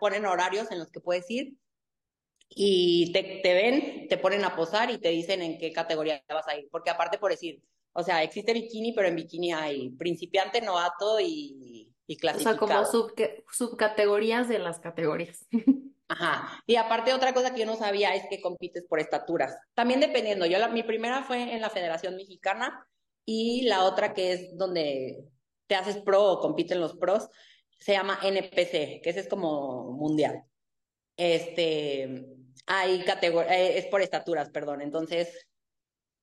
ponen 0.00 0.24
horarios 0.26 0.70
en 0.72 0.78
los 0.78 0.90
que 0.90 1.00
puedes 1.00 1.30
ir 1.30 1.54
y 2.48 3.12
te, 3.12 3.40
te 3.42 3.54
ven, 3.54 4.08
te 4.08 4.16
ponen 4.18 4.44
a 4.44 4.56
posar 4.56 4.90
y 4.90 4.98
te 4.98 5.10
dicen 5.10 5.42
en 5.42 5.58
qué 5.58 5.72
categoría 5.72 6.22
vas 6.28 6.48
a 6.48 6.56
ir. 6.56 6.68
Porque 6.70 6.90
aparte 6.90 7.18
por 7.18 7.30
decir, 7.30 7.62
o 7.92 8.02
sea, 8.02 8.22
existe 8.22 8.52
bikini, 8.54 8.92
pero 8.94 9.08
en 9.08 9.16
bikini 9.16 9.52
hay 9.52 9.90
principiante, 9.90 10.60
novato 10.62 11.20
y, 11.20 11.92
y 12.06 12.14
O 12.14 12.38
sea, 12.38 12.56
como 12.56 12.82
clasificado. 12.82 12.84
subque- 12.90 13.44
subcategorías 13.52 14.48
de 14.48 14.58
las 14.58 14.80
categorías. 14.80 15.46
Ajá. 16.08 16.62
Y 16.66 16.76
aparte 16.76 17.12
otra 17.12 17.34
cosa 17.34 17.52
que 17.52 17.60
yo 17.60 17.66
no 17.66 17.76
sabía 17.76 18.14
es 18.14 18.24
que 18.30 18.40
compites 18.40 18.86
por 18.88 18.98
estaturas. 18.98 19.54
También 19.74 20.00
dependiendo. 20.00 20.46
Yo 20.46 20.58
la, 20.58 20.68
mi 20.68 20.82
primera 20.82 21.22
fue 21.22 21.54
en 21.54 21.60
la 21.60 21.68
Federación 21.68 22.16
Mexicana 22.16 22.86
y 23.30 23.60
la 23.64 23.84
otra 23.84 24.14
que 24.14 24.32
es 24.32 24.56
donde 24.56 25.22
te 25.66 25.74
haces 25.74 25.98
pro 25.98 26.32
o 26.32 26.40
compiten 26.40 26.80
los 26.80 26.96
pros 26.96 27.28
se 27.78 27.92
llama 27.92 28.18
NPC, 28.22 29.02
que 29.02 29.10
ese 29.10 29.20
es 29.20 29.28
como 29.28 29.92
mundial. 29.92 30.44
Este, 31.14 32.24
hay 32.64 33.04
categoría, 33.04 33.54
eh, 33.54 33.76
es 33.76 33.86
por 33.88 34.00
estaturas, 34.00 34.48
perdón. 34.48 34.80
Entonces, 34.80 35.46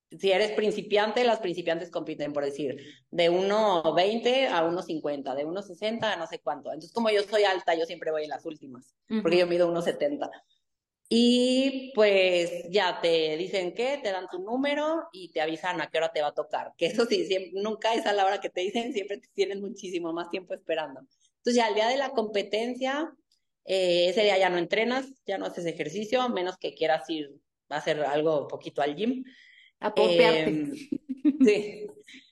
si 0.10 0.32
eres 0.32 0.54
principiante, 0.54 1.24
las 1.24 1.42
principiantes 1.42 1.92
compiten, 1.92 2.34
por 2.34 2.44
decir, 2.44 2.76
de 3.12 3.30
1,20 3.30 4.48
a 4.48 4.64
1,50, 4.64 5.36
de 5.36 5.46
1,60 5.46 6.12
a 6.12 6.16
no 6.16 6.26
sé 6.26 6.40
cuánto. 6.40 6.70
Entonces, 6.70 6.92
como 6.92 7.12
yo 7.12 7.22
soy 7.22 7.44
alta, 7.44 7.76
yo 7.76 7.86
siempre 7.86 8.10
voy 8.10 8.24
en 8.24 8.30
las 8.30 8.48
últimas, 8.48 8.96
porque 9.22 9.38
yo 9.38 9.46
mido 9.46 9.72
1,70. 9.72 10.28
Y 11.08 11.92
pues 11.94 12.68
ya 12.70 13.00
te 13.00 13.38
dicen 13.38 13.74
que 13.74 14.00
te 14.02 14.12
dan 14.12 14.28
tu 14.28 14.40
número 14.40 15.08
y 15.12 15.32
te 15.32 15.40
avisan 15.40 15.80
a 15.80 15.90
qué 15.90 16.00
hora 16.00 16.12
te 16.12 16.22
va 16.22 16.30
a 16.30 16.34
tocar. 16.34 16.74
Que 16.78 16.88
eso 16.88 17.06
sí, 17.06 17.26
siempre, 17.26 17.62
nunca 17.62 17.94
es 17.94 18.06
a 18.06 18.14
la 18.14 18.26
hora 18.26 18.42
que 18.42 18.50
te 18.50 18.62
dicen, 18.62 18.92
siempre 18.92 19.22
tienes 19.34 19.62
muchísimo 19.62 20.14
más 20.14 20.30
tiempo 20.30 20.56
esperando. 20.56 21.02
Entonces 21.38 21.56
ya 21.56 21.68
el 21.68 21.76
día 21.76 21.88
de 21.88 21.98
la 21.98 22.10
competencia, 22.10 23.14
eh, 23.66 24.08
ese 24.10 24.24
día 24.24 24.40
ya 24.40 24.50
no 24.50 24.58
entrenas, 24.58 25.06
ya 25.28 25.38
no 25.38 25.46
haces 25.46 25.66
ejercicio, 25.68 26.22
a 26.22 26.30
menos 26.30 26.58
que 26.58 26.74
quieras 26.74 27.08
ir 27.10 27.30
a 27.70 27.78
hacer 27.78 28.02
algo 28.02 28.48
poquito 28.48 28.82
al 28.82 28.96
gym. 28.96 29.24
A 29.80 29.94
pompearte. 29.94 30.50
Eh, 30.50 31.36
sí, 31.46 31.88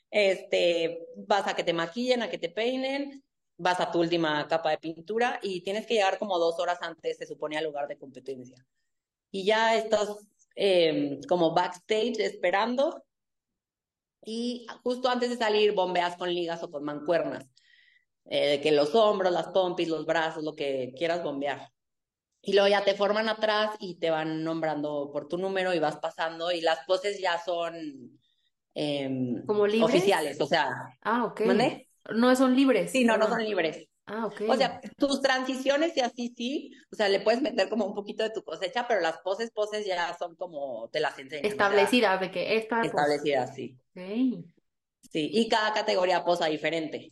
este, 0.09 1.05
vas 1.15 1.47
a 1.47 1.55
que 1.55 1.63
te 1.63 1.73
maquillen, 1.73 2.23
a 2.23 2.29
que 2.29 2.39
te 2.39 2.49
peinen, 2.49 3.23
vas 3.63 3.79
a 3.79 3.91
tu 3.91 3.99
última 3.99 4.47
capa 4.47 4.71
de 4.71 4.77
pintura 4.77 5.39
y 5.41 5.61
tienes 5.63 5.85
que 5.87 5.95
llegar 5.95 6.19
como 6.19 6.37
dos 6.39 6.59
horas 6.59 6.79
antes, 6.81 7.17
se 7.17 7.25
supone, 7.27 7.57
al 7.57 7.65
lugar 7.65 7.87
de 7.87 7.97
competencia. 7.97 8.57
Y 9.31 9.45
ya 9.45 9.75
estás 9.77 10.09
eh, 10.55 11.19
como 11.27 11.53
backstage 11.53 12.19
esperando 12.19 13.03
y 14.25 14.65
justo 14.83 15.09
antes 15.09 15.29
de 15.29 15.37
salir 15.37 15.73
bombeas 15.73 16.15
con 16.17 16.33
ligas 16.33 16.63
o 16.63 16.71
con 16.71 16.83
mancuernas, 16.83 17.45
eh, 18.25 18.47
de 18.51 18.61
que 18.61 18.71
los 18.71 18.95
hombros, 18.95 19.31
las 19.33 19.47
pompis, 19.49 19.89
los 19.89 20.05
brazos, 20.05 20.43
lo 20.43 20.55
que 20.55 20.93
quieras 20.97 21.23
bombear. 21.23 21.69
Y 22.41 22.53
luego 22.53 22.67
ya 22.69 22.83
te 22.83 22.95
forman 22.95 23.29
atrás 23.29 23.75
y 23.79 23.95
te 23.99 24.09
van 24.09 24.43
nombrando 24.43 25.09
por 25.13 25.27
tu 25.27 25.37
número 25.37 25.73
y 25.73 25.79
vas 25.79 25.97
pasando 25.97 26.51
y 26.51 26.61
las 26.61 26.79
poses 26.85 27.19
ya 27.21 27.39
son 27.39 28.19
eh, 28.75 29.09
¿Como 29.45 29.67
libres? 29.67 29.89
oficiales, 29.89 30.41
o 30.41 30.45
sea, 30.47 30.69
Ah, 31.01 31.25
ok. 31.25 31.41
¿mande? 31.45 31.89
No 32.11 32.35
son 32.35 32.55
libres, 32.55 32.91
Sí, 32.91 33.03
no, 33.05 33.15
¿o 33.15 33.17
no 33.17 33.27
son 33.27 33.39
no? 33.39 33.45
libres. 33.45 33.87
Ah, 34.05 34.25
ok. 34.27 34.41
O 34.47 34.55
sea, 34.55 34.81
tus 34.97 35.21
transiciones 35.21 35.95
y 35.97 36.01
así 36.01 36.33
sí, 36.35 36.71
o 36.91 36.95
sea, 36.95 37.09
le 37.09 37.21
puedes 37.21 37.41
meter 37.41 37.69
como 37.69 37.85
un 37.85 37.93
poquito 37.95 38.23
de 38.23 38.29
tu 38.31 38.43
cosecha, 38.43 38.87
pero 38.87 38.99
las 39.01 39.19
poses, 39.19 39.51
poses 39.51 39.85
ya 39.85 40.13
son 40.17 40.35
como 40.35 40.89
te 40.89 40.99
las 40.99 41.17
enseñan, 41.19 41.45
Establecidas 41.45 42.19
de 42.19 42.31
que 42.31 42.57
esta, 42.57 42.81
establecidas, 42.83 43.55
sí. 43.55 43.77
ok. 43.95 44.45
Sí, 45.11 45.29
y 45.31 45.47
cada 45.49 45.73
categoría 45.73 46.23
posa 46.25 46.47
diferente. 46.47 47.11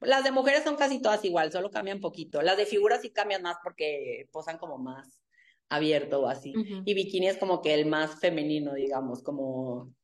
Las 0.00 0.24
de 0.24 0.32
mujeres 0.32 0.64
son 0.64 0.76
casi 0.76 1.00
todas 1.00 1.24
igual, 1.24 1.52
solo 1.52 1.70
cambian 1.70 2.00
poquito. 2.00 2.42
Las 2.42 2.56
de 2.56 2.66
figuras 2.66 3.02
sí 3.02 3.10
cambian 3.12 3.42
más 3.42 3.56
porque 3.62 4.28
posan 4.32 4.58
como 4.58 4.78
más 4.78 5.22
abierto 5.68 6.22
o 6.22 6.28
así. 6.28 6.60
Y 6.84 6.94
bikini 6.94 7.28
es 7.28 7.38
como 7.38 7.62
que 7.62 7.74
el 7.74 7.86
más 7.86 8.20
femenino, 8.20 8.74
digamos, 8.74 9.22
como, 9.22 9.94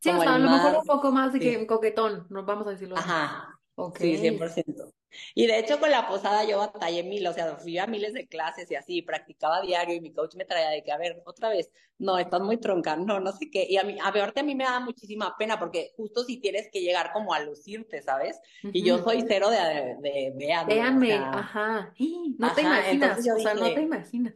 Sí, 0.00 0.10
o 0.10 0.18
sea, 0.18 0.28
el 0.28 0.34
a 0.36 0.38
lo 0.38 0.48
mejor 0.48 0.74
un 0.76 0.84
poco 0.86 1.10
más 1.12 1.32
de 1.32 1.40
que 1.40 1.50
sí. 1.60 1.66
coquetón, 1.66 2.26
nos 2.30 2.46
vamos 2.46 2.66
a 2.66 2.70
decirlo 2.70 2.96
así. 2.98 3.10
Ajá, 3.10 3.57
Ok. 3.80 3.98
sí, 3.98 4.16
100%. 4.16 4.92
Y 5.34 5.46
de 5.46 5.58
hecho 5.58 5.78
con 5.78 5.90
la 5.90 6.08
posada 6.08 6.44
yo 6.44 6.58
batallé 6.58 7.04
mil, 7.04 7.26
o 7.26 7.32
sea, 7.32 7.56
fui 7.56 7.78
a 7.78 7.86
miles 7.86 8.12
de 8.12 8.26
clases 8.26 8.68
y 8.70 8.74
así, 8.74 9.02
practicaba 9.02 9.62
diario 9.62 9.94
y 9.94 10.00
mi 10.00 10.12
coach 10.12 10.34
me 10.34 10.44
traía 10.44 10.70
de 10.70 10.82
que, 10.82 10.90
a 10.90 10.98
ver, 10.98 11.22
otra 11.24 11.48
vez, 11.48 11.70
no, 11.96 12.18
estás 12.18 12.40
muy 12.40 12.56
tronca, 12.58 12.96
no, 12.96 13.20
no 13.20 13.30
sé 13.32 13.50
qué. 13.50 13.66
Y 13.68 13.76
a 13.76 13.84
mí, 13.84 13.96
a 14.02 14.10
verte 14.10 14.40
a 14.40 14.42
mí 14.42 14.56
me 14.56 14.64
da 14.64 14.80
muchísima 14.80 15.36
pena 15.38 15.58
porque 15.58 15.92
justo 15.96 16.24
si 16.24 16.38
tienes 16.38 16.68
que 16.72 16.80
llegar 16.80 17.12
como 17.12 17.32
a 17.32 17.40
lucirte, 17.40 18.02
¿sabes? 18.02 18.40
Y 18.62 18.82
yo 18.82 18.98
soy 18.98 19.24
cero 19.28 19.48
de, 19.48 19.58
de, 19.58 19.94
de 20.02 20.32
véanme. 20.36 20.74
Véanme, 20.74 21.06
o 21.06 21.16
sea, 21.18 21.30
ajá. 21.38 21.94
No 22.38 22.52
te 22.52 22.62
imaginas, 22.62 23.18
o 23.18 23.38
sea, 23.38 23.54
no 23.54 23.74
te 23.74 23.80
imaginas. 23.80 24.34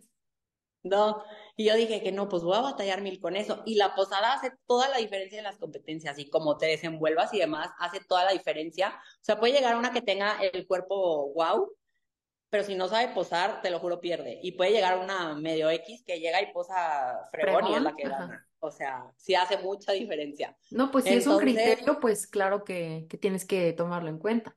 No, 0.84 1.22
y 1.56 1.66
yo 1.66 1.74
dije 1.74 2.02
que 2.02 2.12
no, 2.12 2.28
pues 2.28 2.42
voy 2.42 2.56
a 2.56 2.62
batallar 2.62 3.02
mil 3.02 3.20
con 3.20 3.36
eso. 3.36 3.62
Y 3.66 3.74
la 3.74 3.94
posada 3.94 4.32
hace 4.32 4.52
toda 4.66 4.88
la 4.88 4.98
diferencia 4.98 5.38
en 5.38 5.44
las 5.44 5.58
competencias 5.58 6.18
y 6.18 6.30
como 6.30 6.56
te 6.56 6.66
desenvuelvas 6.66 7.34
y 7.34 7.38
demás, 7.38 7.70
hace 7.78 8.00
toda 8.00 8.24
la 8.24 8.32
diferencia. 8.32 8.88
O 8.90 9.24
sea, 9.24 9.38
puede 9.38 9.52
llegar 9.52 9.76
una 9.76 9.92
que 9.92 10.00
tenga 10.00 10.38
el 10.40 10.66
cuerpo 10.66 11.32
wow, 11.34 11.70
pero 12.48 12.64
si 12.64 12.74
no 12.74 12.88
sabe 12.88 13.14
posar, 13.14 13.60
te 13.62 13.70
lo 13.70 13.80
juro, 13.80 14.00
pierde. 14.00 14.38
Y 14.42 14.52
puede 14.52 14.72
llegar 14.72 14.98
una 14.98 15.34
medio 15.34 15.70
X 15.70 16.04
que 16.06 16.20
llega 16.20 16.40
y 16.40 16.52
posa 16.52 17.28
fregón, 17.30 17.66
y 17.68 17.74
es 17.74 17.82
la 17.82 17.94
que 17.94 18.08
gana. 18.08 18.46
O 18.60 18.70
sea, 18.70 19.12
sí 19.16 19.34
hace 19.34 19.58
mucha 19.58 19.92
diferencia. 19.92 20.56
No, 20.70 20.90
pues 20.90 21.04
si 21.04 21.14
es 21.14 21.26
un 21.26 21.38
criterio, 21.38 21.98
pues 22.00 22.26
claro 22.26 22.62
que, 22.62 23.06
que 23.10 23.18
tienes 23.18 23.44
que 23.44 23.72
tomarlo 23.72 24.08
en 24.08 24.18
cuenta. 24.18 24.56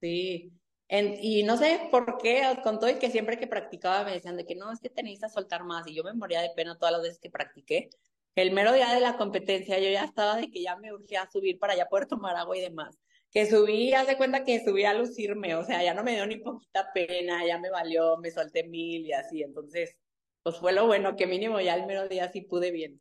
Sí, 0.00 0.52
y 0.92 1.42
no 1.42 1.56
sé 1.56 1.88
por 1.90 2.18
qué, 2.18 2.42
con 2.62 2.78
todo 2.78 2.90
y 2.90 2.98
que 2.98 3.10
siempre 3.10 3.38
que 3.38 3.46
practicaba 3.46 4.04
me 4.04 4.12
decían 4.12 4.36
de 4.36 4.44
que 4.44 4.54
no, 4.54 4.70
es 4.70 4.80
que 4.80 4.90
tenéis 4.90 5.20
que 5.20 5.28
soltar 5.30 5.64
más. 5.64 5.86
Y 5.86 5.94
yo 5.94 6.04
me 6.04 6.12
moría 6.12 6.42
de 6.42 6.50
pena 6.50 6.76
todas 6.76 6.92
las 6.92 7.02
veces 7.02 7.18
que 7.18 7.30
practiqué. 7.30 7.88
El 8.34 8.52
mero 8.52 8.72
día 8.72 8.92
de 8.92 9.00
la 9.00 9.16
competencia 9.16 9.78
yo 9.78 9.90
ya 9.90 10.04
estaba 10.04 10.36
de 10.36 10.50
que 10.50 10.62
ya 10.62 10.76
me 10.76 10.92
urgía 10.92 11.28
subir 11.30 11.58
para 11.58 11.74
ya 11.76 11.86
poder 11.86 12.06
tomar 12.06 12.36
agua 12.36 12.58
y 12.58 12.60
demás. 12.60 12.98
Que 13.30 13.46
subí, 13.46 13.94
haz 13.94 14.06
de 14.06 14.18
cuenta 14.18 14.44
que 14.44 14.62
subí 14.62 14.84
a 14.84 14.92
lucirme, 14.92 15.54
o 15.54 15.64
sea, 15.64 15.82
ya 15.82 15.94
no 15.94 16.04
me 16.04 16.12
dio 16.12 16.26
ni 16.26 16.36
poquita 16.36 16.92
pena, 16.92 17.46
ya 17.46 17.58
me 17.58 17.70
valió, 17.70 18.18
me 18.18 18.30
solté 18.30 18.64
mil 18.64 19.06
y 19.06 19.12
así. 19.12 19.42
Entonces, 19.42 19.96
pues 20.42 20.56
fue 20.58 20.72
lo 20.72 20.86
bueno, 20.86 21.16
que 21.16 21.26
mínimo 21.26 21.58
ya 21.60 21.74
el 21.74 21.86
mero 21.86 22.08
día 22.08 22.30
sí 22.30 22.42
pude 22.42 22.70
bien. 22.70 23.00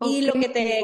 y 0.00 0.22
lo 0.22 0.32
que 0.32 0.48
te... 0.48 0.82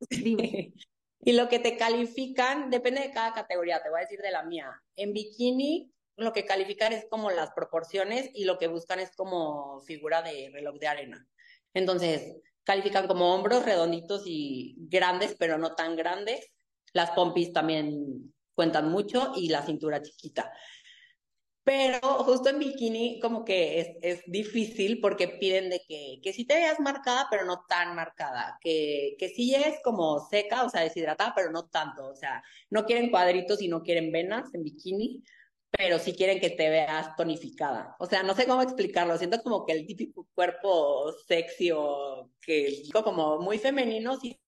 Y 1.26 1.32
lo 1.32 1.48
que 1.48 1.58
te 1.58 1.76
califican 1.78 2.68
depende 2.68 3.00
de 3.00 3.10
cada 3.10 3.32
categoría, 3.32 3.82
te 3.82 3.88
voy 3.88 3.98
a 3.98 4.02
decir 4.02 4.20
de 4.20 4.30
la 4.30 4.42
mía. 4.42 4.70
En 4.94 5.14
bikini, 5.14 5.90
lo 6.16 6.32
que 6.32 6.44
califican 6.44 6.92
es 6.92 7.06
como 7.08 7.30
las 7.30 7.50
proporciones 7.52 8.30
y 8.34 8.44
lo 8.44 8.58
que 8.58 8.68
buscan 8.68 9.00
es 9.00 9.10
como 9.16 9.80
figura 9.80 10.20
de 10.20 10.50
reloj 10.52 10.78
de 10.78 10.86
arena. 10.86 11.26
Entonces, 11.72 12.36
califican 12.62 13.06
como 13.06 13.34
hombros 13.34 13.64
redonditos 13.64 14.24
y 14.26 14.76
grandes, 14.76 15.34
pero 15.38 15.56
no 15.56 15.74
tan 15.74 15.96
grandes. 15.96 16.52
Las 16.92 17.10
pompis 17.12 17.52
también 17.52 18.34
cuentan 18.54 18.90
mucho 18.90 19.32
y 19.34 19.48
la 19.48 19.62
cintura 19.62 20.02
chiquita. 20.02 20.52
Pero 21.64 21.98
justo 22.24 22.50
en 22.50 22.58
bikini 22.58 23.20
como 23.20 23.44
que 23.44 23.80
es, 23.80 23.88
es 24.02 24.22
difícil 24.26 25.00
porque 25.00 25.28
piden 25.28 25.70
de 25.70 25.80
que, 25.88 26.20
que 26.22 26.32
sí 26.34 26.46
te 26.46 26.56
veas 26.56 26.78
marcada, 26.80 27.26
pero 27.30 27.44
no 27.46 27.64
tan 27.66 27.94
marcada, 27.96 28.58
que, 28.60 29.16
que 29.18 29.30
sí 29.30 29.54
es 29.54 29.80
como 29.82 30.20
seca, 30.28 30.64
o 30.64 30.68
sea, 30.70 30.82
deshidratada, 30.82 31.32
pero 31.34 31.50
no 31.50 31.68
tanto, 31.68 32.06
o 32.06 32.14
sea, 32.16 32.42
no 32.70 32.84
quieren 32.84 33.10
cuadritos 33.10 33.62
y 33.62 33.68
no 33.68 33.82
quieren 33.82 34.12
venas 34.12 34.52
en 34.54 34.62
bikini, 34.62 35.22
pero 35.70 35.98
sí 35.98 36.14
quieren 36.14 36.40
que 36.40 36.50
te 36.50 36.68
veas 36.70 37.16
tonificada. 37.16 37.96
O 37.98 38.06
sea, 38.06 38.22
no 38.22 38.34
sé 38.34 38.46
cómo 38.46 38.62
explicarlo, 38.62 39.16
siento 39.18 39.42
como 39.42 39.64
que 39.66 39.72
el 39.72 39.86
típico 39.86 40.28
cuerpo 40.34 41.12
sexy 41.26 41.70
o 41.72 42.30
que 42.40 42.82
como 42.92 43.38
muy 43.40 43.58
femenino, 43.58 44.16
sí 44.20 44.38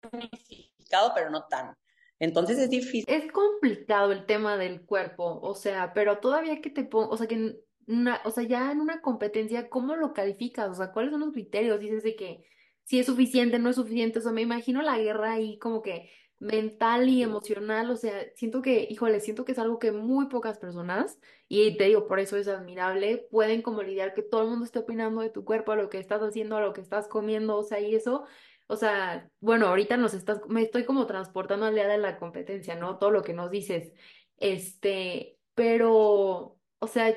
tonificado, 0.00 1.12
pero 1.14 1.30
no 1.30 1.46
tan. 1.48 1.76
Entonces 2.18 2.58
es 2.58 2.70
difícil. 2.70 3.04
Es 3.06 3.30
complicado 3.30 4.12
el 4.12 4.26
tema 4.26 4.56
del 4.56 4.82
cuerpo, 4.82 5.38
o 5.40 5.54
sea, 5.54 5.92
pero 5.92 6.18
todavía 6.18 6.60
que 6.60 6.70
te 6.70 6.84
pongo, 6.84 7.10
o 7.10 7.16
sea, 7.16 7.26
que 7.26 7.56
una, 7.86 8.20
o 8.24 8.30
sea, 8.30 8.44
ya 8.44 8.72
en 8.72 8.80
una 8.80 9.00
competencia, 9.00 9.68
¿cómo 9.68 9.96
lo 9.96 10.12
calificas? 10.12 10.70
O 10.70 10.74
sea, 10.74 10.92
¿cuáles 10.92 11.12
son 11.12 11.20
los 11.20 11.32
criterios? 11.32 11.78
Dices 11.78 12.02
de 12.02 12.16
que 12.16 12.44
si 12.84 12.98
es 12.98 13.06
suficiente, 13.06 13.58
no 13.58 13.70
es 13.70 13.76
suficiente, 13.76 14.18
o 14.18 14.22
sea, 14.22 14.32
me 14.32 14.42
imagino 14.42 14.82
la 14.82 14.98
guerra 14.98 15.32
ahí 15.32 15.58
como 15.58 15.82
que 15.82 16.10
mental 16.38 17.08
y 17.08 17.22
emocional, 17.22 17.90
o 17.90 17.96
sea, 17.96 18.12
siento 18.34 18.60
que, 18.60 18.86
híjole, 18.90 19.20
siento 19.20 19.44
que 19.44 19.52
es 19.52 19.58
algo 19.58 19.78
que 19.78 19.90
muy 19.90 20.28
pocas 20.28 20.58
personas, 20.58 21.18
y 21.48 21.76
te 21.76 21.84
digo, 21.84 22.06
por 22.06 22.20
eso 22.20 22.36
es 22.36 22.46
admirable, 22.46 23.26
pueden 23.30 23.62
como 23.62 23.82
lidiar 23.82 24.14
que 24.14 24.22
todo 24.22 24.42
el 24.42 24.50
mundo 24.50 24.64
esté 24.64 24.80
opinando 24.80 25.22
de 25.22 25.30
tu 25.30 25.44
cuerpo, 25.44 25.72
a 25.72 25.76
lo 25.76 25.88
que 25.88 25.98
estás 25.98 26.20
haciendo, 26.20 26.56
a 26.56 26.60
lo 26.60 26.72
que 26.74 26.82
estás 26.82 27.08
comiendo, 27.08 27.56
o 27.56 27.62
sea, 27.62 27.80
y 27.80 27.94
eso 27.94 28.24
o 28.66 28.76
sea, 28.76 29.30
bueno, 29.40 29.66
ahorita 29.68 29.96
nos 29.96 30.14
estás, 30.14 30.40
me 30.48 30.62
estoy 30.62 30.84
como 30.84 31.06
transportando 31.06 31.66
al 31.66 31.74
día 31.74 31.88
de 31.88 31.98
la 31.98 32.18
competencia, 32.18 32.74
¿no? 32.74 32.98
Todo 32.98 33.10
lo 33.10 33.22
que 33.22 33.32
nos 33.32 33.50
dices. 33.50 33.92
Este, 34.38 35.38
pero, 35.54 36.58
o 36.78 36.86
sea, 36.86 37.16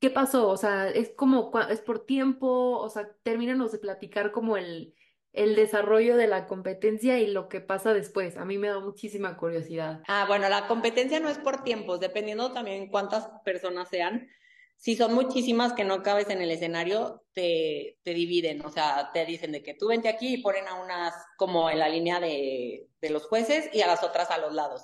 ¿qué 0.00 0.10
pasó? 0.10 0.48
O 0.48 0.56
sea, 0.56 0.88
es 0.88 1.10
como, 1.16 1.52
es 1.68 1.80
por 1.80 2.06
tiempo, 2.06 2.78
o 2.78 2.88
sea, 2.88 3.08
termínanos 3.22 3.72
de 3.72 3.78
platicar 3.78 4.30
como 4.30 4.56
el, 4.56 4.94
el 5.32 5.54
desarrollo 5.54 6.16
de 6.16 6.28
la 6.28 6.46
competencia 6.46 7.18
y 7.20 7.26
lo 7.26 7.48
que 7.48 7.60
pasa 7.60 7.92
después. 7.92 8.36
A 8.36 8.44
mí 8.44 8.56
me 8.56 8.68
da 8.68 8.80
muchísima 8.80 9.36
curiosidad. 9.36 10.02
Ah, 10.08 10.24
bueno, 10.26 10.48
la 10.48 10.66
competencia 10.66 11.20
no 11.20 11.28
es 11.28 11.38
por 11.38 11.62
tiempos, 11.62 12.00
dependiendo 12.00 12.52
también 12.52 12.88
cuántas 12.88 13.28
personas 13.44 13.88
sean 13.88 14.28
si 14.76 14.96
son 14.96 15.14
muchísimas 15.14 15.72
que 15.72 15.84
no 15.84 16.02
cabes 16.02 16.28
en 16.30 16.42
el 16.42 16.50
escenario, 16.50 17.24
te, 17.32 17.98
te 18.02 18.14
dividen, 18.14 18.64
o 18.64 18.70
sea, 18.70 19.10
te 19.12 19.24
dicen 19.24 19.52
de 19.52 19.62
que 19.62 19.74
tú 19.74 19.88
vente 19.88 20.08
aquí 20.08 20.34
y 20.34 20.42
ponen 20.42 20.68
a 20.68 20.74
unas 20.74 21.14
como 21.36 21.70
en 21.70 21.78
la 21.78 21.88
línea 21.88 22.20
de, 22.20 22.86
de 23.00 23.10
los 23.10 23.26
jueces 23.26 23.68
y 23.72 23.80
a 23.80 23.86
las 23.86 24.02
otras 24.02 24.30
a 24.30 24.38
los 24.38 24.52
lados, 24.52 24.82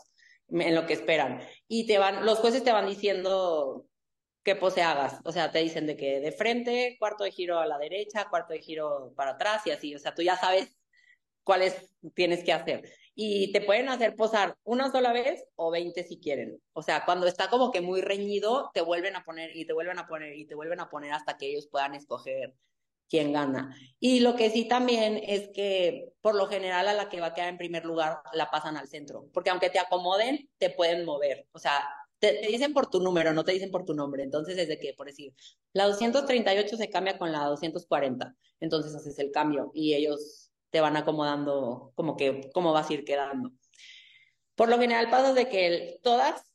en 0.48 0.74
lo 0.74 0.87
que 0.87 0.94
esperan. 0.94 1.40
Y 1.68 1.87
te 1.87 1.98
van, 1.98 2.24
los 2.24 2.38
jueces 2.38 2.64
te 2.64 2.72
van 2.72 2.87
diciendo 2.87 3.87
qué 4.42 4.57
pose 4.57 4.83
hagas, 4.83 5.20
o 5.24 5.33
sea, 5.33 5.52
te 5.52 5.61
dicen 5.61 5.87
de 5.87 5.96
que 5.96 6.20
de 6.20 6.33
frente, 6.33 6.96
cuarto 6.98 7.24
de 7.24 7.31
giro 7.31 7.61
a 7.61 7.66
la 7.66 7.78
derecha, 7.78 8.28
cuarto 8.28 8.55
de 8.55 8.61
giro 8.61 9.12
para 9.14 9.33
atrás 9.33 9.66
y 9.66 9.70
así, 9.70 9.94
o 9.94 9.98
sea, 9.98 10.14
tú 10.14 10.22
ya 10.22 10.37
sabes 10.37 10.76
cuáles 11.44 11.94
tienes 12.14 12.42
que 12.42 12.52
hacer 12.52 12.83
y 13.14 13.53
te 13.53 13.61
pueden 13.61 13.88
hacer 13.88 14.16
posar 14.16 14.57
una 14.64 14.90
sola 14.90 15.12
vez 15.12 15.44
o 15.57 15.70
20 15.70 16.03
si 16.05 16.18
quieren. 16.18 16.61
O 16.72 16.83
sea, 16.83 17.05
cuando 17.05 17.27
está 17.27 17.48
como 17.48 17.70
que 17.70 17.81
muy 17.81 18.01
reñido, 18.01 18.70
te 18.72 18.81
vuelven 18.81 19.16
a 19.16 19.25
poner 19.25 19.55
y 19.57 19.66
te 19.66 19.72
vuelven 19.72 19.98
a 19.98 20.07
poner 20.07 20.37
y 20.37 20.46
te 20.46 20.55
vuelven 20.55 20.81
a 20.81 20.88
poner 20.88 21.12
hasta 21.12 21.37
que 21.37 21.51
ellos 21.51 21.68
puedan 21.70 21.94
escoger 21.94 22.55
quién 23.09 23.33
gana. 23.33 23.77
Y 24.01 24.20
lo 24.20 24.37
que 24.37 24.48
sí 24.48 24.66
también 24.66 25.20
es 25.22 25.51
que 25.53 26.12
por 26.22 26.35
lo 26.35 26.46
general 26.46 26.88
a 26.88 26.94
la 26.94 27.11
que 27.11 27.20
va 27.20 27.27
a 27.27 27.35
quedar 27.35 27.51
en 27.51 27.59
primer 27.59 27.85
lugar 27.85 28.22
la 28.33 28.51
pasan 28.51 28.79
al 28.79 28.88
centro, 28.88 29.29
porque 29.35 29.51
aunque 29.51 29.68
te 29.68 29.79
acomoden, 29.79 30.48
te 30.57 30.70
pueden 30.70 31.05
mover. 31.05 31.46
O 31.53 31.59
sea, 31.59 31.87
te, 32.18 32.40
dicen 32.48 32.72
por 32.72 32.88
tu 32.88 33.01
número, 33.01 33.35
no 33.35 33.44
te 33.44 33.53
dicen 33.53 33.70
por 33.70 33.85
tu 33.85 33.92
nombre. 33.94 34.22
Entonces, 34.22 34.57
desde 34.57 34.79
que, 34.79 34.94
por 34.94 35.09
decir, 35.09 35.35
la 35.75 35.87
238 35.88 36.77
se 36.77 36.88
cambia 36.88 37.18
con 37.18 37.33
la 37.33 37.44
240. 37.44 38.35
Entonces 38.61 38.94
haces 38.94 39.18
el 39.18 39.31
cambio 39.31 39.72
y 39.75 39.94
ellos 39.94 40.41
te 40.72 40.80
van 40.80 40.96
acomodando 40.96 41.92
como 41.94 42.16
que 42.16 42.50
cómo 42.52 42.72
vas 42.72 42.90
a 42.90 42.94
ir 42.94 43.04
quedando. 43.04 43.52
Por 44.56 44.68
lo 44.68 44.78
general 44.78 45.11
pasa 45.11 45.35
de 45.35 45.48
que 45.48 46.00
todas 46.02 46.52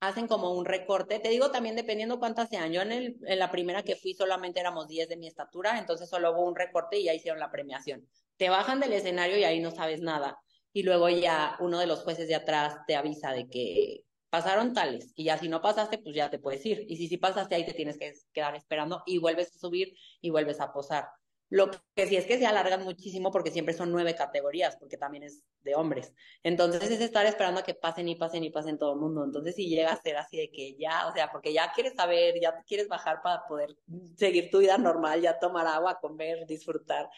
hacen 0.00 0.26
como 0.26 0.52
un 0.52 0.64
recorte. 0.64 1.20
Te 1.20 1.28
digo 1.28 1.50
también 1.50 1.76
dependiendo 1.76 2.18
cuántas 2.18 2.48
sean. 2.48 2.72
Yo 2.72 2.82
en, 2.82 3.16
la 3.20 3.50
primera 3.50 3.84
que 3.84 3.96
fui 3.96 4.14
solamente 4.14 4.58
éramos 4.58 4.88
10 4.88 5.08
de 5.08 5.16
mi 5.16 5.28
estatura, 5.28 5.78
entonces 5.78 6.08
solo 6.08 6.32
hubo 6.32 6.44
un 6.46 6.56
recorte 6.56 6.98
y 6.98 7.04
ya 7.04 7.14
hicieron 7.14 7.38
la 7.38 7.50
premiación. 7.50 8.06
Te 8.36 8.50
bajan 8.50 8.80
del 8.80 8.92
escenario 8.92 9.38
y 9.38 9.44
ahí 9.44 9.60
no 9.60 9.70
sabes 9.70 10.00
nada. 10.00 10.38
Y 10.72 10.82
luego 10.82 11.08
ya 11.08 11.56
uno 11.60 11.78
de 11.78 11.86
los 11.86 12.02
jueces 12.02 12.26
de 12.28 12.34
atrás 12.34 12.78
te 12.86 12.96
avisa 12.96 13.32
de 13.32 13.48
que 13.48 14.04
pasaron 14.30 14.74
tales 14.74 15.12
y 15.16 15.24
ya 15.24 15.38
si 15.38 15.48
no 15.48 15.60
pasaste, 15.60 15.98
pues 15.98 16.16
ya 16.16 16.28
te 16.28 16.40
puedes 16.40 16.64
ir. 16.66 16.86
Y 16.88 16.96
si 16.96 17.06
sí 17.06 17.18
pasaste 17.18 17.54
ahí 17.54 17.66
te 17.66 17.74
tienes 17.74 17.98
que 17.98 18.12
quedar 18.32 18.56
esperando 18.56 19.04
y 19.06 19.18
vuelves 19.18 19.54
a 19.54 19.58
subir 19.58 19.94
y 20.20 20.30
vuelves 20.30 20.60
a 20.60 20.72
posar. 20.72 21.06
Lo 21.50 21.68
que 21.96 22.06
sí 22.06 22.14
es 22.14 22.26
que 22.26 22.38
se 22.38 22.46
alargan 22.46 22.84
muchísimo 22.84 23.32
porque 23.32 23.50
siempre 23.50 23.74
son 23.74 23.90
nueve 23.90 24.14
categorías, 24.14 24.76
porque 24.76 24.96
también 24.96 25.24
es 25.24 25.42
de 25.62 25.74
hombres. 25.74 26.14
Entonces 26.44 26.88
es 26.88 27.00
estar 27.00 27.26
esperando 27.26 27.60
a 27.60 27.64
que 27.64 27.74
pasen 27.74 28.08
y 28.08 28.14
pasen 28.14 28.44
y 28.44 28.50
pasen 28.50 28.78
todo 28.78 28.92
el 28.92 29.00
mundo. 29.00 29.24
Entonces 29.24 29.56
si 29.56 29.68
llega 29.68 29.92
a 29.92 30.00
ser 30.00 30.16
así 30.16 30.36
de 30.36 30.52
que 30.52 30.76
ya, 30.78 31.08
o 31.08 31.12
sea, 31.12 31.32
porque 31.32 31.52
ya 31.52 31.72
quieres 31.72 31.94
saber, 31.94 32.40
ya 32.40 32.62
quieres 32.68 32.86
bajar 32.86 33.20
para 33.20 33.42
poder 33.48 33.76
seguir 34.16 34.48
tu 34.48 34.58
vida 34.58 34.78
normal, 34.78 35.22
ya 35.22 35.40
tomar 35.40 35.66
agua, 35.66 35.98
comer, 36.00 36.46
disfrutar. 36.46 37.10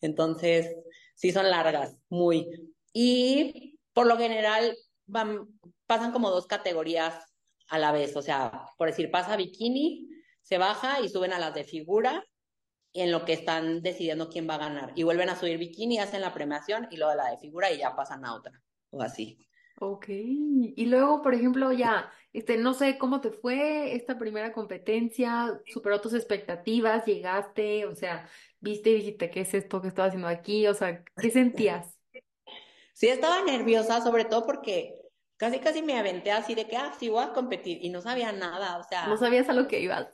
Entonces 0.00 0.74
sí 1.14 1.30
son 1.30 1.50
largas, 1.50 1.94
muy. 2.08 2.74
Y 2.94 3.78
por 3.92 4.06
lo 4.06 4.16
general 4.16 4.74
van, 5.04 5.46
pasan 5.86 6.12
como 6.12 6.30
dos 6.30 6.46
categorías 6.46 7.22
a 7.68 7.78
la 7.78 7.92
vez. 7.92 8.16
O 8.16 8.22
sea, 8.22 8.66
por 8.78 8.88
decir, 8.88 9.10
pasa 9.10 9.36
bikini, 9.36 10.08
se 10.40 10.56
baja 10.56 11.02
y 11.02 11.10
suben 11.10 11.34
a 11.34 11.38
las 11.38 11.54
de 11.54 11.64
figura 11.64 12.24
en 12.94 13.10
lo 13.10 13.24
que 13.24 13.32
están 13.32 13.82
decidiendo 13.82 14.30
quién 14.30 14.48
va 14.48 14.54
a 14.54 14.58
ganar. 14.58 14.92
Y 14.94 15.02
vuelven 15.02 15.28
a 15.28 15.36
subir 15.36 15.58
bikini, 15.58 15.98
hacen 15.98 16.20
la 16.20 16.32
premiación 16.32 16.88
y 16.90 16.96
luego 16.96 17.14
la 17.14 17.30
de 17.30 17.38
figura 17.38 17.70
y 17.70 17.78
ya 17.78 17.94
pasan 17.94 18.24
a 18.24 18.34
otra. 18.34 18.62
O 18.90 19.02
así. 19.02 19.44
Ok. 19.80 20.06
Y 20.08 20.86
luego, 20.86 21.20
por 21.20 21.34
ejemplo, 21.34 21.72
ya, 21.72 22.10
este, 22.32 22.56
no 22.56 22.72
sé 22.74 22.96
cómo 22.96 23.20
te 23.20 23.30
fue 23.30 23.96
esta 23.96 24.16
primera 24.16 24.52
competencia, 24.52 25.60
superó 25.66 26.00
tus 26.00 26.14
expectativas, 26.14 27.04
llegaste, 27.04 27.84
o 27.86 27.96
sea, 27.96 28.28
viste 28.60 28.90
y 28.90 28.94
dijiste, 28.94 29.30
¿qué 29.30 29.40
es 29.40 29.52
esto 29.52 29.82
que 29.82 29.88
estaba 29.88 30.06
haciendo 30.08 30.28
aquí? 30.28 30.68
O 30.68 30.74
sea, 30.74 31.04
¿qué 31.20 31.30
sentías? 31.30 31.98
Sí, 32.96 33.08
estaba 33.08 33.42
nerviosa, 33.42 34.00
sobre 34.02 34.24
todo 34.24 34.46
porque 34.46 34.94
casi 35.36 35.60
casi 35.60 35.82
me 35.82 35.98
aventé 35.98 36.30
así 36.32 36.54
de 36.54 36.66
que, 36.68 36.76
ah, 36.76 36.94
sí, 36.98 37.08
voy 37.08 37.24
a 37.24 37.32
competir 37.32 37.78
y 37.84 37.90
no 37.90 38.00
sabía 38.00 38.32
nada, 38.32 38.78
o 38.78 38.84
No 39.02 39.16
sea, 39.16 39.16
sabías 39.16 39.48
a 39.48 39.52
lo 39.52 39.68
que 39.68 39.80
ibas. 39.80 40.08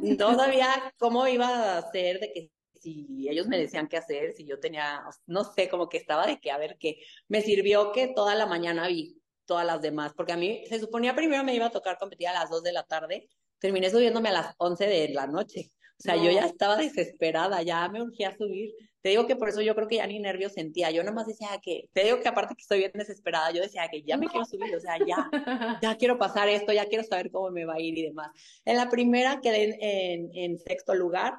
no 0.00 0.34
sabía 0.36 0.92
cómo 0.98 1.26
iba 1.26 1.78
a 1.78 1.90
ser, 1.90 2.20
de 2.20 2.32
que 2.32 2.52
si 2.74 3.28
ellos 3.28 3.48
me 3.48 3.58
decían 3.58 3.88
qué 3.88 3.96
hacer, 3.96 4.32
si 4.34 4.46
yo 4.46 4.60
tenía, 4.60 5.02
no 5.26 5.44
sé, 5.44 5.68
como 5.68 5.88
que 5.88 5.96
estaba 5.96 6.26
de 6.26 6.38
que, 6.40 6.50
a 6.50 6.58
ver, 6.58 6.76
qué. 6.78 7.00
Me 7.28 7.42
sirvió 7.42 7.92
que 7.92 8.08
toda 8.14 8.34
la 8.34 8.46
mañana 8.46 8.86
vi 8.88 9.20
todas 9.46 9.66
las 9.66 9.82
demás, 9.82 10.12
porque 10.16 10.32
a 10.32 10.36
mí 10.36 10.64
se 10.68 10.78
suponía 10.78 11.14
primero 11.16 11.42
me 11.44 11.54
iba 11.54 11.66
a 11.66 11.70
tocar 11.70 11.98
competir 11.98 12.28
a 12.28 12.34
las 12.34 12.50
2 12.50 12.62
de 12.62 12.72
la 12.72 12.84
tarde, 12.84 13.28
terminé 13.58 13.90
subiéndome 13.90 14.28
a 14.28 14.32
las 14.32 14.54
11 14.58 14.86
de 14.86 15.08
la 15.08 15.26
noche. 15.26 15.72
O 15.98 16.02
sea, 16.02 16.16
yo 16.16 16.30
ya 16.30 16.42
No. 16.42 16.46
estaba 16.46 16.76
desesperada, 16.76 17.62
ya 17.62 17.88
me 17.88 18.02
urgía 18.02 18.36
subir. 18.36 18.70
Te 19.00 19.10
digo 19.10 19.26
que 19.26 19.36
por 19.36 19.48
eso 19.48 19.60
yo 19.62 19.74
creo 19.74 19.86
que 19.86 19.96
ya 19.96 20.06
ni 20.06 20.18
nervios 20.18 20.52
sentía. 20.52 20.90
Yo 20.90 21.04
nomás 21.04 21.26
decía 21.26 21.48
que, 21.62 21.88
te 21.92 22.04
digo 22.04 22.20
que 22.20 22.28
aparte 22.28 22.54
que 22.54 22.62
estoy 22.62 22.78
bien 22.78 22.92
desesperada, 22.94 23.50
yo 23.52 23.62
decía 23.62 23.88
que 23.88 24.02
ya 24.02 24.16
me 24.16 24.26
quiero 24.26 24.44
subir, 24.44 24.74
o 24.74 24.80
sea, 24.80 24.98
ya, 24.98 25.28
ya 25.82 25.96
quiero 25.96 26.18
pasar 26.18 26.48
esto, 26.48 26.72
ya 26.72 26.86
quiero 26.86 27.04
saber 27.04 27.30
cómo 27.30 27.50
me 27.50 27.64
va 27.64 27.74
a 27.74 27.80
ir 27.80 27.96
y 27.96 28.02
demás. 28.02 28.30
En 28.64 28.76
la 28.76 28.88
primera 28.88 29.40
quedé 29.40 29.64
en, 29.64 29.78
en, 29.80 30.30
en 30.34 30.58
sexto 30.58 30.94
lugar. 30.94 31.34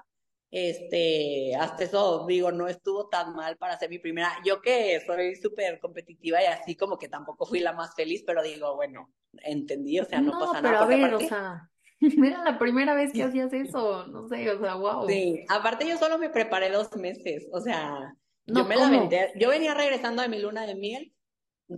Este, 0.52 1.56
hasta 1.56 1.84
eso 1.84 2.26
digo, 2.28 2.52
no 2.52 2.68
estuvo 2.68 3.08
tan 3.08 3.36
mal 3.36 3.58
para 3.58 3.78
ser 3.78 3.90
mi 3.90 4.00
primera. 4.00 4.32
Yo 4.44 4.62
que 4.62 5.00
soy 5.06 5.36
súper 5.36 5.80
competitiva 5.80 6.42
y 6.42 6.46
así 6.48 6.76
como 6.76 6.98
que 6.98 7.08
tampoco 7.08 7.46
fui 7.46 7.60
la 7.60 7.74
más 7.74 7.94
feliz, 7.94 8.24
pero 8.26 8.42
digo, 8.42 8.76
bueno, 8.76 9.14
entendí, 9.44 10.00
o 10.00 10.06
sea, 10.06 10.22
no 10.22 10.32
No, 10.32 10.40
pasa 10.40 10.62
pero 10.62 10.72
nada, 10.74 10.86
a 10.86 10.88
porque 10.88 10.96
ver, 10.96 11.14
o 11.14 11.18
aparte 11.18 11.28
sea, 11.28 11.70
era 12.26 12.44
la 12.44 12.58
primera 12.58 12.94
vez 12.94 13.12
que 13.12 13.24
hacías 13.24 13.52
eso, 13.54 14.08
no 14.08 14.28
sé, 14.28 14.50
o 14.52 14.60
sea, 14.60 14.76
wow. 14.76 15.08
Sí, 15.08 15.44
aparte 15.50 15.88
yo 15.88 15.98
solo 15.98 16.18
me 16.18 16.30
preparé 16.30 16.70
dos 16.72 16.96
meses, 16.96 17.48
o 17.52 17.60
sea, 17.62 18.14
yo 18.46 18.66
me 18.66 18.76
la 18.76 18.88
aventé, 18.88 19.34
yo 19.36 19.50
venía 19.50 19.74
regresando 19.74 20.22
de 20.22 20.30
mi 20.30 20.40
luna 20.40 20.66
de 20.66 20.76
miel, 20.76 21.14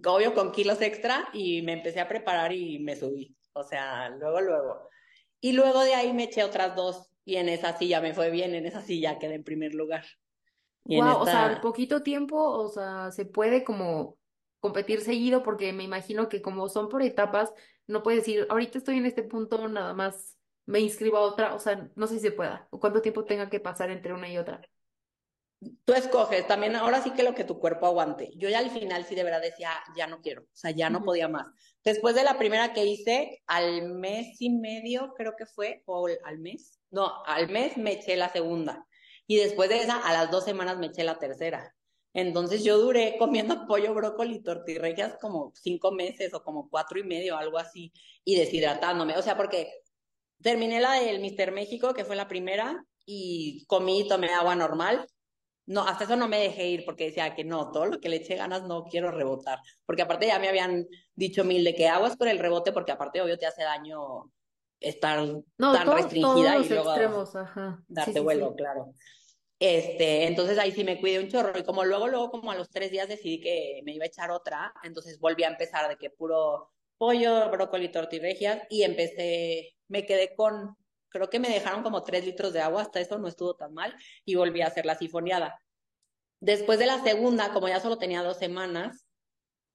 obvio 0.06 0.34
con 0.34 0.52
kilos 0.52 0.82
extra, 0.82 1.28
y 1.34 1.62
me 1.64 1.74
empecé 1.74 2.00
a 2.00 2.08
preparar 2.08 2.54
y 2.54 2.80
me 2.80 2.96
subí, 2.96 3.36
o 3.54 3.64
sea, 3.64 4.10
luego, 4.10 4.42
luego. 4.42 4.90
Y 5.40 5.54
luego 5.54 5.84
de 5.84 5.96
ahí 5.96 6.14
me 6.14 6.26
eché 6.26 6.44
otras 6.44 6.76
dos, 6.76 7.10
y 7.26 7.38
en 7.38 7.50
esa 7.50 7.78
silla 7.78 8.00
me 8.02 8.14
fue 8.14 8.30
bien, 8.30 8.54
en 8.54 8.66
esa 8.66 8.82
silla 8.82 9.18
quedé 9.20 9.36
en 9.36 9.44
primer 9.44 9.74
lugar. 9.74 10.06
Y 10.86 10.98
Wow, 10.98 11.18
o 11.18 11.26
sea, 11.26 11.46
al 11.46 11.62
poquito 11.62 12.04
tiempo, 12.04 12.38
o 12.38 12.68
sea, 12.70 13.12
se 13.12 13.26
puede 13.26 13.64
como 13.64 14.18
competir 14.60 15.02
seguido 15.02 15.44
porque 15.44 15.74
me 15.74 15.84
imagino 15.84 16.30
que 16.30 16.42
como 16.42 16.70
son 16.70 16.90
por 16.90 17.02
etapas, 17.02 17.52
no 17.92 18.04
puedes 18.04 18.22
decir, 18.22 18.48
ahorita 18.50 18.78
estoy 18.78 18.98
en 18.98 19.06
este 19.06 19.24
punto, 19.24 19.68
nada 19.68 19.94
más 19.94 20.38
me 20.66 20.80
inscribo 20.80 21.18
a 21.18 21.22
otra, 21.22 21.54
o 21.54 21.60
sea, 21.60 21.90
no 21.96 22.08
sé 22.08 22.16
si 22.16 22.22
se 22.22 22.32
pueda, 22.32 22.68
o 22.72 22.80
cuánto 22.80 23.02
tiempo 23.02 23.26
tenga 23.26 23.50
que 23.50 23.60
pasar 23.60 23.90
entre 23.92 24.14
una 24.14 24.30
y 24.30 24.38
otra. 24.38 24.62
Tú 25.86 25.94
escoges 25.94 26.48
también, 26.48 26.76
ahora 26.76 27.04
sí 27.04 27.12
que 27.12 27.22
lo 27.22 27.36
que 27.36 27.44
tu 27.44 27.60
cuerpo 27.60 27.86
aguante. 27.86 28.32
Yo 28.36 28.50
ya 28.50 28.60
al 28.60 28.72
final 28.72 29.06
sí 29.06 29.14
de 29.14 29.24
verdad 29.24 29.42
decía, 29.42 29.72
ya 29.96 30.08
no 30.08 30.22
quiero, 30.22 30.42
o 30.42 30.48
sea, 30.54 30.72
ya 30.72 30.90
no 30.90 31.04
podía 31.04 31.28
más. 31.28 31.46
Después 31.84 32.16
de 32.16 32.24
la 32.24 32.38
primera 32.38 32.74
que 32.74 32.86
hice, 32.86 33.44
al 33.46 33.84
mes 33.94 34.38
y 34.40 34.50
medio 34.50 35.14
creo 35.16 35.36
que 35.38 35.46
fue, 35.46 35.84
o 35.86 36.08
al 36.24 36.40
mes, 36.40 36.80
no, 36.90 37.24
al 37.26 37.50
mes 37.50 37.78
me 37.78 37.94
eché 37.94 38.16
la 38.16 38.30
segunda. 38.30 38.88
Y 39.28 39.38
después 39.38 39.70
de 39.70 39.78
esa, 39.82 39.98
a 39.98 40.14
las 40.14 40.32
dos 40.32 40.46
semanas 40.46 40.78
me 40.80 40.88
eché 40.88 41.04
la 41.04 41.20
tercera. 41.20 41.76
Entonces 42.14 42.64
yo 42.64 42.78
duré 42.78 43.16
comiendo 43.18 43.66
pollo, 43.68 43.94
brócoli 43.94 44.36
y 44.36 44.44
tortillas 44.44 45.18
como 45.20 45.52
cinco 45.56 45.92
meses 45.92 46.34
o 46.34 46.44
como 46.44 46.70
cuatro 46.70 47.00
y 47.00 47.04
medio, 47.04 47.38
algo 47.38 47.58
así, 47.58 47.92
y 48.24 48.36
deshidratándome. 48.36 49.18
O 49.18 49.22
sea, 49.22 49.38
porque 49.38 49.72
terminé 50.42 50.80
la 50.80 50.94
del 50.94 51.20
Mister 51.20 51.52
México, 51.52 51.94
que 51.94 52.06
fue 52.06 52.16
la 52.16 52.28
primera, 52.28 52.86
y 53.06 53.66
comí 53.68 54.02
y 54.02 54.08
tomé 54.08 54.30
agua 54.30 54.56
normal 54.56 55.08
no, 55.72 55.88
hasta 55.88 56.04
eso 56.04 56.16
no 56.16 56.28
me 56.28 56.40
dejé 56.40 56.68
ir 56.68 56.86
porque 56.86 57.06
decía 57.06 57.34
que 57.36 57.44
no, 57.44 57.72
todo 57.72 57.86
lo 57.86 58.00
que 58.00 58.10
le 58.10 58.18
eché 58.18 58.36
ganas 58.36 58.64
no 58.64 58.84
quiero 58.84 59.12
rebotar. 59.12 59.60
Porque 59.86 60.02
aparte 60.02 60.28
ya 60.28 60.40
me 60.40 60.50
habían 60.50 60.88
dicho 61.16 61.44
mil 61.44 61.64
de 61.64 61.76
que 61.76 61.88
aguas 61.88 62.18
por 62.18 62.28
el 62.28 62.40
rebote 62.40 62.72
porque 62.72 62.92
aparte 62.92 63.22
obvio 63.22 63.38
te 63.38 63.46
hace 63.46 63.64
daño 63.64 64.32
estar 64.80 65.20
No, 65.20 65.74
tan 65.74 65.86
todos 65.86 66.02
restringida 66.02 66.58
y 66.58 66.68
luego 66.68 66.90
extremos, 66.90 67.36
ajá, 67.36 67.78
sí, 67.80 67.86
darte 67.88 68.14
sí, 68.14 68.20
vuelo, 68.20 68.50
sí. 68.50 68.56
claro. 68.58 68.94
Este, 69.62 70.26
entonces 70.26 70.58
ahí 70.58 70.72
sí 70.72 70.84
me 70.84 71.00
cuidé 71.00 71.20
un 71.20 71.28
chorro 71.28 71.56
y 71.60 71.64
como 71.64 71.86
luego, 71.86 72.08
luego 72.08 72.32
como 72.32 72.50
a 72.50 72.56
los 72.56 72.72
tres 72.72 72.90
días 72.90 73.08
decidí 73.08 73.40
que 73.40 73.82
me 73.84 73.94
iba 73.94 74.06
a 74.06 74.08
echar 74.08 74.32
otra, 74.32 74.74
entonces 74.82 75.20
volví 75.20 75.44
a 75.44 75.50
empezar 75.50 75.88
de 75.88 75.98
que 75.98 76.10
puro 76.10 76.72
pollo, 76.98 77.48
brócoli, 77.52 77.92
tortillas 77.92 78.60
y 78.72 78.82
empecé, 78.82 79.76
me 79.88 80.04
quedé 80.08 80.34
con, 80.36 80.76
creo 81.10 81.30
que 81.30 81.40
me 81.40 81.50
dejaron 81.50 81.84
como 81.84 82.02
tres 82.02 82.26
litros 82.26 82.54
de 82.54 82.60
agua, 82.60 82.82
hasta 82.82 83.02
eso 83.02 83.20
no 83.20 83.28
estuvo 83.28 83.54
tan 83.56 83.72
mal 83.76 83.96
y 84.26 84.34
volví 84.34 84.62
a 84.62 84.68
hacer 84.68 84.88
la 84.88 84.96
sifoneada. 84.96 85.62
Después 86.40 86.80
de 86.80 86.88
la 86.88 87.04
segunda, 87.04 87.54
como 87.54 87.68
ya 87.68 87.80
solo 87.80 88.00
tenía 88.00 88.24
dos 88.24 88.40
semanas, 88.40 89.06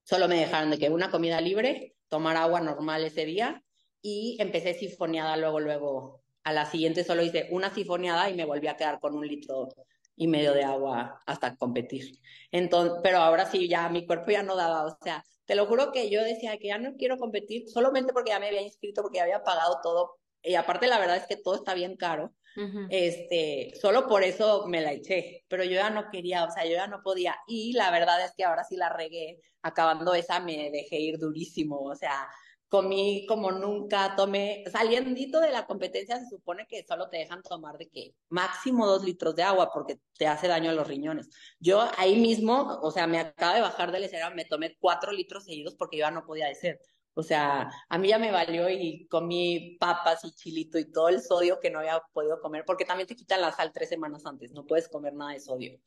solo 0.03 0.27
me 0.27 0.41
dejaron 0.41 0.71
de 0.71 0.79
que 0.79 0.91
una 0.91 1.13
comida 1.13 1.41
libre, 1.41 1.95
tomar 2.09 2.37
agua 2.37 2.61
normal 2.61 3.05
ese 3.05 3.25
día 3.25 3.63
y 4.03 4.37
empecé 4.41 4.75
sifoneada 4.75 5.37
luego, 5.37 5.61
luego. 5.61 6.26
A 6.47 6.53
la 6.53 6.65
siguiente 6.65 7.03
solo 7.03 7.25
hice 7.25 7.49
una 7.51 7.75
sifoneada 7.75 8.31
y 8.31 8.35
me 8.35 8.45
volví 8.45 8.69
a 8.69 8.77
quedar 8.77 9.01
con 9.01 9.17
un 9.17 9.27
litro 9.27 9.67
y 10.15 10.29
medio 10.29 10.53
de 10.53 10.63
agua 10.63 11.21
hasta 11.27 11.57
competir. 11.57 12.21
Entonces, 12.53 13.01
pero 13.03 13.19
ahora 13.19 13.47
sí, 13.47 13.69
ya 13.69 13.89
mi 13.89 14.07
cuerpo 14.07 14.31
ya 14.31 14.45
no 14.45 14.55
daba, 14.55 14.87
o 14.87 14.97
sea, 15.03 15.25
te 15.45 15.57
lo 15.57 15.67
juro 15.67 15.91
que 15.91 16.09
yo 16.09 16.23
decía 16.23 16.57
que 16.57 16.69
ya 16.69 16.79
no 16.79 16.95
quiero 16.95 17.17
competir 17.19 17.69
solamente 17.69 18.13
porque 18.13 18.31
ya 18.31 18.39
me 18.39 18.47
había 18.47 18.63
inscrito, 18.63 19.03
porque 19.03 19.17
ya 19.19 19.25
había 19.25 19.43
pagado 19.43 19.81
todo. 19.83 20.19
Y 20.41 20.55
aparte 20.55 20.87
la 20.87 21.01
verdad 21.01 21.17
es 21.17 21.27
que 21.27 21.37
todo 21.37 21.57
está 21.57 21.75
bien 21.75 21.97
caro. 21.97 22.33
Ujú. 22.57 22.87
Este, 22.91 23.73
solo 23.81 24.07
por 24.07 24.23
eso 24.23 24.69
me 24.69 24.81
la 24.83 24.93
eché, 24.93 25.45
pero 25.49 25.65
yo 25.65 25.73
ya 25.73 25.91
no 25.91 26.11
quería, 26.13 26.45
o 26.45 26.51
sea, 26.53 26.65
yo 26.65 26.75
ya 26.75 26.87
no 26.87 27.03
podía. 27.03 27.35
Y 27.49 27.73
la 27.73 27.91
verdad 27.91 28.25
es 28.25 28.33
que 28.37 28.45
ahora 28.45 28.63
sí 28.63 28.77
la 28.77 28.91
regué, 28.91 29.41
acabando 29.63 30.15
esa 30.15 30.39
me 30.39 30.71
dejé 30.71 31.01
ir 31.01 31.19
durísimo, 31.19 31.81
o 31.81 31.97
sea, 31.97 32.29
comí 32.69 33.27
como 33.27 33.53
nunca, 33.53 34.15
tomé, 34.17 34.65
saliendito 34.71 35.41
de 35.41 35.51
la 35.51 35.67
competencia 35.67 36.19
se 36.19 36.29
supone 36.29 36.67
que 36.67 36.85
solo 36.85 37.09
te 37.09 37.19
dejan 37.19 37.43
tomar 37.43 37.79
de 37.79 37.89
que 37.89 38.15
máximo 38.29 38.87
dos 38.87 39.05
litros 39.05 39.37
de 39.37 39.45
agua 39.45 39.71
porque 39.73 40.01
te 40.19 40.27
hace 40.27 40.49
daño 40.49 40.71
a 40.71 40.75
los 40.75 40.87
riñones. 40.87 41.29
Yo 41.61 41.89
ahí 41.97 42.17
mismo, 42.17 42.79
o 42.83 42.91
sea, 42.91 43.07
me 43.07 43.19
acaba 43.19 43.55
de 43.55 43.61
bajar 43.61 43.93
del 43.93 44.05
escenario, 44.05 44.35
me 44.35 44.45
tomé 44.45 44.77
cuatro 44.79 45.13
litros 45.13 45.45
seguidos 45.45 45.75
porque 45.77 45.99
ya 45.99 46.11
no 46.11 46.25
podía 46.27 46.49
decir. 46.49 46.79
O 47.19 47.23
sea, 47.23 47.71
a 47.89 47.99
mí 47.99 48.09
ya 48.09 48.19
me 48.19 48.31
valió 48.31 48.69
y 48.69 49.07
comí 49.09 49.79
papas 49.81 50.23
y 50.25 50.33
chilito 50.33 50.79
y 50.79 50.91
todo 50.93 51.09
el 51.09 51.23
sodio 51.23 51.59
que 51.61 51.71
no 51.71 51.79
había 51.79 52.03
podido 52.13 52.41
comer, 52.41 52.65
porque 52.67 52.85
también 52.85 53.07
te 53.07 53.17
quitan 53.17 53.41
la 53.41 53.53
sal 53.53 53.73
tres 53.73 53.89
semanas 53.89 54.27
antes, 54.27 54.53
no 54.53 54.67
puedes 54.67 54.89
comer 54.89 55.15
nada 55.15 55.33
de 55.33 55.41
sodio. 55.41 55.81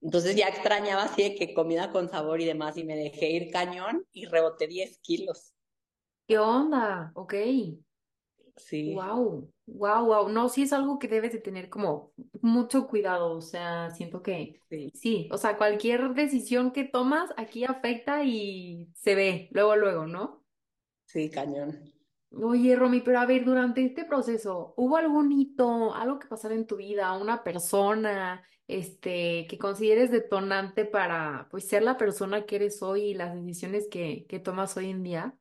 Entonces 0.00 0.34
ya 0.34 0.48
extrañaba 0.48 1.04
así 1.04 1.22
de 1.22 1.34
que 1.34 1.54
comida 1.54 1.92
con 1.92 2.08
sabor 2.08 2.40
y 2.40 2.44
demás 2.44 2.76
y 2.76 2.84
me 2.84 2.96
dejé 2.96 3.30
ir 3.30 3.52
cañón 3.52 4.06
y 4.12 4.26
reboté 4.26 4.66
10 4.66 4.98
kilos. 4.98 5.51
¿Qué 6.32 6.38
onda? 6.38 7.12
Ok. 7.14 7.34
Sí, 8.56 8.94
Wow, 8.94 9.50
wow, 9.66 10.06
wow. 10.06 10.28
No, 10.30 10.48
sí 10.48 10.62
es 10.62 10.72
algo 10.72 10.98
que 10.98 11.06
debes 11.06 11.34
de 11.34 11.40
tener 11.40 11.68
como 11.68 12.14
mucho 12.40 12.86
cuidado. 12.86 13.32
O 13.36 13.42
sea, 13.42 13.90
siento 13.90 14.22
que 14.22 14.58
sí, 14.70 14.90
sí. 14.94 15.28
O 15.30 15.36
sea, 15.36 15.58
cualquier 15.58 16.14
decisión 16.14 16.72
que 16.72 16.84
tomas 16.84 17.28
aquí 17.36 17.64
afecta 17.64 18.24
y 18.24 18.88
se 18.94 19.14
ve 19.14 19.48
luego, 19.52 19.76
luego, 19.76 20.06
¿no? 20.06 20.42
sí, 21.04 21.30
cañón. 21.30 21.92
Oye, 22.34 22.76
Romy, 22.76 23.02
pero 23.02 23.20
a 23.20 23.26
ver, 23.26 23.44
durante 23.44 23.84
este 23.84 24.04
proceso, 24.06 24.72
¿hubo 24.76 24.96
algún 24.96 25.30
hito, 25.32 25.94
algo 25.94 26.18
que 26.18 26.26
pasara 26.28 26.54
en 26.54 26.66
tu 26.66 26.76
vida, 26.76 27.12
una 27.18 27.44
persona, 27.44 28.42
este, 28.66 29.46
que 29.48 29.58
consideres 29.58 30.10
detonante 30.10 30.86
para, 30.86 31.46
pues, 31.50 31.68
ser 31.68 31.82
la 31.82 31.98
persona 31.98 32.46
que 32.46 32.56
eres 32.56 32.80
hoy 32.82 33.02
y 33.10 33.14
las 33.14 33.34
decisiones 33.34 33.86
que, 33.90 34.24
que 34.28 34.38
tomas 34.38 34.74
hoy 34.78 34.88
en 34.90 35.02
día? 35.02 35.38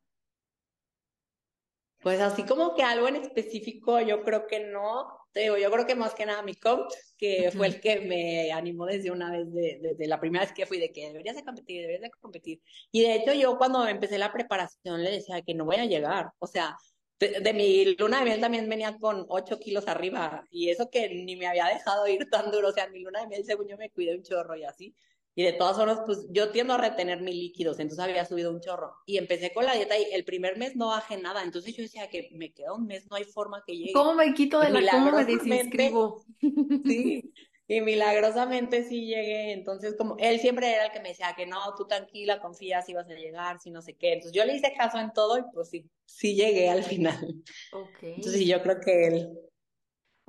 Pues 2.02 2.20
así 2.20 2.46
como 2.46 2.76
que 2.76 2.84
algo 2.84 3.08
en 3.08 3.18
específico, 3.18 4.00
yo 4.02 4.24
creo 4.24 4.48
que 4.48 4.60
no. 4.62 5.08
Te 5.34 5.42
digo, 5.42 5.58
yo 5.58 5.72
creo 5.72 5.86
que 5.86 5.96
más 5.96 6.16
que 6.16 6.26
nada 6.26 6.42
mi 6.42 6.56
coach, 6.56 6.94
que 7.18 7.52
fue 7.56 7.68
Ujú. 7.68 7.76
el 7.76 7.80
que 7.82 8.02
me 8.02 8.52
animó 8.52 8.86
desde 8.88 9.12
una 9.12 9.32
vez, 9.32 9.52
de, 9.54 9.80
desde 9.82 10.08
la 10.08 10.20
primera 10.20 10.44
vez 10.44 10.54
que 10.54 10.66
fui, 10.66 10.80
de 10.80 10.92
que 10.92 11.08
deberías 11.08 11.36
de 11.36 11.44
competir, 11.46 11.82
deberías 11.82 12.02
de 12.02 12.12
competir. 12.20 12.62
Y 12.92 13.04
de 13.04 13.16
hecho 13.16 13.34
yo 13.34 13.58
cuando 13.58 13.88
empecé 13.88 14.18
la 14.18 14.34
preparación 14.34 15.04
le 15.04 15.12
decía 15.12 15.42
que 15.44 15.54
no 15.54 15.66
voy 15.66 15.76
a 15.78 15.86
llegar. 15.86 16.32
O 16.40 16.48
sea, 16.48 16.76
de, 17.20 17.40
de 17.40 17.54
mi 17.54 17.96
luna 17.96 18.20
de 18.20 18.26
miel 18.26 18.42
también 18.42 18.68
venía 18.68 18.98
con 18.98 19.26
ocho 19.30 19.60
kilos 19.60 19.88
arriba 19.88 20.44
y 20.50 20.70
eso 20.70 20.90
que 20.90 21.08
ni 21.10 21.36
me 21.36 21.48
había 21.48 21.66
dejado 21.68 22.08
ir 22.08 22.30
tan 22.32 22.52
duro. 22.52 22.70
O 22.70 22.72
sea, 22.74 22.88
mi 22.90 23.00
luna 23.02 23.22
de 23.22 23.28
miel 23.28 23.46
según 23.46 23.68
yo 23.68 23.78
me 23.78 23.92
cuidé 23.92 24.16
un 24.16 24.24
chorro 24.24 24.56
y 24.56 24.64
así. 24.64 24.96
Y 25.34 25.44
de 25.44 25.54
todas 25.54 25.78
formas, 25.78 26.02
pues 26.06 26.28
yo 26.30 26.52
tiendo 26.52 26.74
a 26.74 26.78
retener 26.78 27.22
mis 27.22 27.36
líquidos, 27.36 27.80
entonces 27.80 28.04
había 28.04 28.26
subido 28.26 28.52
un 28.52 28.60
chorro. 28.60 28.94
Y 29.06 29.18
empecé 29.18 29.54
con 29.54 29.66
la 29.66 29.74
dieta 29.74 29.98
y 29.98 30.04
el 30.12 30.26
primer 30.26 30.58
mes 30.58 30.76
no 30.76 30.88
bajé 30.88 31.18
nada. 31.18 31.44
Entonces 31.44 31.76
yo 31.76 31.84
decía 31.84 32.10
que 32.10 32.30
me 32.34 32.52
queda 32.52 32.74
un 32.74 32.86
mes, 32.86 33.08
no 33.10 33.16
hay 33.16 33.24
forma 33.24 33.64
que 33.66 33.78
llegue. 33.78 33.94
¿Cómo 33.94 34.14
me 34.14 34.34
quito 34.34 34.62
Y 34.62 34.72
de 34.72 34.82
la, 34.82 34.92
cómo 34.92 35.12
me 35.12 35.24
desinscribo? 35.24 36.26
sí, 36.86 37.34
y 37.72 37.80
milagrosamente 37.80 38.84
sí 38.84 39.06
llegué. 39.06 39.54
Entonces, 39.54 39.96
como 39.98 40.18
él 40.20 40.42
siempre 40.42 40.74
era 40.74 40.88
el 40.88 40.92
que 40.92 41.00
me 41.00 41.10
decía 41.10 41.34
que 41.38 41.46
no, 41.46 41.60
tú 41.78 41.88
tranquila, 41.88 42.42
confía, 42.42 42.82
si 42.82 42.94
vas 42.94 43.10
a 43.10 43.14
llegar, 43.14 43.62
si 43.62 43.72
no 43.72 43.82
sé 43.82 43.96
qué. 43.96 44.12
Entonces 44.12 44.34
yo 44.34 44.44
le 44.44 44.58
hice 44.58 44.74
caso 44.78 45.00
en 45.00 45.14
todo 45.14 45.38
y 45.38 45.44
pues 45.54 45.70
sí, 45.70 45.90
sí 46.06 46.36
llegué 46.36 46.70
al 46.70 46.84
final. 46.84 47.42
Ok. 47.72 48.00
Entonces 48.02 48.34
sí, 48.34 48.46
yo 48.46 48.62
creo 48.62 48.82
que 48.82 49.08
él, 49.08 49.40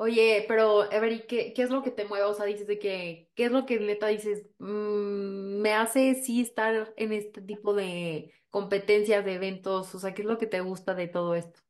Oye, 0.05 0.45
pero, 0.49 0.91
Every, 0.91 1.27
¿qué, 1.29 1.53
qué 1.55 1.63
es 1.63 1.71
lo 1.71 1.83
que 1.85 1.93
te 1.93 2.05
mueve? 2.05 2.25
O 2.25 2.35
sea, 2.35 2.45
dices 2.45 2.67
de 2.67 2.79
que, 2.81 3.31
¿qué 3.37 3.45
es 3.45 3.53
lo 3.53 3.67
que 3.67 3.79
neta 3.79 4.09
dices? 4.09 4.45
"Mm, 4.59 5.61
me 5.61 5.75
hace 5.75 6.15
sí 6.17 6.41
estar 6.41 6.93
en 6.97 7.13
este 7.13 7.41
tipo 7.41 7.73
de 7.73 8.33
competencias, 8.51 9.25
de 9.25 9.35
eventos. 9.35 9.95
O 9.95 10.01
sea, 10.01 10.13
¿qué 10.13 10.23
es 10.23 10.29
lo 10.29 10.39
que 10.39 10.49
te 10.49 10.61
gusta 10.61 10.95
de 10.95 11.07
todo 11.07 11.37
esto? 11.37 11.61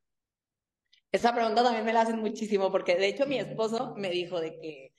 Esa 1.13 1.33
pregunta 1.35 1.63
también 1.63 1.85
me 1.85 1.93
la 1.93 2.01
hacen 2.03 2.19
muchísimo 2.19 2.71
porque 2.73 2.97
de 2.97 3.07
hecho 3.07 3.27
mi 3.27 3.39
esposo 3.39 3.95
me 3.97 4.11
dijo 4.11 4.41
de 4.41 4.59
que 4.59 4.93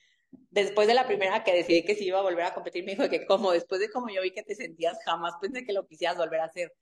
después 0.51 0.87
de 0.87 0.93
la 0.93 1.07
primera 1.07 1.43
que 1.43 1.53
decidí 1.53 1.83
que 1.85 1.95
si 1.95 2.05
iba 2.05 2.19
a 2.19 2.23
volver 2.23 2.45
a 2.45 2.53
competir, 2.53 2.83
me 2.85 2.91
dijo 2.91 3.03
de 3.03 3.09
que 3.09 3.25
como 3.25 3.51
después 3.51 3.81
de 3.81 3.89
como 3.89 4.09
yo 4.09 4.21
vi 4.21 4.31
que 4.31 4.43
te 4.43 4.55
sentías, 4.55 4.97
jamás 5.05 5.33
pensé 5.41 5.65
que 5.65 5.73
lo 5.73 5.87
quisieras 5.87 6.17
volver 6.17 6.41
a 6.41 6.45
hacer. 6.45 6.73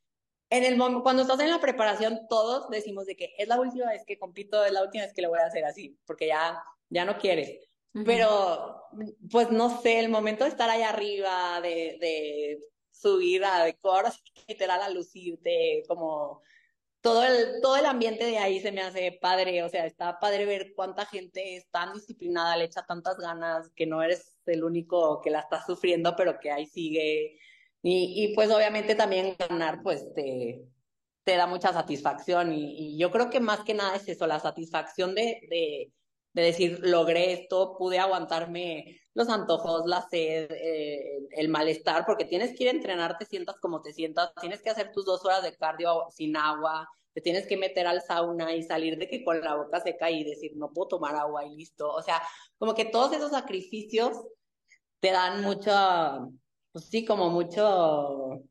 En 0.52 0.66
el 0.66 0.76
momento, 0.76 1.02
cuando 1.02 1.22
estás 1.22 1.40
en 1.40 1.50
la 1.50 1.62
preparación, 1.62 2.28
todos 2.30 2.70
decimos 2.70 3.06
de 3.06 3.16
que 3.16 3.34
es 3.38 3.48
la 3.48 3.60
última 3.60 3.88
vez 3.88 4.04
que 4.06 4.20
compito, 4.20 4.64
es 4.66 4.74
la 4.74 4.84
última 4.84 5.06
vez 5.06 5.14
que 5.14 5.22
lo 5.22 5.30
voy 5.30 5.40
a 5.40 5.46
hacer 5.48 5.64
así, 5.64 5.98
porque 6.06 6.28
ya, 6.28 6.62
ya 6.90 7.06
no 7.06 7.18
quieres. 7.18 7.58
Ujú. 7.94 8.06
Pero, 8.06 8.84
pues 9.32 9.50
no 9.50 9.82
sé, 9.82 10.00
el 10.00 10.10
momento 10.10 10.44
de 10.44 10.50
estar 10.50 10.70
allá 10.70 10.90
arriba, 10.90 11.62
de, 11.62 11.98
de 12.02 12.60
subir 12.92 13.46
a, 13.46 13.64
de 13.64 13.78
ahora 13.82 14.14
literal 14.46 14.82
a 14.82 14.90
lucirte, 14.90 15.84
como 15.88 16.42
todo 17.00 17.24
el, 17.24 17.62
todo 17.62 17.78
el 17.78 17.86
ambiente 17.86 18.26
de 18.26 18.38
ahí 18.38 18.60
se 18.60 18.72
me 18.72 18.82
hace 18.82 19.18
padre, 19.22 19.64
o 19.64 19.70
sea, 19.70 19.86
está 19.86 20.20
padre 20.20 20.46
ver 20.46 20.74
cuánta 20.76 21.06
gente 21.06 21.56
es 21.56 21.70
tan 21.72 21.94
disciplinada, 21.94 22.58
le 22.58 22.66
echa 22.66 22.86
tantas 22.86 23.18
ganas, 23.18 23.72
que 23.76 23.88
no 23.88 24.04
eres 24.04 24.38
el 24.46 24.64
único 24.64 25.22
que 25.22 25.32
la 25.32 25.40
está 25.40 25.66
sufriendo, 25.66 26.16
pero 26.16 26.40
que 26.40 26.52
ahí 26.52 26.66
sigue. 26.66 27.40
Y, 27.84 28.26
y 28.26 28.36
pues 28.36 28.52
obviamente 28.52 28.96
también 28.96 29.36
ganar, 29.38 29.82
pues 29.84 30.14
te, 30.14 30.64
te 31.24 31.36
da 31.36 31.48
mucha 31.48 31.74
satisfacción. 31.74 32.54
Y, 32.54 32.96
y, 32.96 32.98
yo 32.98 33.12
creo 33.12 33.30
que 33.30 33.40
más 33.40 33.62
que 33.62 33.74
nada 33.74 33.96
es 33.96 34.08
eso, 34.08 34.28
la 34.28 34.40
satisfacción 34.40 35.16
de, 35.16 35.42
de, 35.50 35.92
de 36.34 36.42
decir, 36.42 36.80
logré 36.84 37.34
esto, 37.34 37.76
pude 37.78 38.00
aguantarme 38.00 39.00
los 39.14 39.30
antojos, 39.30 39.84
la 39.86 40.08
sed, 40.10 40.50
eh, 40.52 41.28
el 41.32 41.50
malestar, 41.50 42.06
porque 42.06 42.26
tienes 42.26 42.56
que 42.56 42.64
ir 42.64 42.70
a 42.70 42.74
entrenar, 42.74 43.18
te 43.18 43.26
sientas 43.26 43.58
como 43.60 43.82
te 43.82 43.94
sientas, 43.94 44.32
tienes 44.40 44.62
que 44.62 44.70
hacer 44.70 44.92
tus 44.92 45.06
dos 45.06 45.26
horas 45.26 45.44
de 45.44 45.56
cardio 45.58 46.06
sin 46.12 46.38
agua, 46.38 46.88
te 47.14 47.22
tienes 47.22 47.46
que 47.46 47.58
meter 47.58 47.88
al 47.88 48.02
sauna 48.02 48.56
y 48.56 48.64
salir 48.64 48.98
de 48.98 49.08
que 49.08 49.24
con 49.24 49.42
la 49.42 49.56
boca 49.56 49.82
seca 49.82 50.10
y 50.10 50.24
decir, 50.24 50.54
no 50.56 50.72
puedo 50.72 50.90
tomar 50.90 51.16
agua 51.16 51.46
y 51.46 51.56
listo. 51.56 51.92
O 51.92 52.02
sea, 52.02 52.22
como 52.58 52.74
que 52.74 52.86
todos 52.86 53.12
esos 53.14 53.32
sacrificios 53.32 54.18
te 55.02 55.12
dan 55.12 55.42
mucho, 55.42 56.32
pues 56.72 56.86
sí, 56.90 57.06
como 57.06 57.30
mucho, 57.30 58.44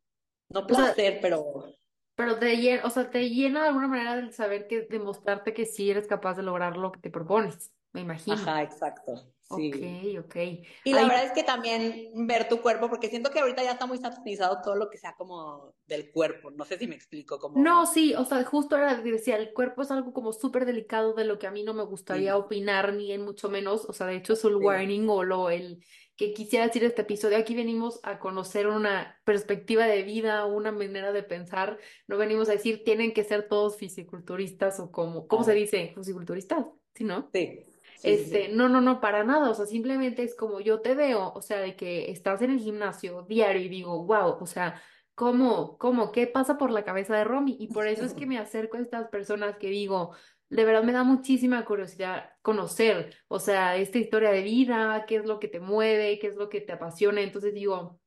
no 0.50 0.66
O 0.68 0.74
sea, 0.74 0.96
placer, 0.96 1.18
pero, 1.22 1.74
pero 2.14 2.38
te 2.38 2.56
llena, 2.56 2.84
o 2.86 2.90
sea, 2.90 3.10
te 3.10 3.30
llena 3.30 3.62
de 3.62 3.68
alguna 3.68 3.88
manera 3.88 4.14
el 4.18 4.32
saber 4.32 4.66
que, 4.68 4.82
demostrarte 4.82 5.54
que 5.54 5.64
sí 5.66 5.90
eres 5.90 6.06
capaz 6.06 6.34
de 6.36 6.42
lograr 6.42 6.76
lo 6.76 6.92
que 6.92 7.00
te 7.00 7.10
propones, 7.10 7.72
me 7.92 8.00
imagino. 8.02 8.52
ajá, 8.52 8.62
exacto, 8.62 9.32
Ok, 9.48 9.76
sí. 9.76 9.98
ok. 10.20 10.36
Y 10.84 10.94
la 10.94 11.02
Ay, 11.02 11.08
verdad 11.08 11.26
es 11.26 11.32
que 11.32 11.44
también 11.44 12.26
ver 12.26 12.48
tu 12.48 12.62
cuerpo, 12.62 12.88
porque 12.88 13.08
siento 13.10 13.30
que 13.30 13.40
ahorita 13.40 13.62
ya 13.62 13.72
está 13.72 13.86
muy 13.86 13.98
satanizado 13.98 14.62
todo 14.62 14.76
lo 14.76 14.90
que 14.90 14.98
sea 14.98 15.14
como 15.16 15.74
del 15.86 16.10
cuerpo. 16.12 16.50
No 16.50 16.64
sé 16.64 16.78
si 16.78 16.86
me 16.88 16.94
explico, 16.96 17.38
No, 17.52 17.84
como... 17.84 17.86
sí, 17.86 18.14
o 18.14 18.24
sea, 18.24 18.44
justo 18.44 18.76
era, 18.76 18.94
decía, 19.02 19.36
el 19.36 19.52
cuerpo 19.52 19.82
es 19.82 19.90
algo 19.90 20.12
como 20.12 20.32
súper 20.32 20.64
delicado 20.66 21.14
de 21.14 21.24
lo 21.24 21.38
que 21.40 21.48
a 21.48 21.50
mí 21.50 21.64
no 21.64 21.74
me 21.74 21.82
gustaría 21.82 22.36
Sí, 22.36 22.36
opinar, 22.36 22.92
ni 22.94 23.10
en 23.12 23.22
mucho 23.24 23.48
menos, 23.48 23.84
o 23.86 23.92
sea, 23.92 24.06
de 24.06 24.14
hecho 24.16 24.34
es 24.34 24.44
el 24.44 24.54
sí, 24.58 24.66
warning 24.66 25.08
o 25.10 25.24
lo, 25.24 25.50
el 25.50 25.84
que 26.20 26.34
quisiera 26.34 26.66
decir 26.66 26.84
este 26.84 27.00
episodio, 27.00 27.38
aquí 27.38 27.54
venimos 27.54 27.98
a 28.02 28.18
conocer 28.18 28.66
una 28.66 29.18
perspectiva 29.24 29.86
de 29.86 30.02
vida, 30.02 30.44
una 30.44 30.70
manera 30.70 31.12
de 31.12 31.22
pensar, 31.22 31.78
no 32.06 32.18
venimos 32.18 32.50
a 32.50 32.52
decir 32.52 32.84
tienen 32.84 33.14
que 33.14 33.24
ser 33.24 33.48
todos 33.48 33.78
fisiculturistas 33.78 34.78
o 34.80 34.92
como, 34.92 35.26
¿cómo 35.26 35.44
se 35.44 35.54
dice? 35.54 35.92
Fisiculturistas, 35.96 36.66
¿sí, 36.94 37.04
no? 37.04 37.32
Sí, 37.32 37.64
sí, 37.96 38.12
sí, 38.12 38.12
Este, 38.12 38.48
sí. 38.48 38.52
no, 38.52 38.68
no, 38.68 38.82
no, 38.82 39.00
para 39.00 39.24
nada, 39.24 39.48
o 39.50 39.54
sea, 39.54 39.64
simplemente 39.64 40.22
es 40.22 40.34
como 40.34 40.60
yo 40.60 40.82
te 40.82 40.94
veo, 40.94 41.32
o 41.32 41.40
sea, 41.40 41.60
de 41.60 41.74
que 41.74 42.10
estás 42.10 42.42
en 42.42 42.50
el 42.50 42.58
gimnasio 42.60 43.22
diario 43.22 43.62
y 43.62 43.70
digo, 43.70 44.04
wow, 44.04 44.36
o 44.42 44.46
sea, 44.46 44.82
¿cómo, 45.14 45.78
cómo, 45.78 46.12
qué 46.12 46.26
pasa 46.26 46.58
por 46.58 46.70
la 46.70 46.84
cabeza 46.84 47.16
de 47.16 47.24
Romy? 47.24 47.56
Y 47.58 47.68
por 47.68 47.86
eso 47.88 48.04
es 48.04 48.12
que 48.12 48.26
me 48.26 48.36
acerco 48.36 48.76
a 48.76 48.80
estas 48.80 49.08
personas 49.08 49.56
que 49.56 49.68
digo, 49.70 50.12
de 50.50 50.64
verdad 50.64 50.82
me 50.82 50.92
da 50.92 51.04
muchísima 51.04 51.64
curiosidad 51.64 52.30
conocer, 52.42 53.14
o 53.28 53.38
sea, 53.38 53.76
esta 53.76 53.98
historia 53.98 54.30
de 54.30 54.42
vida, 54.42 55.04
qué 55.08 55.16
es 55.16 55.24
lo 55.26 55.38
que 55.40 55.48
te 55.48 55.60
mueve, 55.60 56.18
qué 56.18 56.26
es 56.28 56.36
lo 56.36 56.48
que 56.48 56.60
te 56.60 56.72
apasiona, 56.72 57.22
entonces 57.22 57.54
digo, 57.54 58.00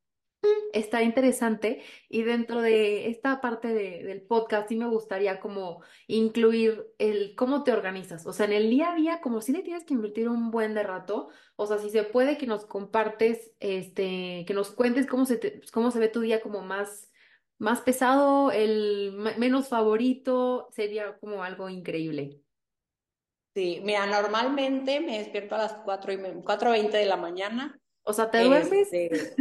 Está 0.74 1.04
interesante 1.04 1.84
y 2.10 2.24
dentro 2.24 2.62
de 2.62 3.10
esta 3.10 3.40
parte 3.42 3.70
de- 3.70 4.04
del 4.04 4.24
podcast 4.24 4.68
sí 4.70 4.76
me 4.76 4.88
gustaría 4.88 5.40
como 5.40 5.84
incluir 6.08 6.88
el 6.98 7.36
cómo 7.36 7.64
te 7.64 7.72
organizas, 7.72 8.26
o 8.26 8.34
sea, 8.34 8.48
en 8.48 8.54
el 8.54 8.70
día 8.70 8.92
a 8.92 8.96
día 8.96 9.22
como 9.22 9.40
si 9.42 9.52
le 9.54 9.62
tienes 9.62 9.84
que 9.86 9.94
invertir 9.94 10.28
un 10.30 10.52
buen 10.52 10.74
de 10.74 10.84
rato, 10.84 11.30
o 11.56 11.66
sea, 11.68 11.78
si 11.78 11.90
se 11.92 12.04
puede 12.04 12.38
que 12.38 12.48
nos 12.48 12.66
compartes, 12.66 13.52
este, 13.60 14.44
que 14.48 14.54
nos 14.54 14.72
cuentes 14.72 15.08
cómo 15.08 15.26
se 15.26 15.38
te- 15.38 15.62
cómo 15.72 15.92
se 15.92 16.00
ve 16.00 16.08
tu 16.10 16.22
día 16.22 16.42
como 16.42 16.62
más 16.62 17.12
más 17.58 17.82
pesado, 17.82 18.52
el 18.52 19.14
me- 19.14 19.36
menos 19.38 19.70
favorito, 19.70 20.70
sería 20.72 21.18
como 21.20 21.44
algo 21.44 21.70
increíble. 21.70 22.42
Sí, 23.56 23.82
mira, 23.84 24.06
normalmente 24.08 25.00
me 25.00 25.20
despierto 25.20 25.56
a 25.56 25.60
las 25.60 25.74
cuatro 25.86 26.12
y 26.12 26.18
me- 26.18 26.42
4:20 26.44 26.98
de 26.98 27.06
la 27.06 27.18
mañana. 27.18 27.80
O 28.04 28.12
sea, 28.14 28.32
¿te 28.32 28.44
duermes? 28.44 28.92
Este, 28.92 29.36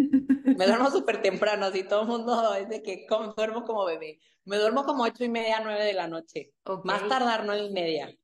me 0.45 0.67
duermo 0.67 0.91
súper 0.91 1.23
temprano, 1.23 1.67
así 1.67 1.85
todo 1.85 2.03
el 2.03 2.09
mundo 2.09 2.55
es 2.55 2.69
de 2.69 2.83
que 2.83 3.07
como, 3.07 3.33
duermo 3.33 3.65
como 3.65 3.85
bebé. 3.87 4.21
Me 4.45 4.59
duermo 4.59 4.85
como 4.85 5.05
ocho 5.05 5.25
y 5.25 5.29
media, 5.31 5.61
nueve 5.63 5.85
de 5.85 5.95
la 5.95 6.09
noche. 6.09 6.53
Ok. 6.65 6.85
Más 6.85 7.09
tardar 7.09 7.45
nueve 7.47 7.65
y 7.65 7.71
media. 7.71 8.15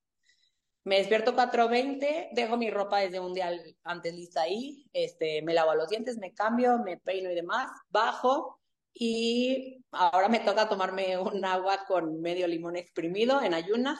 Me 0.84 0.98
despierto 0.98 1.34
cuatro 1.34 1.68
veinte, 1.68 2.28
dejo 2.32 2.56
mi 2.56 2.70
ropa 2.70 2.98
desde 3.00 3.20
un 3.20 3.34
día 3.34 3.50
antes 3.84 4.14
lista 4.14 4.42
ahí, 4.42 4.88
este, 4.92 5.42
me 5.42 5.52
lavo 5.52 5.74
los 5.74 5.90
dientes, 5.90 6.16
me 6.18 6.32
cambio, 6.32 6.78
me 6.78 6.96
peino 6.96 7.30
y 7.30 7.34
demás, 7.34 7.70
bajo 7.90 8.57
y 8.94 9.84
ahora 9.92 10.28
me 10.28 10.40
toca 10.40 10.68
tomarme 10.68 11.18
un 11.18 11.44
agua 11.44 11.84
con 11.86 12.20
medio 12.20 12.46
limón 12.46 12.76
exprimido 12.76 13.40
en 13.42 13.54
ayunas 13.54 13.98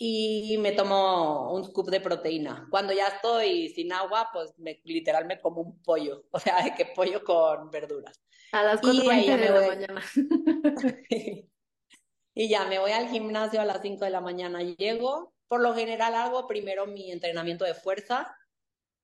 y 0.00 0.56
me 0.58 0.72
tomo 0.72 1.52
un 1.52 1.64
scoop 1.64 1.90
de 1.90 2.00
proteína. 2.00 2.68
Cuando 2.70 2.92
ya 2.92 3.08
estoy 3.08 3.68
sin 3.70 3.92
agua, 3.92 4.30
pues 4.32 4.56
me, 4.58 4.80
literal 4.84 5.26
me 5.26 5.40
como 5.40 5.60
un 5.60 5.82
pollo, 5.82 6.24
o 6.30 6.38
sea, 6.38 6.62
de 6.62 6.74
que 6.74 6.86
pollo 6.86 7.24
con 7.24 7.70
verduras. 7.70 8.22
A 8.52 8.62
las 8.62 8.80
Y 8.82 9.02
cuatro 9.02 9.36
de 9.36 9.36
me 9.36 9.48
la 9.48 9.66
mañana. 9.66 10.02
y 12.34 12.48
ya 12.48 12.64
me 12.66 12.78
voy 12.78 12.92
al 12.92 13.08
gimnasio 13.08 13.60
a 13.60 13.64
las 13.64 13.82
5 13.82 14.04
de 14.04 14.10
la 14.10 14.20
mañana. 14.20 14.62
Llego, 14.62 15.34
por 15.48 15.60
lo 15.60 15.74
general 15.74 16.14
hago 16.14 16.46
primero 16.46 16.86
mi 16.86 17.10
entrenamiento 17.10 17.64
de 17.64 17.74
fuerza, 17.74 18.32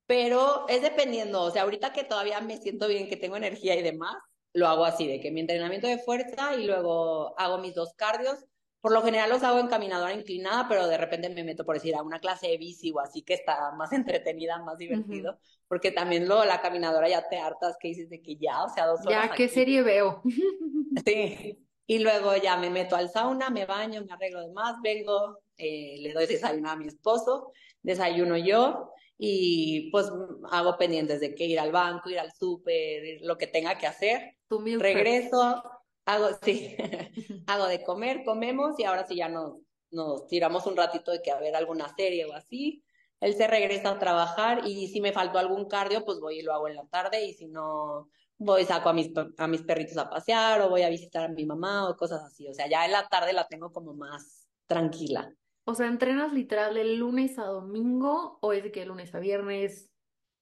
pero 0.06 0.66
es 0.68 0.82
dependiendo, 0.82 1.42
o 1.42 1.50
sea, 1.50 1.62
ahorita 1.62 1.92
que 1.92 2.04
todavía 2.04 2.40
me 2.40 2.58
siento 2.58 2.86
bien, 2.86 3.08
que 3.08 3.16
tengo 3.16 3.36
energía 3.36 3.74
y 3.74 3.82
demás, 3.82 4.16
lo 4.54 4.68
hago 4.68 4.84
así, 4.86 5.06
de 5.06 5.20
que 5.20 5.30
mi 5.32 5.40
entrenamiento 5.40 5.86
de 5.88 5.98
fuerza 5.98 6.54
y 6.56 6.64
luego 6.66 7.38
hago 7.38 7.58
mis 7.58 7.74
dos 7.74 7.94
cardios. 7.94 8.46
Por 8.80 8.92
lo 8.92 9.02
general 9.02 9.30
los 9.30 9.42
hago 9.42 9.60
en 9.60 9.68
caminadora 9.68 10.12
inclinada, 10.14 10.68
pero 10.68 10.86
de 10.88 10.98
repente 10.98 11.30
me 11.30 11.44
meto 11.44 11.64
por 11.64 11.76
decir 11.76 11.94
a 11.96 12.02
una 12.02 12.20
clase 12.20 12.48
de 12.48 12.58
bici 12.58 12.92
o 12.92 13.00
así 13.00 13.22
que 13.22 13.34
está 13.34 13.72
más 13.72 13.92
entretenida, 13.92 14.58
más 14.62 14.78
divertido, 14.78 15.38
porque 15.68 15.90
también 15.90 16.28
luego 16.28 16.44
la 16.44 16.60
caminadora 16.62 17.08
ya 17.08 17.28
te 17.28 17.38
hartas 17.38 17.76
que 17.80 17.88
dices 17.88 18.10
de 18.10 18.22
que 18.22 18.36
ya, 18.36 18.64
o 18.64 18.68
sea, 18.70 18.86
dos 18.86 19.06
horas 19.06 19.28
Ya, 19.28 19.34
¿qué 19.34 19.44
aquí. 19.44 19.54
serie 19.54 19.82
veo? 19.82 20.22
Sí. 21.06 21.60
Y 21.86 21.98
luego 21.98 22.36
ya 22.36 22.56
me 22.56 22.70
meto 22.70 22.96
al 22.96 23.10
sauna, 23.10 23.50
me 23.50 23.66
baño, 23.66 24.02
me 24.04 24.12
arreglo 24.12 24.40
de 24.40 24.52
más, 24.52 24.76
vengo, 24.82 25.38
eh, 25.58 25.96
le 26.00 26.12
doy 26.14 26.26
desayuno 26.26 26.70
a 26.70 26.76
mi 26.76 26.86
esposo, 26.86 27.52
desayuno 27.82 28.36
yo 28.38 28.90
y 29.26 29.90
pues 29.90 30.12
hago 30.50 30.76
pendientes 30.76 31.18
de 31.18 31.34
que 31.34 31.46
ir 31.46 31.58
al 31.58 31.72
banco, 31.72 32.10
ir 32.10 32.18
al 32.18 32.30
súper, 32.32 33.22
lo 33.22 33.38
que 33.38 33.46
tenga 33.46 33.78
que 33.78 33.86
hacer. 33.86 34.36
Regreso, 34.82 35.62
hago, 36.04 36.28
sí, 36.42 36.76
hago 37.46 37.66
de 37.66 37.82
comer, 37.82 38.22
comemos 38.22 38.78
y 38.78 38.84
ahora 38.84 39.06
sí 39.06 39.16
ya 39.16 39.30
nos, 39.30 39.54
nos 39.90 40.26
tiramos 40.26 40.66
un 40.66 40.76
ratito 40.76 41.10
de 41.10 41.22
que 41.22 41.30
a 41.30 41.40
ver 41.40 41.56
alguna 41.56 41.88
serie 41.96 42.26
o 42.26 42.34
así. 42.34 42.84
Él 43.20 43.34
se 43.34 43.46
regresa 43.46 43.92
a 43.92 43.98
trabajar 43.98 44.66
y 44.66 44.88
si 44.88 45.00
me 45.00 45.12
faltó 45.12 45.38
algún 45.38 45.68
cardio, 45.68 46.04
pues 46.04 46.20
voy 46.20 46.40
y 46.40 46.42
lo 46.42 46.52
hago 46.52 46.68
en 46.68 46.76
la 46.76 46.86
tarde 46.88 47.24
y 47.24 47.32
si 47.32 47.46
no, 47.46 48.10
voy 48.36 48.66
saco 48.66 48.90
a 48.90 48.92
mis, 48.92 49.10
a 49.38 49.46
mis 49.46 49.62
perritos 49.62 49.96
a 49.96 50.10
pasear 50.10 50.60
o 50.60 50.68
voy 50.68 50.82
a 50.82 50.90
visitar 50.90 51.24
a 51.24 51.28
mi 51.28 51.46
mamá 51.46 51.88
o 51.88 51.96
cosas 51.96 52.22
así. 52.22 52.46
O 52.46 52.52
sea, 52.52 52.68
ya 52.68 52.84
en 52.84 52.92
la 52.92 53.08
tarde 53.08 53.32
la 53.32 53.46
tengo 53.48 53.72
como 53.72 53.94
más 53.94 54.48
tranquila. 54.66 55.34
O 55.64 55.74
sea, 55.74 55.86
¿entrenas 55.86 56.32
literal 56.32 56.74
de 56.74 56.84
lunes 56.84 57.38
a 57.38 57.44
domingo 57.44 58.38
o 58.42 58.52
es 58.52 58.62
de 58.62 58.70
que 58.70 58.80
de 58.80 58.86
lunes 58.86 59.14
a 59.14 59.18
viernes? 59.18 59.90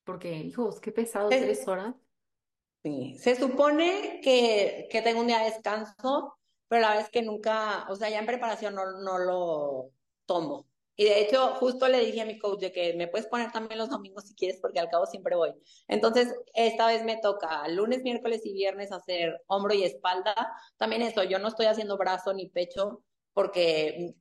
Porque, 0.05 0.35
hijos, 0.35 0.81
qué 0.81 0.91
pesado, 0.91 1.29
tres 1.29 1.67
horas. 1.69 1.95
sí, 2.83 3.17
se 3.19 3.37
supone 3.37 4.21
que, 4.23 4.89
que 4.91 5.03
tengo 5.03 5.21
un 5.21 5.29
día 5.29 5.39
de 5.39 5.51
descanso, 5.51 6.37
pero 6.67 6.83
la 6.83 6.89
verdad 6.89 7.05
es 7.05 7.11
que 7.11 7.23
nunca, 7.23 7.87
o 7.89 7.95
sea, 7.95 8.11
ya 8.11 8.19
en 8.19 8.27
preparación 8.27 8.75
no, 8.75 9.01
no 9.01 9.19
lo 9.19 9.93
tomo. 10.27 10.67
Y 10.97 11.05
de 11.05 11.21
hecho, 11.21 11.55
justo 11.55 11.89
le 11.89 12.01
dije 12.01 12.21
a 12.21 12.27
mi 12.27 12.39
coach 12.39 12.61
de 12.61 12.73
que 12.73 12.95
me 12.95 13.09
puedes 13.09 13.27
poner 13.27 13.51
también 13.51 13.79
los 13.79 13.89
domingos 13.89 14.25
si 14.27 14.35
quieres, 14.35 14.59
porque 14.61 14.79
al 14.79 14.91
cabo 14.91 15.07
siempre 15.07 15.37
voy. 15.37 15.53
Entonces, 15.89 16.35
esta 16.55 16.87
vez 16.87 17.03
me 17.05 17.17
toca 17.19 17.67
lunes, 17.69 18.03
miércoles 18.03 18.43
y 18.45 18.53
viernes 18.53 18.93
hacer 18.93 19.41
hombro 19.47 19.73
y 19.75 19.85
espalda. 19.85 20.35
También 20.77 21.03
eso, 21.03 21.23
yo 21.25 21.39
no 21.39 21.49
estoy 21.49 21.67
haciendo 21.67 21.97
brazo 21.97 22.35
ni 22.35 22.49
pecho 22.49 23.03
porque 23.33 24.15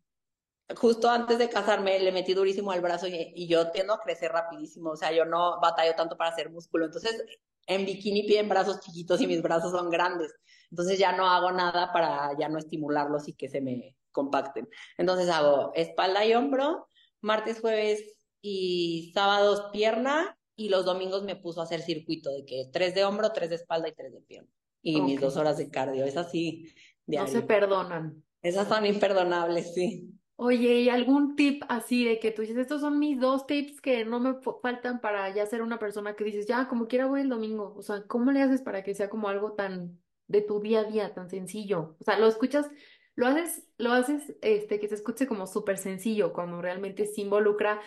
justo 0.76 1.09
antes 1.09 1.38
de 1.38 1.49
casarme 1.49 1.99
le 1.99 2.12
metí 2.12 2.34
durísimo 2.34 2.72
al 2.72 2.82
brazo 2.82 3.07
y, 3.07 3.34
y, 3.36 3.47
yo 3.47 3.72
tiendo 3.72 3.93
a 3.93 3.99
crecer 3.99 4.32
rapidísimo, 4.32 4.91
o 4.91 4.95
sea, 4.95 5.12
yo 5.12 5.26
no 5.26 5.59
batallo 5.59 5.95
tanto 5.95 6.18
para 6.18 6.32
hacer 6.32 6.49
músculo, 6.49 6.86
entonces 6.86 7.24
en 7.68 7.86
bikini 7.86 8.24
piden 8.24 8.49
brazos 8.49 8.80
chiquitos 8.80 9.22
y 9.22 9.28
mis 9.28 9.41
brazos 9.41 9.72
son 9.72 9.89
grandes, 9.89 10.34
entonces 10.72 10.97
ya 10.97 11.12
no 11.12 11.28
hago 11.28 11.51
nada 11.51 11.91
para 11.91 12.32
ya 12.39 12.47
no 12.49 12.57
estimularlos 12.57 13.28
y 13.28 13.34
que 13.34 13.49
se 13.49 13.62
me 13.62 13.95
compacten. 14.12 14.68
Entonces 14.97 15.30
hago 15.30 15.72
espalda 15.76 16.26
y 16.26 16.34
hombro, 16.34 16.88
martes, 17.20 17.59
jueves 17.59 18.18
y 18.41 19.12
sábados 19.14 19.70
pierna 19.72 20.38
y 20.55 20.70
los 20.70 20.86
domingos 20.86 21.24
me 21.24 21.36
puso 21.36 21.62
a 21.62 21.66
hacer 21.66 21.82
circuito 21.82 22.32
de 22.32 22.45
que 22.45 22.70
tres 22.72 22.95
de 22.95 23.03
hombro, 23.03 23.32
tres 23.32 23.49
de 23.49 23.55
espalda 23.55 23.89
y 23.89 23.93
tres 23.93 24.14
de 24.14 24.22
pierna. 24.22 24.49
Y 24.82 24.95
okay. 24.95 25.05
mis 25.05 25.22
dos 25.22 25.38
horas 25.38 25.57
de 25.57 25.70
cardio, 25.70 26.05
es 26.05 26.18
así. 26.18 26.74
Diario. 27.05 27.32
No 27.32 27.39
se 27.39 27.45
perdonan. 27.45 28.24
Esas 28.41 28.68
son 28.68 28.86
imperdonables, 28.86 29.74
sí. 29.74 30.12
Oye, 30.43 30.81
¿y 30.81 30.89
algún 30.89 31.35
tip 31.35 31.61
así 31.69 32.03
de 32.03 32.19
que 32.19 32.31
tú 32.31 32.41
dices, 32.41 32.57
estos 32.57 32.81
son 32.81 32.97
mis 32.97 33.19
dos 33.19 33.45
tips 33.45 33.79
que 33.79 34.05
no 34.05 34.19
me 34.19 34.33
faltan 34.63 34.99
para 34.99 35.31
ya 35.31 35.45
ser 35.45 35.61
una 35.61 35.77
persona 35.77 36.15
que 36.15 36.23
dices, 36.23 36.47
ya, 36.47 36.67
como 36.67 36.87
quiera 36.87 37.05
voy 37.05 37.21
el 37.21 37.29
domingo? 37.29 37.75
O 37.77 37.83
sea, 37.83 38.07
¿cómo 38.07 38.31
le 38.31 38.41
haces 38.41 38.63
para 38.63 38.81
que 38.83 38.95
sea 38.95 39.07
como 39.07 39.29
algo 39.29 39.53
tan 39.53 40.01
de 40.27 40.41
tu 40.41 40.59
día 40.59 40.79
a 40.79 40.83
día, 40.85 41.13
tan 41.13 41.29
sencillo? 41.29 41.95
O 41.99 42.03
sea, 42.03 42.17
lo 42.17 42.25
escuchas, 42.27 42.71
lo 43.13 43.27
haces, 43.27 43.67
lo 43.77 43.91
haces, 43.91 44.35
este, 44.41 44.79
que 44.79 44.87
se 44.87 44.95
escuche 44.95 45.27
como 45.27 45.45
súper 45.45 45.77
sencillo, 45.77 46.33
cuando 46.33 46.59
realmente 46.59 47.05
se 47.05 47.21
involucra 47.21 47.79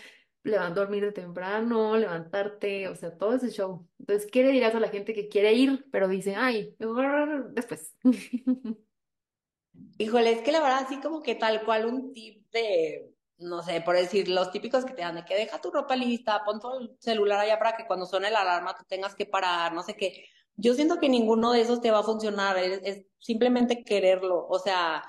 levantar, 0.45 0.75
dormir 0.77 1.03
de 1.07 1.11
temprano, 1.11 1.97
levantarte, 1.97 2.87
o 2.87 2.95
sea, 2.95 3.19
todo 3.19 3.35
ese 3.35 3.51
show. 3.51 3.89
Entonces, 3.99 4.31
¿qué 4.31 4.45
le 4.45 4.53
dirás 4.53 4.77
a 4.77 4.81
la 4.81 4.91
gente 4.91 5.13
que 5.13 5.29
quiere 5.29 5.55
ir, 5.55 5.87
pero 5.91 6.07
dice, 6.07 6.37
ay, 6.37 6.77
después? 7.51 7.97
Híjole, 9.99 10.33
es 10.33 10.43
que 10.43 10.53
la 10.53 10.61
verdad, 10.61 10.85
así 10.85 11.01
como 11.01 11.21
que 11.23 11.35
tal 11.35 11.65
cual 11.65 11.87
un 11.87 12.13
tip 12.13 12.44
de, 12.55 13.15
no 13.39 13.63
sé, 13.63 13.83
por 13.83 13.97
decir, 13.97 14.29
los 14.29 14.51
típicos 14.51 14.85
que 14.87 14.95
te 14.95 15.03
dan 15.03 15.17
de 15.17 15.25
que 15.25 15.37
deja 15.37 15.61
tu 15.61 15.71
ropa 15.71 15.97
lista, 15.97 16.43
pon 16.45 16.61
tu 16.61 16.97
celular 17.01 17.41
allá 17.41 17.59
para 17.59 17.77
que 17.77 17.87
cuando 17.87 18.07
suene 18.07 18.31
la 18.31 18.41
alarma 18.43 18.75
tú 18.77 18.85
tengas 18.89 19.15
que 19.15 19.27
parar, 19.27 19.75
no 19.75 19.83
sé 19.83 19.97
qué. 19.97 20.25
Yo 20.57 20.75
siento 20.75 20.99
que 21.01 21.09
ninguno 21.09 21.53
de 21.53 21.61
esos 21.63 21.81
te 21.81 21.91
va 21.91 22.01
a 22.01 22.03
funcionar, 22.05 22.57
es, 22.59 22.81
es 22.85 23.07
simplemente 23.19 23.85
quererlo, 23.85 24.47
o 24.49 24.59
sea, 24.59 25.05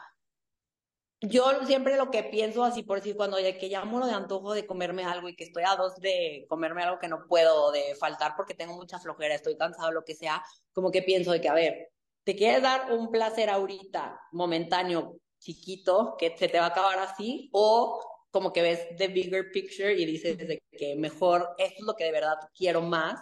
yo 1.21 1.65
siempre 1.65 1.97
lo 1.97 2.11
que 2.11 2.23
pienso 2.23 2.63
así 2.63 2.83
por 2.83 2.97
decir 2.97 3.15
cuando 3.15 3.39
ya 3.39 3.57
que 3.57 3.69
ya 3.69 3.85
muero 3.85 4.07
de 4.07 4.13
antojo 4.13 4.53
de 4.53 4.65
comerme 4.65 5.03
algo 5.05 5.29
y 5.29 5.35
que 5.35 5.45
estoy 5.45 5.63
a 5.65 5.75
dos 5.75 5.95
de 5.97 6.45
comerme 6.49 6.83
algo 6.83 6.99
que 6.99 7.07
no 7.07 7.25
puedo, 7.27 7.71
de 7.71 7.95
faltar 7.95 8.33
porque 8.35 8.53
tengo 8.53 8.75
mucha 8.75 8.99
flojera, 8.99 9.35
estoy 9.35 9.57
cansado, 9.57 9.91
lo 9.91 10.03
que 10.03 10.15
sea, 10.15 10.43
como 10.73 10.91
que 10.91 11.01
pienso 11.01 11.31
de 11.31 11.41
que, 11.41 11.49
a 11.49 11.53
ver, 11.53 11.89
te 12.23 12.35
quieres 12.35 12.61
dar 12.61 12.91
un 12.91 13.11
placer 13.11 13.49
ahorita, 13.49 14.19
momentáneo, 14.31 15.19
chiquito, 15.45 16.15
que 16.17 16.35
se 16.37 16.47
te 16.47 16.57
va 16.57 16.65
a 16.65 16.69
acabar 16.69 16.97
así, 16.99 17.49
o 17.53 18.01
como 18.31 18.51
que 18.51 18.63
ves 18.63 18.97
the 18.97 19.07
bigger 19.07 19.51
picture 19.51 19.93
y 19.93 20.05
dices 20.05 20.37
de 20.37 20.61
que 20.71 20.95
mejor 20.95 21.55
esto 21.57 21.75
es 21.79 21.85
lo 21.85 21.95
que 21.95 22.05
de 22.05 22.11
verdad 22.11 22.37
quiero 22.53 22.81
más, 22.81 23.21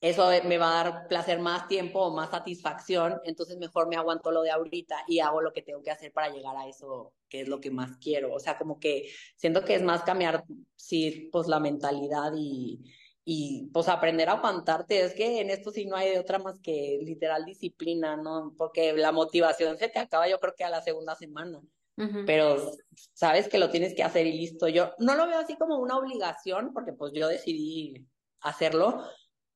eso 0.00 0.30
me 0.44 0.58
va 0.58 0.80
a 0.80 0.84
dar 0.84 1.08
placer 1.08 1.38
más 1.38 1.68
tiempo 1.68 2.00
o 2.00 2.14
más 2.14 2.30
satisfacción, 2.30 3.20
entonces 3.24 3.56
mejor 3.58 3.88
me 3.88 3.96
aguanto 3.96 4.30
lo 4.30 4.42
de 4.42 4.50
ahorita 4.50 5.04
y 5.06 5.20
hago 5.20 5.42
lo 5.42 5.52
que 5.52 5.62
tengo 5.62 5.82
que 5.82 5.90
hacer 5.90 6.12
para 6.12 6.30
llegar 6.30 6.56
a 6.56 6.66
eso 6.68 7.12
que 7.28 7.42
es 7.42 7.48
lo 7.48 7.60
que 7.60 7.70
más 7.70 7.96
quiero. 7.98 8.32
O 8.34 8.40
sea, 8.40 8.58
como 8.58 8.78
que 8.78 9.10
siento 9.36 9.64
que 9.64 9.74
es 9.74 9.82
más 9.82 10.02
cambiar, 10.02 10.44
sí, 10.74 11.28
pues 11.32 11.48
la 11.48 11.60
mentalidad 11.60 12.32
y, 12.36 12.84
y 13.28 13.68
pues 13.72 13.88
aprender 13.88 14.28
a 14.28 14.34
aguantarte. 14.34 15.00
Es 15.00 15.12
que 15.12 15.40
en 15.40 15.50
esto 15.50 15.72
sí 15.72 15.84
no 15.84 15.96
hay 15.96 16.12
de 16.12 16.20
otra 16.20 16.38
más 16.38 16.60
que 16.60 17.00
literal 17.02 17.44
disciplina, 17.44 18.16
¿no? 18.16 18.54
Porque 18.56 18.92
la 18.92 19.10
motivación 19.10 19.76
se 19.76 19.88
te 19.88 19.98
acaba 19.98 20.28
yo 20.28 20.38
creo 20.38 20.54
que 20.56 20.62
a 20.62 20.70
la 20.70 20.80
segunda 20.80 21.16
semana. 21.16 21.58
Uh 21.98 22.02
-huh. 22.02 22.24
Pero 22.24 22.70
sabes 23.14 23.48
que 23.48 23.58
lo 23.58 23.68
tienes 23.68 23.94
que 23.94 24.04
hacer 24.04 24.28
y 24.28 24.38
listo. 24.38 24.68
Yo 24.68 24.92
no 24.98 25.16
lo 25.16 25.26
veo 25.26 25.40
así 25.40 25.56
como 25.56 25.76
una 25.78 25.98
obligación, 25.98 26.72
porque 26.72 26.92
pues 26.92 27.12
yo 27.12 27.26
decidí 27.26 28.06
hacerlo, 28.42 29.02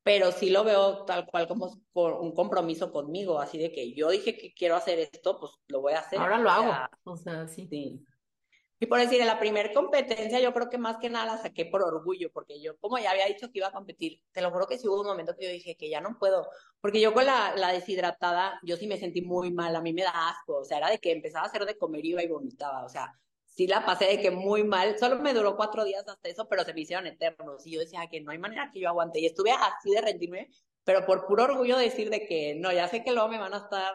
pero 0.03 0.33
sí 0.33 0.51
lo 0.51 0.65
veo 0.65 1.05
tal 1.05 1.27
cual 1.27 1.47
como 1.47 1.71
un 1.93 2.35
compromiso 2.35 2.91
conmigo, 2.91 3.39
así 3.39 3.57
de 3.57 3.71
que 3.71 3.95
yo 3.95 4.11
dije 4.11 4.37
que 4.37 4.53
quiero 4.53 4.75
hacer 4.75 4.99
esto, 4.99 5.39
pues 5.39 5.53
lo 5.69 5.81
voy 5.81 5.93
a 5.93 6.01
hacer. 6.01 6.19
Ahora 6.19 6.39
lo 6.39 6.49
o 6.49 6.53
hago, 6.53 6.89
o 7.05 7.17
sea, 7.17 7.47
sí. 7.47 7.69
sí. 7.71 8.05
Y 8.83 8.87
por 8.87 8.99
decir, 8.99 9.21
en 9.21 9.27
la 9.27 9.39
primera 9.39 9.71
competencia 9.75 10.41
yo 10.41 10.55
creo 10.55 10.71
que 10.71 10.79
más 10.79 10.97
que 10.97 11.11
nada 11.11 11.35
la 11.35 11.43
saqué 11.43 11.67
por 11.67 11.83
orgullo, 11.83 12.33
porque 12.33 12.63
yo 12.63 12.79
como 12.79 12.99
ya 12.99 13.11
había 13.11 13.27
dicho 13.27 13.53
que 13.53 13.59
iba 13.59 13.69
a 13.69 13.73
competir, 13.73 14.23
te 14.33 14.41
lo 14.41 14.51
juro 14.51 14.67
que 14.67 14.79
sí 14.79 14.89
hubo 14.89 15.03
un 15.03 15.07
momento 15.07 15.37
que 15.37 15.45
yo 15.45 15.53
dije 15.53 15.77
que 15.77 15.91
ya 15.91 16.01
no 16.01 16.17
puedo, 16.19 16.49
porque 16.81 16.99
yo 16.99 17.13
con 17.13 17.27
la, 17.27 17.73
deshidratada, 17.75 18.59
yo 18.63 18.79
sí 18.79 18.87
me 18.87 18.97
sentí 18.97 19.21
muy 19.21 19.53
mal, 19.53 19.77
a 19.77 19.83
mí 19.83 19.93
me 19.93 20.03
da 20.03 20.31
asco, 20.31 20.61
o 20.61 20.65
sea, 20.65 20.79
era 20.79 20.89
de 20.89 20.99
que 20.99 21.13
empezaba 21.13 21.45
a 21.45 21.49
hacer 21.49 21.67
de 21.67 21.77
comer 21.77 22.07
iba 22.07 22.23
y 22.23 22.29
vomitaba, 22.29 22.87
o 22.87 22.89
sea, 22.89 23.13
sí 23.45 23.67
la 23.67 23.85
pasé 23.85 24.07
de 24.07 24.21
que 24.23 24.31
muy 24.31 24.65
mal, 24.65 24.99
solo 24.99 25.19
me 25.19 25.35
duró 25.35 25.57
cuatro 25.57 25.85
días 25.85 26.09
hasta 26.09 26.31
eso, 26.31 26.49
pero 26.49 26.65
se 26.65 26.73
me 26.73 26.81
hicieron 26.81 27.07
eternos, 27.07 27.67
y 27.67 27.73
yo 27.73 27.81
decía 27.81 28.09
que 28.11 28.23
no 28.23 28.31
hay 28.31 28.39
manera 28.39 28.71
que 28.73 28.81
yo 28.81 28.89
aguante, 28.89 29.21
y 29.21 29.27
estuve 29.27 29.53
así 29.53 29.91
de 29.91 30.01
rendirme, 30.01 30.49
pero 30.85 31.05
por 31.05 31.27
puro 31.27 31.45
orgullo 31.45 31.77
decir 31.77 32.09
de 32.09 32.27
que 32.27 32.55
no, 32.55 32.73
ya 32.73 32.89
sé 32.89 33.05
que 33.05 33.13
luego 33.13 33.29
me 33.29 33.39
van 33.39 33.53
a 33.53 33.59
estar 33.59 33.95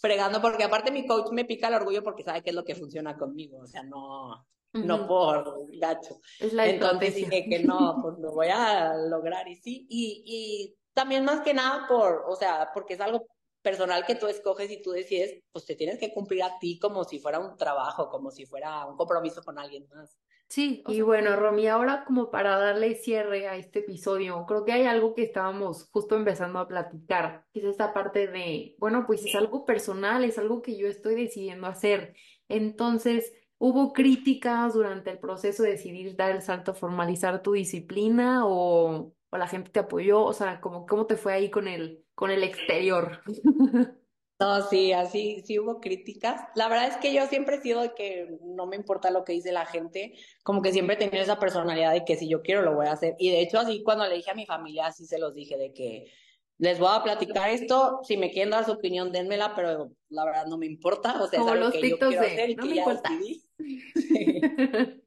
fregando, 0.00 0.40
porque 0.40 0.64
aparte 0.64 0.90
mi 0.90 1.06
coach 1.06 1.30
me 1.30 1.44
pica 1.44 1.68
el 1.68 1.74
orgullo 1.74 2.02
porque 2.02 2.22
sabe 2.22 2.42
qué 2.42 2.50
es 2.50 2.56
lo 2.56 2.64
que 2.64 2.74
funciona 2.74 3.16
conmigo, 3.16 3.58
o 3.58 3.66
sea, 3.66 3.82
no, 3.82 4.30
uh 4.30 4.78
-huh. 4.78 4.84
no 4.84 5.06
por 5.06 5.44
gacho. 5.78 6.18
Es 6.38 6.52
la 6.52 6.66
Entonces 6.66 7.14
dije 7.14 7.46
que 7.48 7.62
no, 7.62 7.98
pues 8.02 8.18
lo 8.18 8.32
voy 8.32 8.48
a 8.48 8.94
lograr 8.96 9.46
y 9.48 9.56
sí, 9.56 9.86
y, 9.88 10.22
y 10.26 10.76
también 10.94 11.24
más 11.24 11.42
que 11.42 11.54
nada 11.54 11.86
por, 11.86 12.24
o 12.26 12.34
sea, 12.34 12.70
porque 12.72 12.94
es 12.94 13.00
algo 13.00 13.26
personal 13.62 14.06
que 14.06 14.14
tú 14.14 14.26
escoges 14.26 14.70
y 14.70 14.80
tú 14.82 14.90
decides, 14.92 15.42
pues 15.52 15.66
te 15.66 15.76
tienes 15.76 15.98
que 15.98 16.12
cumplir 16.12 16.42
a 16.42 16.58
ti 16.58 16.78
como 16.78 17.04
si 17.04 17.18
fuera 17.18 17.38
un 17.38 17.56
trabajo, 17.56 18.08
como 18.08 18.30
si 18.30 18.46
fuera 18.46 18.86
un 18.86 18.96
compromiso 18.96 19.42
con 19.42 19.58
alguien 19.58 19.86
más. 19.94 20.18
Sí, 20.50 20.82
o 20.84 20.92
y 20.92 20.96
sea, 20.96 21.04
bueno, 21.04 21.36
Romy, 21.36 21.68
ahora 21.68 22.04
como 22.04 22.28
para 22.32 22.58
darle 22.58 22.96
cierre 22.96 23.46
a 23.46 23.54
este 23.56 23.78
episodio, 23.80 24.44
creo 24.46 24.64
que 24.64 24.72
hay 24.72 24.84
algo 24.84 25.14
que 25.14 25.22
estábamos 25.22 25.88
justo 25.92 26.16
empezando 26.16 26.58
a 26.58 26.66
platicar, 26.66 27.46
que 27.52 27.60
es 27.60 27.66
esta 27.66 27.94
parte 27.94 28.26
de, 28.26 28.74
bueno, 28.80 29.06
pues 29.06 29.24
es 29.24 29.36
algo 29.36 29.64
personal, 29.64 30.24
es 30.24 30.38
algo 30.38 30.60
que 30.60 30.76
yo 30.76 30.88
estoy 30.88 31.14
decidiendo 31.14 31.68
hacer. 31.68 32.16
Entonces, 32.48 33.32
¿hubo 33.58 33.92
críticas 33.92 34.74
durante 34.74 35.10
el 35.12 35.20
proceso 35.20 35.62
de 35.62 35.70
decidir 35.70 36.16
dar 36.16 36.32
el 36.32 36.42
salto 36.42 36.72
a 36.72 36.74
formalizar 36.74 37.42
tu 37.42 37.52
disciplina 37.52 38.44
o, 38.44 39.14
o 39.30 39.36
la 39.38 39.46
gente 39.46 39.70
te 39.70 39.78
apoyó? 39.78 40.24
O 40.24 40.32
sea, 40.32 40.60
como, 40.60 40.84
¿cómo 40.84 41.06
te 41.06 41.16
fue 41.16 41.32
ahí 41.32 41.50
con 41.50 41.68
el, 41.68 42.04
con 42.16 42.32
el 42.32 42.42
exterior? 42.42 43.22
No, 44.40 44.66
sí, 44.68 44.92
así 44.92 45.42
sí 45.44 45.58
hubo 45.58 45.80
críticas. 45.80 46.40
La 46.54 46.66
verdad 46.68 46.88
es 46.88 46.96
que 46.96 47.12
yo 47.12 47.26
siempre 47.26 47.56
he 47.56 47.60
sido 47.60 47.82
de 47.82 47.92
que 47.94 48.38
no 48.42 48.66
me 48.66 48.74
importa 48.74 49.10
lo 49.10 49.22
que 49.22 49.34
dice 49.34 49.52
la 49.52 49.66
gente, 49.66 50.14
como 50.42 50.62
que 50.62 50.72
siempre 50.72 50.94
he 50.94 50.98
tenido 50.98 51.22
esa 51.22 51.38
personalidad 51.38 51.92
de 51.92 52.06
que 52.06 52.16
si 52.16 52.26
yo 52.26 52.40
quiero 52.40 52.62
lo 52.62 52.74
voy 52.74 52.86
a 52.86 52.92
hacer. 52.92 53.16
Y 53.18 53.30
de 53.30 53.42
hecho 53.42 53.58
así 53.58 53.82
cuando 53.82 54.06
le 54.08 54.16
dije 54.16 54.30
a 54.30 54.34
mi 54.34 54.46
familia, 54.46 54.86
así 54.86 55.04
se 55.04 55.18
los 55.18 55.34
dije 55.34 55.58
de 55.58 55.74
que 55.74 56.10
les 56.56 56.78
voy 56.78 56.88
a 56.90 57.02
platicar 57.02 57.50
esto, 57.50 58.00
si 58.02 58.16
me 58.16 58.30
quieren 58.30 58.50
dar 58.50 58.64
su 58.64 58.72
opinión, 58.72 59.12
dénmela, 59.12 59.54
pero 59.54 59.92
la 60.08 60.24
verdad 60.24 60.46
no 60.46 60.56
me 60.56 60.66
importa, 60.66 61.22
o 61.22 61.26
sea, 61.26 61.38
como 61.38 61.54
es 61.54 61.56
algo 61.56 61.70
los 61.70 61.74
que 61.74 61.90
yo 61.90 61.98
quiero 61.98 62.20
de, 62.22 62.26
hacer 62.26 62.50
y 62.50 62.56
no 62.56 62.62
que 62.62 62.68
me 62.68 62.74
ya 62.76 62.82
importa. 62.82 63.10
decidí. 63.10 63.44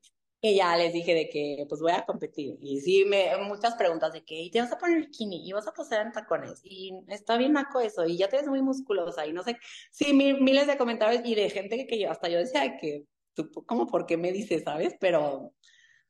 Y 0.46 0.56
ya 0.56 0.76
les 0.76 0.92
dije 0.92 1.14
de 1.16 1.30
que 1.30 1.66
pues 1.70 1.80
voy 1.80 1.94
a 1.94 2.04
competir. 2.04 2.58
Y 2.60 2.82
sí, 2.82 3.06
me, 3.06 3.38
muchas 3.38 3.76
preguntas 3.76 4.12
de 4.12 4.26
que, 4.26 4.36
¿y 4.42 4.52
te 4.52 4.60
vas 4.60 4.74
a 4.74 4.78
poner 4.78 5.00
bikini? 5.00 5.48
¿Y 5.48 5.54
vas 5.54 5.68
a 5.70 5.72
pasar 5.72 6.06
en 6.06 6.12
tacones? 6.12 6.60
Y 6.66 6.92
está 7.08 7.38
bien 7.38 7.54
naco 7.54 7.80
eso, 7.80 8.06
y 8.06 8.18
ya 8.18 8.28
te 8.28 8.36
ves 8.36 8.48
muy 8.48 8.62
musculosa, 8.62 9.26
y 9.26 9.32
no 9.32 9.42
sé. 9.42 9.58
Sí, 9.90 10.14
mil, 10.14 10.42
miles 10.42 10.68
de 10.68 10.78
comentarios 10.78 11.22
y 11.24 11.36
de 11.36 11.50
gente 11.50 11.88
que 11.88 11.98
yo, 11.98 12.12
hasta 12.12 12.28
yo 12.28 12.40
decía 12.40 12.76
que, 12.76 13.06
tú, 13.34 13.50
como, 13.66 13.88
¿por 13.88 14.06
qué 14.06 14.18
me 14.18 14.34
dices, 14.34 14.64
sabes? 14.66 14.96
Pero 15.00 15.54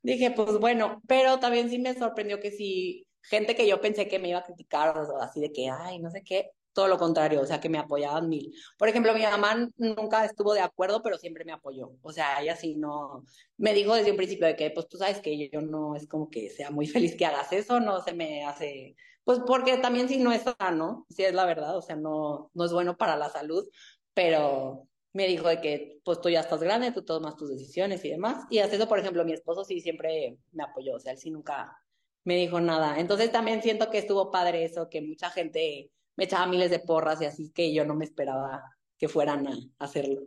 dije, 0.01 0.31
pues 0.31 0.57
bueno, 0.57 0.99
pero 1.07 1.39
también 1.39 1.69
sí 1.69 1.77
me 1.77 1.93
sorprendió 1.93 2.39
que 2.39 2.49
sí, 2.49 3.05
gente 3.21 3.55
que 3.55 3.67
yo 3.67 3.81
pensé 3.81 4.07
que 4.07 4.17
me 4.17 4.29
iba 4.29 4.39
a 4.39 4.43
criticar, 4.43 4.97
o 4.97 5.21
así 5.21 5.41
de 5.41 5.51
que, 5.51 5.69
ay, 5.69 5.99
no 5.99 6.09
sé 6.09 6.23
qué, 6.23 6.49
todo 6.73 6.87
lo 6.87 6.97
contrario, 6.97 7.41
o 7.41 7.45
sea, 7.45 7.59
que 7.59 7.69
me 7.69 7.77
apoyaban 7.77 8.27
mil. 8.29 8.53
Por 8.77 8.89
ejemplo, 8.89 9.13
mi 9.13 9.21
mamá 9.21 9.69
nunca 9.77 10.25
estuvo 10.25 10.53
de 10.53 10.61
acuerdo, 10.61 11.01
pero 11.03 11.17
siempre 11.17 11.45
me 11.45 11.51
apoyó. 11.51 11.91
O 12.01 12.11
sea, 12.11 12.41
ella 12.41 12.55
sí 12.55 12.75
no, 12.75 13.23
me 13.57 13.73
dijo 13.73 13.95
desde 13.95 14.11
un 14.11 14.17
principio 14.17 14.47
de 14.47 14.55
que, 14.55 14.71
pues 14.71 14.87
tú 14.87 14.97
sabes 14.97 15.21
que 15.21 15.49
yo 15.49 15.61
no 15.61 15.95
es 15.95 16.07
como 16.07 16.29
que 16.29 16.49
sea 16.49 16.71
muy 16.71 16.87
feliz 16.87 17.15
que 17.15 17.25
hagas 17.25 17.53
eso, 17.53 17.79
no 17.79 18.01
se 18.01 18.13
me 18.13 18.45
hace, 18.45 18.95
pues 19.23 19.39
porque 19.45 19.77
también 19.77 20.09
sí 20.09 20.17
no 20.17 20.31
es 20.31 20.43
sano, 20.59 21.05
sí 21.09 21.23
es 21.23 21.33
la 21.33 21.45
verdad, 21.45 21.77
o 21.77 21.81
sea, 21.81 21.95
no, 21.95 22.51
no 22.53 22.65
es 22.65 22.73
bueno 22.73 22.97
para 22.97 23.15
la 23.15 23.29
salud, 23.29 23.67
pero 24.13 24.87
me 25.13 25.27
dijo 25.27 25.47
de 25.47 25.61
que, 25.61 26.01
pues 26.03 26.19
tú 26.21 26.29
ya 26.29 26.41
estás 26.41 26.61
grande, 26.61 26.91
tú 26.91 27.03
tomas 27.03 27.35
tus 27.37 27.49
decisiones 27.49 28.03
y 28.03 28.09
demás. 28.09 28.45
Y 28.49 28.59
hasta 28.59 28.75
eso, 28.75 28.87
por 28.87 28.99
ejemplo, 28.99 29.23
mi 29.23 29.33
esposo 29.33 29.63
sí 29.63 29.79
siempre 29.79 30.37
me 30.51 30.63
apoyó, 30.63 30.95
o 30.95 30.99
sea, 30.99 31.11
él 31.13 31.19
sí 31.19 31.29
nunca 31.31 31.77
me 32.23 32.35
dijo 32.35 32.59
nada. 32.59 32.99
Entonces 32.99 33.31
también 33.31 33.61
siento 33.61 33.89
que 33.89 33.99
estuvo 33.99 34.31
padre 34.31 34.65
eso, 34.65 34.89
que 34.89 35.01
mucha 35.01 35.29
gente 35.29 35.91
me 36.15 36.25
echaba 36.25 36.47
miles 36.47 36.69
de 36.69 36.79
porras 36.79 37.21
y 37.21 37.25
así 37.25 37.51
que 37.51 37.73
yo 37.73 37.85
no 37.85 37.95
me 37.95 38.05
esperaba 38.05 38.63
que 38.97 39.07
fueran 39.07 39.47
a 39.47 39.57
hacerlo. 39.79 40.21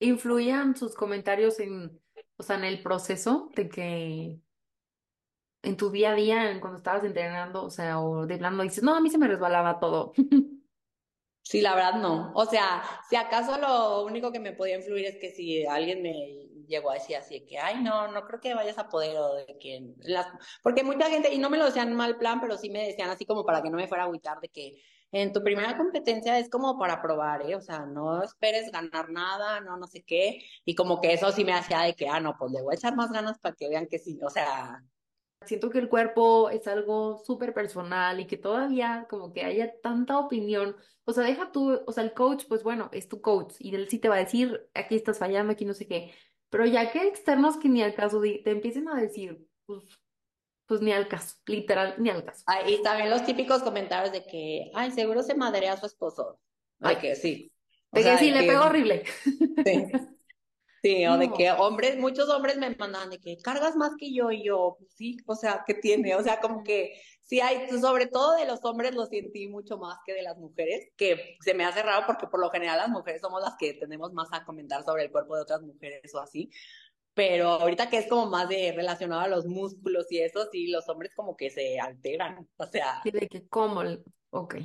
¿Influían 0.00 0.76
sus 0.76 0.94
comentarios 0.94 1.60
en, 1.60 2.00
o 2.36 2.42
sea, 2.42 2.56
en 2.56 2.64
el 2.64 2.82
proceso 2.82 3.50
de 3.54 3.68
que 3.68 4.40
en 5.62 5.76
tu 5.76 5.90
día 5.90 6.12
a 6.12 6.14
día, 6.14 6.58
cuando 6.60 6.78
estabas 6.78 7.04
entrenando, 7.04 7.64
o 7.64 7.70
sea, 7.70 8.00
o 8.00 8.26
de 8.26 8.36
plano 8.36 8.62
dices, 8.62 8.82
no, 8.82 8.96
a 8.96 9.00
mí 9.00 9.10
se 9.10 9.18
me 9.18 9.28
resbalaba 9.28 9.78
todo? 9.78 10.12
Sí, 11.44 11.60
la 11.60 11.74
verdad 11.74 11.94
no. 11.94 12.32
O 12.34 12.46
sea, 12.46 12.82
si 13.10 13.16
acaso 13.16 13.58
lo 13.58 14.04
único 14.04 14.30
que 14.30 14.38
me 14.38 14.52
podía 14.52 14.76
influir 14.76 15.06
es 15.06 15.16
que 15.18 15.32
si 15.32 15.66
alguien 15.66 16.00
me, 16.00 16.42
llegó 16.66 16.90
a 16.90 16.94
decir 16.94 17.16
así 17.16 17.40
de 17.40 17.46
que, 17.46 17.58
ay, 17.58 17.82
no, 17.82 18.10
no 18.10 18.24
creo 18.24 18.40
que 18.40 18.54
vayas 18.54 18.78
a 18.78 18.88
poder, 18.88 19.16
o 19.16 19.34
de 19.34 19.58
que 19.58 19.94
las, 19.98 20.26
porque 20.62 20.82
mucha 20.82 21.08
gente, 21.10 21.32
y 21.32 21.38
no 21.38 21.50
me 21.50 21.58
lo 21.58 21.66
decían 21.66 21.94
mal 21.94 22.16
plan, 22.16 22.40
pero 22.40 22.56
sí 22.56 22.70
me 22.70 22.86
decían 22.86 23.10
así 23.10 23.26
como 23.26 23.44
para 23.44 23.62
que 23.62 23.70
no 23.70 23.76
me 23.76 23.88
fuera 23.88 24.04
a 24.04 24.06
agüitar 24.06 24.40
de 24.40 24.48
que 24.48 24.82
en 25.12 25.32
tu 25.32 25.42
primera 25.42 25.76
competencia 25.76 26.38
es 26.38 26.50
como 26.50 26.78
para 26.78 27.02
probar, 27.02 27.42
¿eh? 27.42 27.54
O 27.56 27.60
sea, 27.60 27.86
no 27.86 28.22
esperes 28.22 28.72
ganar 28.72 29.10
nada, 29.10 29.60
no, 29.60 29.76
no 29.76 29.86
sé 29.86 30.02
qué, 30.02 30.44
y 30.64 30.74
como 30.74 31.00
que 31.00 31.12
eso 31.12 31.30
sí 31.32 31.44
me 31.44 31.52
hacía 31.54 31.80
de 31.82 31.94
que, 31.94 32.08
ah, 32.08 32.20
no, 32.20 32.36
pues 32.38 32.52
le 32.52 32.62
voy 32.62 32.74
a 32.74 32.76
echar 32.76 32.96
más 32.96 33.12
ganas 33.12 33.38
para 33.38 33.54
que 33.54 33.68
vean 33.68 33.86
que 33.86 33.98
sí, 33.98 34.18
o 34.24 34.30
sea, 34.30 34.82
Siento 35.46 35.70
que 35.70 35.78
el 35.78 35.88
cuerpo 35.88 36.50
es 36.50 36.66
algo 36.68 37.18
súper 37.24 37.52
personal 37.54 38.20
y 38.20 38.26
que 38.26 38.36
todavía 38.36 39.06
como 39.10 39.32
que 39.32 39.42
haya 39.44 39.80
tanta 39.80 40.18
opinión. 40.18 40.76
O 41.04 41.12
sea, 41.12 41.24
deja 41.24 41.50
tú, 41.52 41.80
o 41.86 41.92
sea, 41.92 42.04
el 42.04 42.14
coach, 42.14 42.44
pues 42.48 42.62
bueno, 42.62 42.88
es 42.92 43.08
tu 43.08 43.20
coach 43.20 43.54
y 43.58 43.74
él 43.74 43.88
sí 43.88 43.98
te 43.98 44.08
va 44.08 44.16
a 44.16 44.18
decir, 44.18 44.68
aquí 44.74 44.94
estás 44.94 45.18
fallando, 45.18 45.52
aquí 45.52 45.64
no 45.64 45.74
sé 45.74 45.86
qué. 45.86 46.12
Pero 46.50 46.66
ya 46.66 46.92
que 46.92 47.08
externos 47.08 47.56
que 47.56 47.68
ni 47.68 47.82
al 47.82 47.94
caso 47.94 48.20
te 48.20 48.50
empiecen 48.50 48.88
a 48.88 48.94
decir, 49.00 49.46
pues, 49.66 49.82
pues 50.72 50.80
ni 50.82 50.90
al 50.92 51.06
caso, 51.06 51.36
literal, 51.46 51.96
ni 51.98 52.08
al 52.08 52.24
caso. 52.24 52.46
ah, 52.46 52.68
y 52.68 52.82
también 52.82 53.10
los 53.10 53.24
típicos 53.24 53.62
comentarios 53.62 54.12
de 54.12 54.24
que, 54.26 54.70
ay, 54.74 54.90
seguro 54.90 55.22
se 55.22 55.34
madrea 55.34 55.74
a 55.74 55.76
su 55.76 55.86
esposo, 55.86 56.40
Ay, 56.80 56.96
de 56.96 56.98
que 56.98 57.14
sí, 57.16 57.52
o 57.90 57.98
de 57.98 58.04
que 58.04 58.18
sí, 58.18 58.30
de 58.30 58.32
le 58.32 58.44
que, 58.44 58.48
pego 58.48 58.64
horrible. 58.64 59.04
sí. 59.64 59.92
Sí, 60.82 61.06
o 61.08 61.18
de 61.18 61.32
No, 61.32 61.32
que 61.32 61.50
hombres, 61.52 61.98
muchos 61.98 62.28
hombres 62.30 62.56
me 62.58 62.74
mandan 62.76 63.10
de 63.10 63.18
que 63.20 63.38
cargas 63.42 63.76
más 63.76 63.92
que 63.98 64.12
yo 64.14 64.32
y 64.32 64.44
yo, 64.44 64.76
pues 64.78 64.92
sí, 64.94 65.16
o 65.26 65.34
sea, 65.36 65.64
¿qué 65.66 65.74
tiene? 65.74 66.16
O 66.16 66.22
sea, 66.24 66.40
como 66.40 66.64
que 66.64 66.94
sí 67.22 67.40
hay, 67.40 67.68
sobre 67.80 68.06
todo 68.08 68.34
de 68.36 68.46
los 68.46 68.64
hombres 68.64 68.94
lo 68.94 69.06
sentí 69.06 69.48
mucho 69.48 69.78
más 69.78 69.98
que 70.06 70.14
de 70.14 70.22
las 70.22 70.38
mujeres, 70.38 70.90
que 70.96 71.36
se 71.40 71.54
me 71.54 71.64
hace 71.64 71.82
raro 71.84 72.06
porque 72.06 72.26
por 72.28 72.40
lo 72.40 72.50
general 72.50 72.78
las 72.78 72.88
mujeres 72.90 73.20
somos 73.22 73.42
las 73.42 73.54
que 73.58 73.74
tenemos 73.74 74.12
más 74.12 74.28
a 74.32 74.44
comentar 74.44 74.84
sobre 74.84 75.04
el 75.04 75.12
cuerpo 75.12 75.36
de 75.36 75.42
otras 75.42 75.62
mujeres 75.62 76.14
o 76.14 76.20
así, 76.20 76.50
pero 77.14 77.48
ahorita 77.48 77.90
que 77.90 77.98
es 77.98 78.08
como 78.08 78.26
más 78.26 78.48
de 78.48 78.72
relacionado 78.74 79.22
a 79.22 79.28
los 79.28 79.46
músculos 79.46 80.06
y 80.10 80.20
eso, 80.20 80.46
sí, 80.50 80.68
los 80.68 80.88
hombres 80.88 81.14
como 81.14 81.36
que 81.36 81.50
se 81.50 81.78
alteran, 81.80 82.48
o 82.56 82.66
sea, 82.66 83.02
sí, 83.02 83.10
de 83.10 83.28
que 83.28 83.48
cómo, 83.48 83.82
ok. 84.30 84.56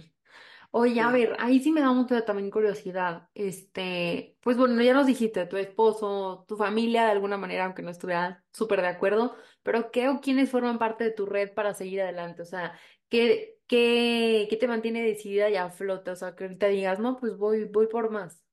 Oye, 0.72 1.02
a 1.02 1.12
ver, 1.12 1.36
ahí 1.40 1.60
sí 1.62 1.72
me 1.72 1.82
da 1.82 1.92
mucha 1.94 2.26
también 2.26 2.52
curiosidad. 2.52 3.30
Este, 3.34 4.38
pues 4.42 4.58
bueno, 4.58 4.82
ya 4.84 4.94
nos 4.94 5.08
dijiste, 5.08 5.46
tu 5.48 5.58
esposo, 5.58 6.46
tu 6.48 6.58
familia, 6.58 7.06
de 7.06 7.12
alguna 7.12 7.38
manera, 7.38 7.66
aunque 7.66 7.82
no 7.84 7.92
estuviera 7.92 8.46
súper 8.54 8.82
de 8.82 8.88
acuerdo, 8.88 9.36
pero 9.64 9.92
¿qué 9.92 10.10
o 10.10 10.22
quiénes 10.22 10.52
forman 10.52 10.80
parte 10.80 11.06
de 11.06 11.12
tu 11.12 11.26
red 11.26 11.54
para 11.54 11.74
seguir 11.74 12.02
adelante? 12.02 12.42
O 12.44 12.46
sea, 12.46 12.80
¿qué, 13.10 13.60
qué, 13.68 14.48
qué 14.50 14.58
te 14.58 14.68
mantiene 14.68 15.04
decidida 15.04 15.50
y 15.50 15.56
a 15.56 15.70
flote? 15.72 16.12
O 16.12 16.16
sea, 16.16 16.36
que 16.36 16.46
ahorita 16.46 16.68
digas, 16.68 17.00
no, 17.00 17.18
pues 17.18 17.38
voy, 17.38 17.66
voy 17.66 17.88
por 17.88 18.12
más. 18.12 18.47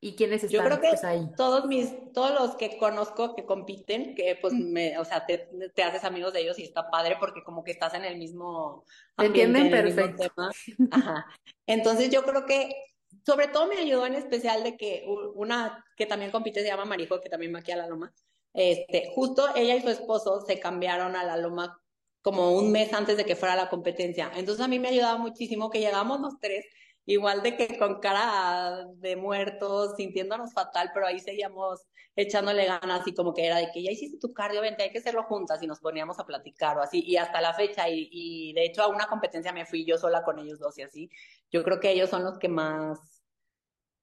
¿Y 0.00 0.16
quiénes 0.16 0.42
Yo 0.48 0.62
creo 0.64 0.76
están, 0.76 0.80
que 0.80 0.88
pues 0.88 1.04
ahí? 1.04 1.30
todos 1.36 1.66
mis, 1.66 1.94
todos 2.12 2.32
los 2.32 2.56
que 2.56 2.78
conozco 2.78 3.34
que 3.34 3.44
compiten, 3.44 4.14
que 4.14 4.36
pues 4.40 4.54
me, 4.58 4.98
o 4.98 5.04
sea, 5.04 5.26
te, 5.26 5.48
te 5.74 5.82
haces 5.82 6.04
amigos 6.04 6.32
de 6.32 6.40
ellos 6.40 6.58
y 6.58 6.62
está 6.64 6.90
padre 6.90 7.16
porque 7.20 7.42
como 7.44 7.62
que 7.64 7.72
estás 7.72 7.94
en 7.94 8.04
el 8.04 8.16
mismo 8.18 8.84
¿Te 9.16 9.26
ambiente, 9.26 9.60
entienden? 9.60 9.66
en 9.66 9.74
el 9.74 9.84
mismo 9.84 10.06
Perfecto. 10.06 10.30
tema. 10.34 10.50
Ajá. 10.90 11.26
Entonces 11.66 12.10
yo 12.10 12.24
creo 12.24 12.46
que, 12.46 12.74
sobre 13.26 13.48
todo 13.48 13.66
me 13.68 13.76
ayudó 13.78 14.06
en 14.06 14.14
especial 14.14 14.62
de 14.64 14.76
que 14.76 15.04
una 15.34 15.84
que 15.96 16.06
también 16.06 16.30
compite 16.30 16.60
se 16.62 16.66
llama 16.68 16.84
Marijo, 16.86 17.20
que 17.20 17.28
también 17.28 17.54
va 17.54 17.58
aquí 17.60 17.72
a 17.72 17.76
la 17.76 17.86
Loma. 17.86 18.12
Este, 18.54 19.10
justo 19.14 19.48
ella 19.54 19.76
y 19.76 19.82
su 19.82 19.90
esposo 19.90 20.40
se 20.46 20.58
cambiaron 20.58 21.14
a 21.16 21.24
la 21.24 21.36
Loma 21.36 21.78
como 22.22 22.52
un 22.52 22.72
mes 22.72 22.92
antes 22.92 23.16
de 23.16 23.24
que 23.24 23.36
fuera 23.36 23.56
la 23.56 23.68
competencia. 23.70 24.30
Entonces 24.34 24.64
a 24.64 24.68
mí 24.68 24.78
me 24.78 24.88
ayudaba 24.88 25.18
muchísimo 25.18 25.70
que 25.70 25.80
llegamos 25.80 26.20
los 26.20 26.38
tres 26.40 26.66
igual 27.06 27.42
de 27.42 27.56
que 27.56 27.78
con 27.78 28.00
cara 28.00 28.86
de 28.96 29.16
muertos, 29.16 29.94
sintiéndonos 29.96 30.52
fatal, 30.52 30.90
pero 30.94 31.06
ahí 31.06 31.18
seguíamos 31.18 31.86
echándole 32.16 32.66
ganas 32.66 33.06
y 33.06 33.14
como 33.14 33.32
que 33.32 33.46
era 33.46 33.58
de 33.58 33.70
que 33.72 33.82
ya 33.82 33.90
hiciste 33.90 34.18
tu 34.18 34.32
cardio, 34.32 34.60
vente, 34.60 34.82
hay 34.82 34.90
que 34.90 34.98
hacerlo 34.98 35.24
juntas 35.24 35.62
y 35.62 35.66
nos 35.66 35.80
poníamos 35.80 36.18
a 36.18 36.26
platicar 36.26 36.76
o 36.78 36.82
así, 36.82 37.02
y 37.04 37.16
hasta 37.16 37.40
la 37.40 37.54
fecha, 37.54 37.88
y, 37.88 38.08
y 38.10 38.52
de 38.52 38.64
hecho 38.64 38.82
a 38.82 38.88
una 38.88 39.06
competencia 39.06 39.52
me 39.52 39.66
fui 39.66 39.84
yo 39.84 39.96
sola 39.96 40.22
con 40.22 40.38
ellos 40.38 40.58
dos 40.58 40.76
y 40.78 40.82
así, 40.82 41.10
yo 41.50 41.62
creo 41.64 41.80
que 41.80 41.90
ellos 41.90 42.10
son 42.10 42.24
los 42.24 42.38
que 42.38 42.48
más 42.48 43.20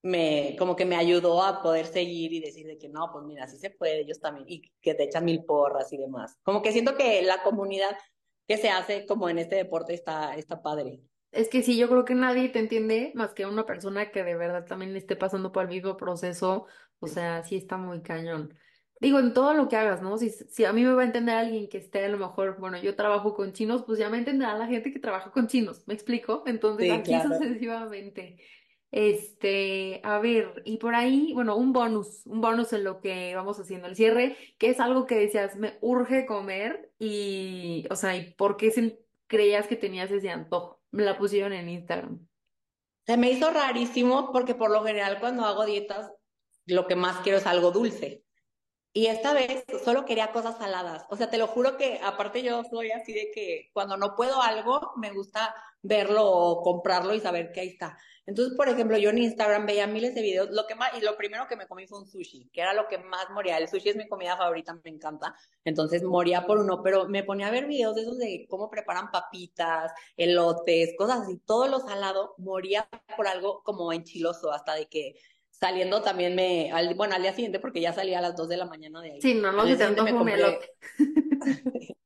me, 0.01 0.55
como 0.57 0.75
que 0.75 0.85
me 0.85 0.95
ayudó 0.95 1.43
a 1.43 1.61
poder 1.61 1.85
seguir 1.85 2.33
y 2.33 2.39
decir 2.39 2.65
de 2.67 2.77
que 2.77 2.89
no, 2.89 3.11
pues 3.11 3.25
mira, 3.25 3.47
sí 3.47 3.57
se 3.57 3.69
puede, 3.71 4.01
ellos 4.01 4.19
también, 4.19 4.45
y 4.47 4.61
que 4.81 4.93
te 4.93 5.03
echan 5.03 5.25
mil 5.25 5.43
porras 5.43 5.91
y 5.91 5.97
demás. 5.97 6.37
Como 6.43 6.61
que 6.61 6.71
siento 6.71 6.95
que 6.95 7.21
la 7.21 7.43
comunidad 7.43 7.97
que 8.47 8.57
se 8.57 8.69
hace 8.69 9.05
como 9.05 9.29
en 9.29 9.39
este 9.39 9.55
deporte 9.55 9.93
está, 9.93 10.35
está 10.35 10.61
padre. 10.61 11.01
Es 11.31 11.49
que 11.49 11.61
sí, 11.61 11.77
yo 11.77 11.89
creo 11.89 12.05
que 12.05 12.15
nadie 12.15 12.49
te 12.49 12.59
entiende 12.59 13.11
más 13.15 13.33
que 13.33 13.45
una 13.45 13.65
persona 13.65 14.11
que 14.11 14.23
de 14.23 14.35
verdad 14.35 14.65
también 14.65 14.95
esté 14.95 15.15
pasando 15.15 15.51
por 15.51 15.63
el 15.63 15.69
mismo 15.69 15.97
proceso. 15.97 16.65
O 16.99 17.07
sea, 17.07 17.43
sí 17.43 17.55
está 17.57 17.77
muy 17.77 18.01
cañón. 18.01 18.57
Digo, 18.99 19.19
en 19.19 19.33
todo 19.33 19.53
lo 19.53 19.67
que 19.67 19.75
hagas, 19.75 20.01
¿no? 20.01 20.17
Si, 20.17 20.29
si 20.31 20.65
a 20.65 20.73
mí 20.73 20.83
me 20.83 20.93
va 20.93 21.03
a 21.03 21.05
entender 21.05 21.35
alguien 21.35 21.69
que 21.69 21.77
esté 21.77 22.05
a 22.05 22.09
lo 22.09 22.17
mejor, 22.17 22.57
bueno, 22.59 22.79
yo 22.81 22.95
trabajo 22.95 23.35
con 23.35 23.53
chinos, 23.53 23.83
pues 23.85 23.99
ya 23.99 24.09
me 24.09 24.17
entenderá 24.17 24.57
la 24.57 24.65
gente 24.67 24.91
que 24.91 24.99
trabaja 24.99 25.31
con 25.31 25.47
chinos, 25.47 25.83
¿me 25.85 25.93
explico? 25.93 26.43
Entonces, 26.47 26.87
Sí, 26.87 27.03
claro. 27.03 27.35
sucesivamente. 27.37 28.37
Este, 28.89 29.99
a 30.03 30.17
ver, 30.19 30.63
y 30.65 30.77
por 30.77 30.95
ahí, 30.95 31.33
bueno, 31.33 31.57
un 31.57 31.73
bonus, 31.73 32.25
un 32.25 32.41
bonus 32.41 32.73
en 32.73 32.83
lo 32.85 32.99
que 33.01 33.35
vamos 33.35 33.59
haciendo 33.59 33.87
el 33.87 33.95
cierre, 33.95 34.37
que 34.57 34.69
es 34.69 34.79
algo 34.79 35.05
que 35.05 35.15
decías, 35.19 35.57
me 35.57 35.77
urge 35.81 36.25
comer 36.25 36.91
y, 36.97 37.85
o 37.91 37.95
sea, 37.95 38.15
¿y 38.15 38.33
por 38.33 38.57
qué 38.57 38.71
creías 39.27 39.67
que 39.67 39.75
tenías 39.75 40.09
ese 40.09 40.29
antojo? 40.29 40.76
La 40.91 41.17
pusieron 41.17 41.53
en 41.53 41.69
Instagram. 41.69 42.27
Se 43.05 43.17
me 43.17 43.31
hizo 43.31 43.51
rarísimo 43.51 44.31
porque 44.31 44.55
por 44.55 44.71
lo 44.71 44.83
general 44.83 45.19
cuando 45.19 45.45
hago 45.45 45.65
dietas 45.65 46.11
lo 46.65 46.87
que 46.87 46.95
más 46.95 47.21
quiero 47.21 47.37
es 47.37 47.47
algo 47.47 47.71
dulce. 47.71 48.23
Y 48.97 49.05
esta 49.05 49.31
vez 49.31 49.63
solo 49.85 50.05
quería 50.05 50.31
cosas 50.31 50.57
saladas. 50.57 51.05
O 51.11 51.15
sea, 51.15 51.29
te 51.29 51.37
lo 51.37 51.45
juro 51.45 51.77
que 51.77 51.99
aparte 52.03 52.41
yo 52.41 52.63
soy 52.63 52.89
así 52.89 53.13
de 53.13 53.29
que 53.31 53.69
cuando 53.71 53.95
no 53.95 54.15
puedo 54.15 54.41
algo, 54.41 54.93
me 54.95 55.11
gusta 55.11 55.53
verlo 55.83 56.25
o 56.25 56.63
comprarlo 56.63 57.13
y 57.13 57.19
saber 57.19 57.51
que 57.51 57.59
ahí 57.59 57.67
está. 57.67 57.95
Entonces, 58.25 58.57
por 58.57 58.67
ejemplo, 58.69 58.97
yo 58.97 59.11
en 59.11 59.19
Instagram 59.19 59.67
veía 59.67 59.85
miles 59.85 60.15
de 60.15 60.23
videos. 60.23 60.49
Lo 60.49 60.65
que 60.65 60.73
más, 60.73 60.97
y 60.97 61.01
lo 61.01 61.15
primero 61.15 61.45
que 61.47 61.55
me 61.55 61.67
comí 61.67 61.85
fue 61.85 61.99
un 61.99 62.07
sushi, 62.07 62.49
que 62.51 62.61
era 62.61 62.73
lo 62.73 62.87
que 62.87 62.97
más 62.97 63.29
moría. 63.29 63.59
El 63.59 63.67
sushi 63.67 63.89
es 63.89 63.95
mi 63.97 64.07
comida 64.07 64.35
favorita, 64.35 64.73
me 64.83 64.89
encanta. 64.89 65.35
Entonces 65.63 66.01
moría 66.01 66.47
por 66.47 66.57
uno, 66.57 66.81
pero 66.81 67.07
me 67.07 67.23
ponía 67.23 67.49
a 67.49 67.51
ver 67.51 67.67
videos 67.67 67.93
de 67.93 68.01
esos 68.01 68.17
de 68.17 68.47
cómo 68.49 68.67
preparan 68.67 69.11
papitas, 69.11 69.91
elotes, 70.17 70.95
cosas 70.97 71.19
así. 71.19 71.37
Todo 71.45 71.67
lo 71.67 71.81
salado 71.81 72.33
moría 72.39 72.89
por 73.15 73.27
algo 73.27 73.61
como 73.61 73.93
enchiloso, 73.93 74.51
hasta 74.51 74.73
de 74.73 74.87
que 74.87 75.19
saliendo 75.59 76.01
también 76.01 76.35
me, 76.35 76.71
al, 76.71 76.93
bueno, 76.95 77.15
al 77.15 77.21
día 77.21 77.33
siguiente, 77.33 77.59
porque 77.59 77.81
ya 77.81 77.93
salía 77.93 78.19
a 78.19 78.21
las 78.21 78.35
2 78.35 78.47
de 78.47 78.57
la 78.57 78.65
mañana 78.65 79.01
de 79.01 79.13
ahí, 79.13 79.21
Sí, 79.21 79.33
no, 79.33 79.51
no 79.51 79.65
se 79.65 79.75
te 79.75 79.89
me 80.01 80.13
compré, 80.13 80.59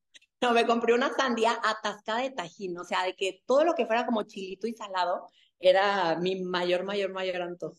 no, 0.42 0.52
me 0.52 0.66
compré 0.66 0.94
una 0.94 1.14
sandía 1.14 1.60
atascada 1.64 2.22
de 2.22 2.32
tajín, 2.32 2.78
o 2.78 2.84
sea, 2.84 3.04
de 3.04 3.16
que 3.16 3.42
todo 3.46 3.66
lo 3.66 3.74
que 3.74 3.86
fuera 3.86 4.06
como 4.06 4.24
chilito 4.24 4.68
y 4.68 4.74
salado 4.74 5.28
era 5.60 6.18
mi 6.18 6.42
mayor, 6.42 6.84
mayor, 6.84 7.12
mayor 7.12 7.42
antojo. 7.42 7.78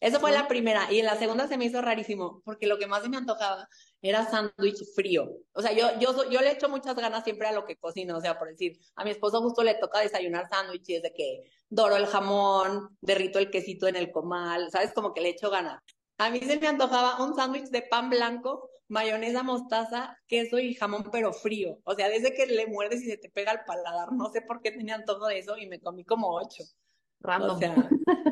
Eso 0.00 0.20
fue 0.20 0.32
la 0.32 0.46
primera, 0.46 0.92
y 0.92 0.98
en 0.98 1.06
la 1.06 1.16
segunda 1.16 1.48
se 1.48 1.56
me 1.56 1.64
hizo 1.64 1.80
rarísimo, 1.80 2.42
porque 2.44 2.66
lo 2.66 2.78
que 2.78 2.86
más 2.86 3.02
se 3.02 3.08
me 3.08 3.16
antojaba 3.16 3.68
era 4.08 4.28
sándwich 4.30 4.84
frío. 4.94 5.30
O 5.52 5.62
sea, 5.62 5.72
yo, 5.72 5.98
yo, 5.98 6.28
yo 6.28 6.40
le 6.42 6.52
echo 6.52 6.68
muchas 6.68 6.94
ganas 6.94 7.24
siempre 7.24 7.48
a 7.48 7.52
lo 7.52 7.64
que 7.64 7.76
cocino, 7.76 8.18
o 8.18 8.20
sea, 8.20 8.38
por 8.38 8.48
decir, 8.48 8.78
a 8.96 9.04
mi 9.04 9.10
esposo 9.10 9.40
justo 9.40 9.62
le 9.62 9.74
toca 9.74 10.00
desayunar 10.00 10.46
sándwiches 10.48 11.02
de 11.02 11.14
que 11.14 11.44
doro 11.70 11.96
el 11.96 12.06
jamón, 12.06 12.96
derrito 13.00 13.38
el 13.38 13.50
quesito 13.50 13.88
en 13.88 13.96
el 13.96 14.12
comal, 14.12 14.70
¿sabes? 14.70 14.92
Como 14.92 15.14
que 15.14 15.22
le 15.22 15.30
echo 15.30 15.48
ganas. 15.48 15.80
A 16.18 16.28
mí 16.28 16.38
se 16.40 16.60
me 16.60 16.68
antojaba 16.68 17.24
un 17.24 17.34
sándwich 17.34 17.70
de 17.70 17.80
pan 17.80 18.10
blanco, 18.10 18.68
mayonesa, 18.88 19.42
mostaza, 19.42 20.18
queso 20.26 20.58
y 20.58 20.74
jamón, 20.74 21.08
pero 21.10 21.32
frío. 21.32 21.78
O 21.84 21.94
sea, 21.94 22.10
desde 22.10 22.34
que 22.34 22.44
le 22.46 22.66
muerdes 22.66 23.02
y 23.02 23.06
se 23.10 23.16
te 23.16 23.30
pega 23.30 23.52
el 23.52 23.60
paladar, 23.66 24.12
no 24.12 24.30
sé 24.30 24.42
por 24.42 24.60
qué 24.60 24.70
tenía 24.70 24.96
antojo 24.96 25.26
de 25.28 25.38
eso 25.38 25.56
y 25.56 25.66
me 25.66 25.80
comí 25.80 26.04
como 26.04 26.36
ocho. 26.36 26.62
O 26.62 27.26
Random. 27.26 27.58
sea, 27.58 27.74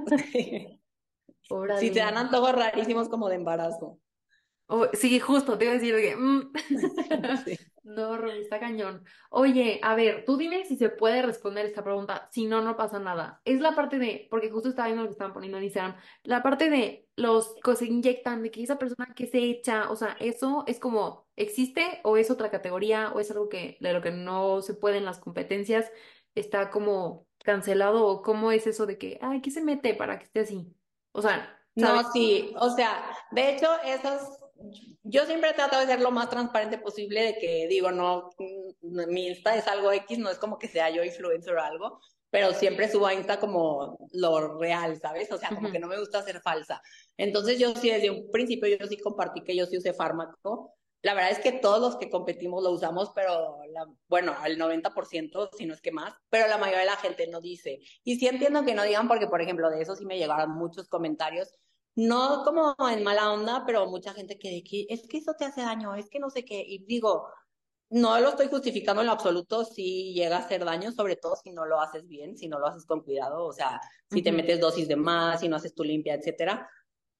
si 1.81 1.91
te 1.91 1.99
dan 2.01 2.18
antojos 2.18 2.53
rarísimos 2.53 3.09
como 3.09 3.31
de 3.31 3.37
embarazo. 3.37 3.99
Oh, 4.75 4.89
sí, 4.95 5.20
justo, 5.20 5.59
te 5.59 5.66
iba 5.66 5.75
a 5.75 5.77
decir 5.77 5.95
que... 5.97 6.16
mm. 6.16 6.53
Sí. 7.45 7.59
No, 7.83 8.16
Rubí, 8.16 8.39
está 8.39 8.59
cañón. 8.59 9.05
Oye, 9.29 9.81
a 9.83 9.95
ver, 9.95 10.25
tú 10.25 10.39
dime 10.39 10.64
si 10.64 10.77
se 10.77 10.89
puede 10.89 11.20
responder 11.20 11.66
esta 11.66 11.85
pregunta. 11.85 12.31
Si 12.33 12.47
no, 12.47 12.62
no 12.62 12.75
pasa 12.75 12.99
nada. 12.99 13.43
Es 13.45 13.61
la 13.61 13.75
parte 13.75 13.99
de, 13.99 14.29
porque 14.31 14.51
justo 14.51 14.70
estaba 14.70 14.87
viendo 14.87 15.03
lo 15.03 15.09
que 15.11 15.12
estaban 15.12 15.35
poniendo 15.35 15.59
en 15.59 15.64
Instagram, 15.64 15.97
la 16.23 16.43
parte 16.43 16.70
de 16.70 17.07
los 17.16 17.55
que 17.62 17.77
se 17.77 17.85
inyectan, 17.85 18.43
de 18.43 18.51
que 18.51 18.62
esa 18.62 18.79
persona 18.79 19.12
que 19.14 19.27
se 19.27 19.41
echa, 19.41 19.91
o 19.91 19.97
sea, 19.97 20.16
eso 20.20 20.64
es 20.66 20.79
como, 20.79 21.27
¿existe 21.37 22.01
o 22.05 22.16
es 22.16 22.31
otra 22.31 22.51
categoría 22.51 23.12
o 23.12 23.20
es 23.20 23.31
algo 23.31 23.51
que 23.51 23.77
de 23.81 23.93
lo 23.93 24.01
que 24.01 24.12
no 24.12 24.62
se 24.62 24.73
puede 24.73 24.97
en 24.97 25.05
las 25.05 25.18
competencias, 25.18 25.91
está 26.35 26.70
como 26.70 27.27
cancelado 27.45 28.07
o 28.07 28.23
cómo 28.23 28.53
es 28.53 28.66
eso 28.66 28.87
de 28.87 28.97
que, 28.97 29.18
ay, 29.20 29.43
¿qué 29.43 29.51
se 29.51 29.61
mete 29.61 29.93
para 29.95 30.18
que 30.18 30.25
esté 30.25 30.41
así? 30.41 30.75
O 31.11 31.20
sea, 31.20 31.59
¿sabes? 31.77 32.05
No, 32.05 32.12
sí, 32.12 32.55
o 32.59 32.70
sea, 32.70 33.05
de 33.33 33.55
hecho, 33.55 33.68
esas, 33.85 34.41
yo 35.03 35.27
siempre 35.27 35.51
he 35.51 35.55
tratado 35.55 35.83
de 35.83 35.93
ser 35.93 36.01
lo 36.01 36.11
más 36.11 36.31
transparente 36.31 36.79
posible, 36.79 37.23
de 37.23 37.39
que 37.39 37.67
digo, 37.69 37.91
no, 37.91 38.31
mm, 38.39 39.13
mi 39.13 39.29
Insta 39.29 39.57
es 39.57 39.67
algo 39.67 39.93
X, 39.93 40.19
no 40.19 40.31
es 40.31 40.39
como 40.39 40.59
que 40.59 40.69
sea 40.69 40.91
yo 40.91 41.03
influencer 41.05 41.55
o 41.55 41.63
algo, 41.63 42.01
pero 42.31 42.55
siempre 42.55 42.89
subo 42.89 43.07
a 43.07 43.15
Insta 43.15 43.39
como 43.39 43.99
lo 44.13 44.59
real, 44.59 44.99
¿sabes? 44.99 45.31
O 45.33 45.39
sea, 45.39 45.51
como 45.51 45.71
que 45.71 45.79
no 45.79 45.87
me 45.87 45.99
gusta 45.99 46.23
ser 46.23 46.41
falsa. 46.41 46.81
Entonces 47.17 47.59
yo 47.59 47.75
sí, 47.75 47.91
desde 47.91 48.11
un 48.11 48.31
principio 48.31 48.69
yo 48.69 48.87
sí 48.87 48.97
compartí 48.97 49.43
que 49.43 49.55
yo 49.57 49.67
sí 49.67 49.77
usé 49.77 49.93
fármaco. 49.93 50.75
La 51.03 51.15
verdad 51.15 51.33
es 51.33 51.41
que 51.41 51.53
todos 51.53 51.81
los 51.81 51.97
que 51.97 52.09
competimos 52.09 52.63
lo 52.63 52.71
usamos, 52.71 53.11
pero 53.15 53.59
la, 53.73 53.87
bueno, 54.09 54.35
el 54.47 54.57
90%, 54.57 55.51
si 55.59 55.67
no 55.67 55.75
es 55.75 55.81
que 55.83 55.91
más, 55.91 56.15
pero 56.31 56.47
la 56.47 56.59
mayoría 56.59 56.81
de 56.81 56.87
la 56.87 56.97
gente 56.97 57.27
no 57.27 57.41
dice. 57.41 57.81
Y 58.05 58.17
sí 58.17 58.29
entiendo 58.29 58.65
que 58.65 58.75
no 58.75 58.85
digan 58.85 59.09
porque, 59.09 59.27
por 59.27 59.43
ejemplo, 59.43 59.69
de 59.69 59.83
eso 59.83 59.97
sí 59.97 60.07
me 60.07 60.17
llegaron 60.17 60.53
muchos 60.53 60.89
comentarios, 60.89 61.59
no 61.95 62.43
como 62.45 62.74
en 62.90 63.03
mala 63.03 63.32
onda, 63.32 63.64
pero 63.66 63.86
mucha 63.86 64.14
gente 64.14 64.38
que, 64.38 64.62
que 64.62 64.86
es 64.88 65.07
que 65.09 65.18
eso 65.18 65.34
te 65.38 65.45
hace 65.45 65.62
daño, 65.62 65.95
es 65.95 66.09
que 66.09 66.18
no 66.18 66.30
sé 66.30 66.45
qué. 66.45 66.62
Y 66.66 66.84
digo, 66.84 67.28
no 67.90 68.18
lo 68.20 68.30
estoy 68.30 68.49
justificando 68.49 69.03
en 69.03 69.07
lo 69.07 69.12
absoluto 69.12 69.64
si 69.66 70.14
llega 70.14 70.36
a 70.36 70.40
hacer 70.40 70.64
daño, 70.64 70.93
sobre 70.93 71.16
todo 71.16 71.36
si 71.36 71.53
no 71.53 71.66
lo 71.66 71.78
haces 71.80 72.09
bien, 72.09 72.36
si 72.38 72.49
no 72.49 72.59
lo 72.59 72.66
haces 72.66 72.86
con 72.86 73.03
cuidado, 73.03 73.45
o 73.45 73.53
sea, 73.53 73.80
si 74.11 74.22
te 74.22 74.32
metes 74.32 74.61
dosis 74.61 74.88
de 74.88 74.97
más, 74.97 75.40
si 75.40 75.49
no 75.49 75.57
haces 75.57 75.74
tu 75.74 75.84
limpia, 75.84 76.14
etcétera. 76.14 76.68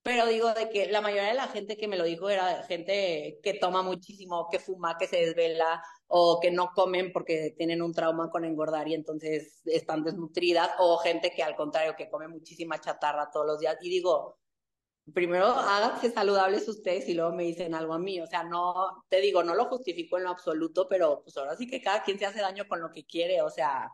Pero 0.01 0.25
digo 0.25 0.51
de 0.53 0.69
que 0.69 0.87
la 0.87 0.99
mayoría 0.99 1.29
de 1.29 1.35
la 1.35 1.47
gente 1.47 1.77
que 1.77 1.87
me 1.87 1.95
lo 1.95 2.03
dijo 2.03 2.29
era 2.29 2.63
gente 2.63 3.39
que 3.43 3.53
toma 3.53 3.83
muchísimo, 3.83 4.49
que 4.51 4.59
fuma, 4.59 4.97
que 4.97 5.07
se 5.07 5.17
desvela 5.17 5.81
o 6.07 6.39
que 6.41 6.51
no 6.51 6.71
comen 6.75 7.13
porque 7.13 7.53
tienen 7.55 7.81
un 7.81 7.93
trauma 7.93 8.29
con 8.29 8.43
engordar 8.43 8.87
y 8.87 8.95
entonces 8.95 9.61
están 9.65 10.03
desnutridas 10.03 10.71
o 10.79 10.97
gente 10.97 11.31
que 11.35 11.43
al 11.43 11.55
contrario 11.55 11.95
que 11.95 12.09
come 12.09 12.27
muchísima 12.27 12.81
chatarra 12.81 13.29
todos 13.31 13.45
los 13.45 13.59
días. 13.59 13.77
Y 13.81 13.89
digo, 13.89 14.39
primero 15.11 15.47
háganse 15.47 16.11
saludables 16.11 16.67
ustedes 16.67 17.09
y 17.09 17.13
luego 17.13 17.33
me 17.33 17.43
dicen 17.43 17.75
algo 17.75 17.93
a 17.93 17.99
mí. 17.99 18.21
O 18.21 18.27
sea, 18.27 18.43
no, 18.43 19.03
te 19.09 19.19
digo, 19.19 19.43
no 19.43 19.55
lo 19.55 19.65
justifico 19.65 20.17
en 20.17 20.23
lo 20.23 20.29
absoluto, 20.29 20.87
pero 20.87 21.21
pues 21.23 21.35
ahora 21.37 21.55
sí 21.55 21.67
que 21.67 21.81
cada 21.81 22.03
quien 22.03 22.17
se 22.17 22.25
hace 22.25 22.39
daño 22.39 22.67
con 22.67 22.81
lo 22.81 22.91
que 22.91 23.05
quiere, 23.05 23.41
o 23.41 23.49
sea. 23.49 23.91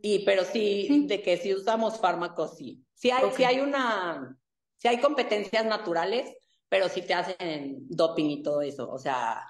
Y, 0.00 0.24
pero 0.24 0.42
sí, 0.44 1.04
de 1.06 1.20
que 1.20 1.36
si 1.36 1.52
usamos 1.52 2.00
fármacos, 2.00 2.56
sí. 2.56 2.82
Sí 2.94 3.10
hay, 3.10 3.30
sí 3.32 3.44
hay 3.44 3.60
una, 3.60 4.38
sí 4.78 4.88
hay 4.88 5.00
competencias 5.00 5.66
naturales, 5.66 6.34
pero 6.68 6.88
sí 6.88 7.02
te 7.02 7.12
hacen 7.12 7.86
doping 7.88 8.30
y 8.30 8.42
todo 8.42 8.62
eso. 8.62 8.90
O 8.90 8.98
sea, 8.98 9.46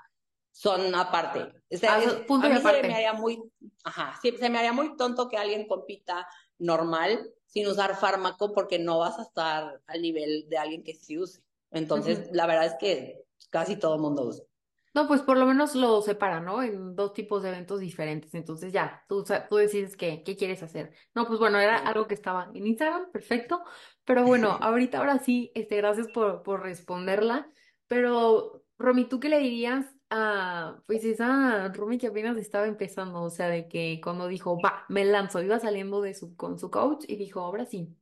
son 0.50 0.92
aparte. 0.96 1.52
O 1.70 1.76
sea, 1.76 1.98
ah, 1.98 2.24
punto 2.26 2.48
a 2.48 2.50
mí 2.50 2.56
se 2.56 2.82
me 2.82 2.94
haría 2.94 3.12
muy, 3.12 3.40
ajá, 3.84 4.18
sí, 4.20 4.34
se 4.36 4.50
me 4.50 4.58
haría 4.58 4.72
muy 4.72 4.96
tonto 4.96 5.28
que 5.28 5.36
alguien 5.36 5.68
compita 5.68 6.26
normal 6.58 7.32
sin 7.50 7.66
usar 7.66 7.96
fármaco 7.96 8.52
porque 8.52 8.78
no 8.78 8.98
vas 8.98 9.18
a 9.18 9.22
estar 9.22 9.80
al 9.86 10.02
nivel 10.02 10.48
de 10.48 10.58
alguien 10.58 10.82
que 10.82 10.94
sí 10.94 11.18
use. 11.18 11.42
Entonces, 11.70 12.30
la 12.32 12.46
verdad 12.46 12.66
es 12.66 12.74
que 12.80 13.22
casi 13.50 13.76
todo 13.76 13.94
el 13.96 14.00
mundo 14.00 14.24
usa. 14.24 14.44
No, 14.92 15.06
pues 15.06 15.22
por 15.22 15.36
lo 15.36 15.46
menos 15.46 15.76
lo 15.76 16.02
separa, 16.02 16.40
¿no? 16.40 16.62
En 16.62 16.96
dos 16.96 17.12
tipos 17.12 17.42
de 17.42 17.50
eventos 17.50 17.78
diferentes. 17.78 18.34
Entonces 18.34 18.72
ya, 18.72 19.04
tú, 19.08 19.24
tú 19.48 19.56
decides 19.56 19.96
qué, 19.96 20.24
qué 20.24 20.36
quieres 20.36 20.64
hacer. 20.64 20.92
No, 21.14 21.26
pues 21.26 21.38
bueno, 21.38 21.60
era 21.60 21.76
algo 21.76 22.08
que 22.08 22.14
estaba 22.14 22.50
en 22.52 22.66
Instagram, 22.66 23.12
perfecto. 23.12 23.62
Pero 24.04 24.24
bueno, 24.24 24.50
ahorita, 24.60 24.98
ahora 24.98 25.18
sí, 25.18 25.52
este, 25.54 25.76
gracias 25.76 26.08
por, 26.08 26.42
por 26.42 26.62
responderla. 26.62 27.48
Pero, 27.86 28.64
Romy, 28.78 29.04
¿tú 29.04 29.20
qué 29.20 29.28
le 29.28 29.38
dirías 29.38 29.86
Ah, 30.12 30.82
pues 30.86 31.04
esa 31.04 31.68
Rumi 31.68 31.96
que 31.96 32.08
apenas 32.08 32.36
estaba 32.36 32.66
empezando, 32.66 33.22
o 33.22 33.30
sea, 33.30 33.48
de 33.48 33.68
que 33.68 34.00
cuando 34.02 34.26
dijo, 34.26 34.60
va, 34.60 34.84
me 34.88 35.04
lanzo, 35.04 35.40
iba 35.40 35.60
saliendo 35.60 36.00
de 36.02 36.14
su, 36.14 36.34
con 36.34 36.58
su 36.58 36.68
coach 36.68 37.04
y 37.06 37.14
dijo, 37.14 37.40
ahora 37.40 37.64
sí, 37.64 37.96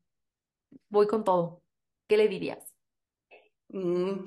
voy 0.89 1.07
con 1.07 1.23
todo. 1.23 1.63
¿Qué 2.07 2.17
le 2.17 2.29
dirías? 2.29 2.75
Mm, 3.69 4.25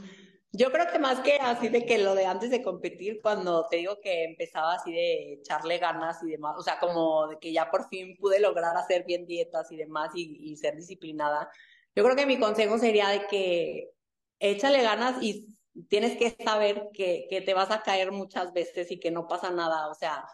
yo 0.51 0.71
creo 0.71 0.91
que 0.91 0.99
más 0.99 1.21
que 1.21 1.37
así 1.37 1.69
de 1.69 1.83
que 1.87 1.97
lo 1.97 2.13
de 2.13 2.27
antes 2.27 2.51
de 2.51 2.61
competir, 2.61 3.19
cuando 3.19 3.65
te 3.67 3.77
digo 3.77 3.99
que 3.99 4.25
empezaba 4.25 4.75
así 4.75 4.91
de 4.91 5.33
echarle 5.33 5.79
ganas 5.79 6.21
y 6.21 6.29
demás, 6.29 6.55
o 6.59 6.61
sea, 6.61 6.79
como 6.79 7.29
de 7.29 7.39
que 7.39 7.51
ya 7.51 7.71
por 7.71 7.89
fin 7.89 8.15
pude 8.17 8.39
lograr 8.39 8.77
hacer 8.77 9.05
bien 9.05 9.25
dietas 9.25 9.71
y 9.71 9.77
demás 9.77 10.11
y, 10.13 10.51
y 10.51 10.55
ser 10.55 10.75
disciplinada, 10.75 11.49
yo 11.95 12.03
creo 12.03 12.15
que 12.15 12.27
mi 12.27 12.39
consejo 12.39 12.77
sería 12.77 13.09
de 13.09 13.25
que 13.25 13.89
échale 14.39 14.83
ganas 14.83 15.21
y 15.23 15.47
tienes 15.89 16.17
que 16.17 16.35
saber 16.43 16.89
que, 16.93 17.27
que 17.29 17.41
te 17.41 17.53
vas 17.53 17.71
a 17.71 17.81
caer 17.81 18.11
muchas 18.11 18.53
veces 18.53 18.91
y 18.91 18.99
que 18.99 19.11
no 19.11 19.27
pasa 19.27 19.51
nada. 19.51 19.89
O 19.89 19.95
sea, 19.95 20.25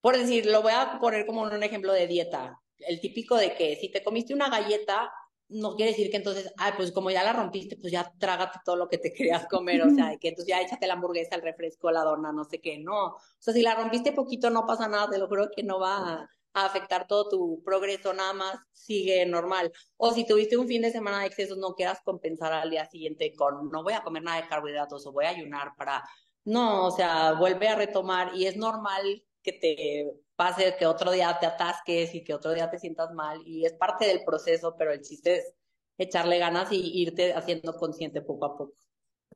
por 0.00 0.16
decir, 0.16 0.46
lo 0.46 0.62
voy 0.62 0.72
a 0.72 0.98
poner 1.00 1.26
como 1.26 1.42
un 1.42 1.62
ejemplo 1.62 1.92
de 1.92 2.06
dieta. 2.06 2.60
El 2.78 3.00
típico 3.00 3.36
de 3.36 3.54
que 3.54 3.76
si 3.76 3.90
te 3.90 4.02
comiste 4.02 4.34
una 4.34 4.48
galleta, 4.48 5.12
no 5.48 5.74
quiere 5.74 5.92
decir 5.92 6.10
que 6.10 6.16
entonces, 6.16 6.52
ay, 6.56 6.72
pues 6.76 6.92
como 6.92 7.10
ya 7.10 7.24
la 7.24 7.32
rompiste, 7.32 7.76
pues 7.76 7.92
ya 7.92 8.10
trágate 8.18 8.60
todo 8.64 8.76
lo 8.76 8.88
que 8.88 8.98
te 8.98 9.12
querías 9.14 9.46
comer, 9.46 9.82
o 9.82 9.90
sea, 9.90 10.16
que 10.18 10.28
entonces 10.28 10.48
ya 10.48 10.60
échate 10.62 10.86
la 10.86 10.94
hamburguesa, 10.94 11.34
el 11.34 11.42
refresco, 11.42 11.90
la 11.90 12.02
dona, 12.02 12.32
no 12.32 12.44
sé 12.44 12.60
qué, 12.60 12.78
no. 12.78 13.06
O 13.06 13.20
sea, 13.38 13.52
si 13.52 13.62
la 13.62 13.74
rompiste 13.74 14.12
poquito, 14.12 14.50
no 14.50 14.66
pasa 14.66 14.88
nada, 14.88 15.10
te 15.10 15.18
lo 15.18 15.28
juro 15.28 15.50
que 15.54 15.62
no 15.62 15.78
va 15.80 16.28
a, 16.54 16.64
afectar 16.64 17.06
todo 17.06 17.28
tu 17.28 17.62
progreso, 17.64 18.12
nada 18.12 18.32
más 18.32 18.58
sigue 18.72 19.24
normal. 19.26 19.72
O 19.96 20.12
si 20.12 20.26
tuviste 20.26 20.56
un 20.56 20.68
fin 20.68 20.82
de 20.82 20.90
semana 20.90 21.20
de 21.20 21.26
excesos, 21.26 21.58
no 21.58 21.74
quieras 21.74 22.00
compensar 22.04 22.52
al 22.52 22.70
día 22.70 22.86
siguiente 22.86 23.32
con 23.34 23.70
no 23.70 23.82
voy 23.82 23.94
a 23.94 24.02
comer 24.02 24.22
nada 24.22 24.40
de 24.40 24.48
carbohidratos 24.48 25.06
o 25.06 25.12
voy 25.12 25.26
a 25.26 25.30
ayunar 25.30 25.72
para. 25.76 26.02
No, 26.44 26.86
o 26.86 26.90
sea, 26.90 27.34
vuelve 27.34 27.68
a 27.68 27.76
retomar 27.76 28.34
y 28.34 28.46
es 28.46 28.56
normal 28.56 29.22
que 29.42 29.52
te 29.52 30.10
pase 30.36 30.74
que 30.78 30.86
otro 30.86 31.10
día 31.10 31.36
te 31.38 31.46
atasques 31.46 32.14
y 32.14 32.24
que 32.24 32.34
otro 32.34 32.52
día 32.52 32.70
te 32.70 32.78
sientas 32.78 33.12
mal 33.12 33.42
y 33.44 33.66
es 33.66 33.74
parte 33.74 34.06
del 34.06 34.24
proceso, 34.24 34.74
pero 34.78 34.92
el 34.92 35.02
chiste 35.02 35.36
es 35.36 35.54
echarle 35.98 36.38
ganas 36.38 36.72
y 36.72 37.02
irte 37.02 37.34
haciendo 37.34 37.76
consciente 37.76 38.22
poco 38.22 38.46
a 38.46 38.56
poco. 38.56 38.74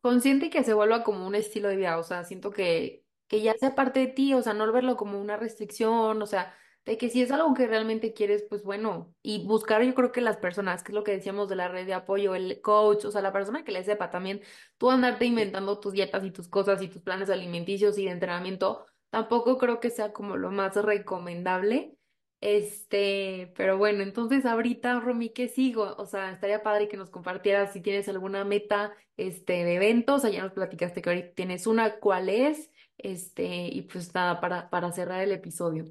Consciente 0.01 0.47
y 0.47 0.51
que 0.51 0.65
se 0.65 0.75
vuelva 0.75 1.05
como 1.05 1.27
un 1.27 1.35
estilo 1.35 1.69
de 1.69 1.77
vida, 1.77 1.99
o 1.99 2.03
sea, 2.03 2.25
siento 2.25 2.51
que, 2.51 3.05
que 3.29 3.43
ya 3.43 3.55
sea 3.55 3.75
parte 3.75 4.01
de 4.01 4.07
ti, 4.09 4.35
o 4.35 4.43
sea, 4.43 4.55
no 4.55 4.71
verlo 4.73 4.97
como 4.97 5.21
una 5.21 5.37
restricción, 5.37 6.21
o 6.21 6.27
sea, 6.27 6.55
de 6.85 6.99
que 6.99 7.09
si 7.09 7.23
es 7.23 7.31
algo 7.31 7.55
que 7.55 7.67
realmente 7.67 8.13
quieres, 8.13 8.45
pues 8.49 8.63
bueno, 8.63 9.15
y 9.23 9.47
buscar 9.47 9.83
yo 9.83 9.95
creo 9.95 10.13
que 10.13 10.21
las 10.21 10.37
personas, 10.37 10.83
que 10.83 10.93
es 10.93 10.95
lo 10.95 11.05
que 11.05 11.13
decíamos 11.13 11.49
de 11.49 11.57
la 11.57 11.69
red 11.69 11.87
de 11.87 11.95
apoyo, 11.95 12.35
el 12.35 12.61
coach, 12.61 13.05
o 13.07 13.11
sea, 13.11 13.23
la 13.23 13.33
persona 13.33 13.65
que 13.65 13.73
le 13.73 13.85
sepa 13.85 14.11
también, 14.11 14.43
tú 14.77 14.91
andarte 14.91 15.25
inventando 15.25 15.81
tus 15.81 15.93
dietas 15.95 16.25
y 16.25 16.31
tus 16.31 16.49
cosas 16.49 16.83
y 16.83 16.89
tus 16.89 17.03
planes 17.03 17.31
alimenticios 17.31 17.97
y 17.99 18.05
de 18.05 18.11
entrenamiento, 18.11 18.87
tampoco 19.11 19.57
creo 19.59 19.81
que 19.81 19.91
sea 19.91 20.13
como 20.13 20.37
lo 20.37 20.51
más 20.51 20.77
recomendable. 20.77 21.97
Este, 22.41 23.53
pero 23.57 23.79
bueno, 23.79 24.03
entonces 24.03 24.45
ahorita, 24.45 25.01
Romy, 25.01 25.31
¿qué 25.31 25.49
sigo? 25.49 25.95
O 25.97 26.05
sea, 26.05 26.31
estaría 26.33 26.63
padre 26.63 26.89
que 26.89 26.99
nos 26.99 27.09
compartieras 27.09 27.73
si 27.73 27.81
tienes 27.81 28.07
alguna 28.09 28.45
meta, 28.45 28.93
este, 29.17 29.65
de 29.65 29.77
eventos, 29.77 30.25
allá 30.25 30.43
nos 30.43 30.53
platicaste 30.53 31.01
que 31.01 31.09
ahorita 31.09 31.35
tienes 31.35 31.67
una, 31.67 31.99
¿cuál 32.01 32.29
es? 32.29 32.71
Este, 32.99 33.47
y 33.69 33.83
pues 33.83 34.13
nada, 34.15 34.41
para, 34.41 34.69
para 34.69 34.93
cerrar 34.93 35.23
el 35.23 35.33
episodio. 35.33 35.87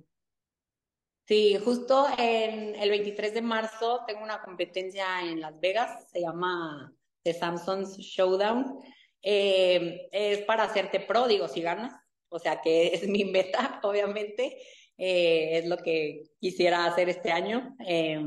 Sí, 1.25 1.57
justo 1.63 2.05
en 2.17 2.75
el 2.75 2.89
23 2.89 3.33
de 3.33 3.41
marzo 3.41 4.01
tengo 4.05 4.23
una 4.23 4.41
competencia 4.41 5.21
en 5.21 5.39
Las 5.39 5.57
Vegas, 5.59 6.09
se 6.11 6.19
llama 6.19 6.93
The 7.23 7.33
Samsung's 7.33 7.97
Showdown. 7.97 8.79
Eh, 9.21 10.09
es 10.11 10.39
para 10.39 10.63
hacerte 10.63 10.99
pro, 10.99 11.27
digo, 11.27 11.47
si 11.47 11.61
ganas, 11.61 11.93
o 12.27 12.39
sea 12.39 12.59
que 12.61 12.87
es 12.87 13.07
mi 13.07 13.23
meta, 13.23 13.79
obviamente, 13.83 14.57
eh, 14.97 15.59
es 15.59 15.67
lo 15.67 15.77
que 15.77 16.23
quisiera 16.41 16.85
hacer 16.85 17.07
este 17.07 17.31
año. 17.31 17.73
Eh, 17.87 18.21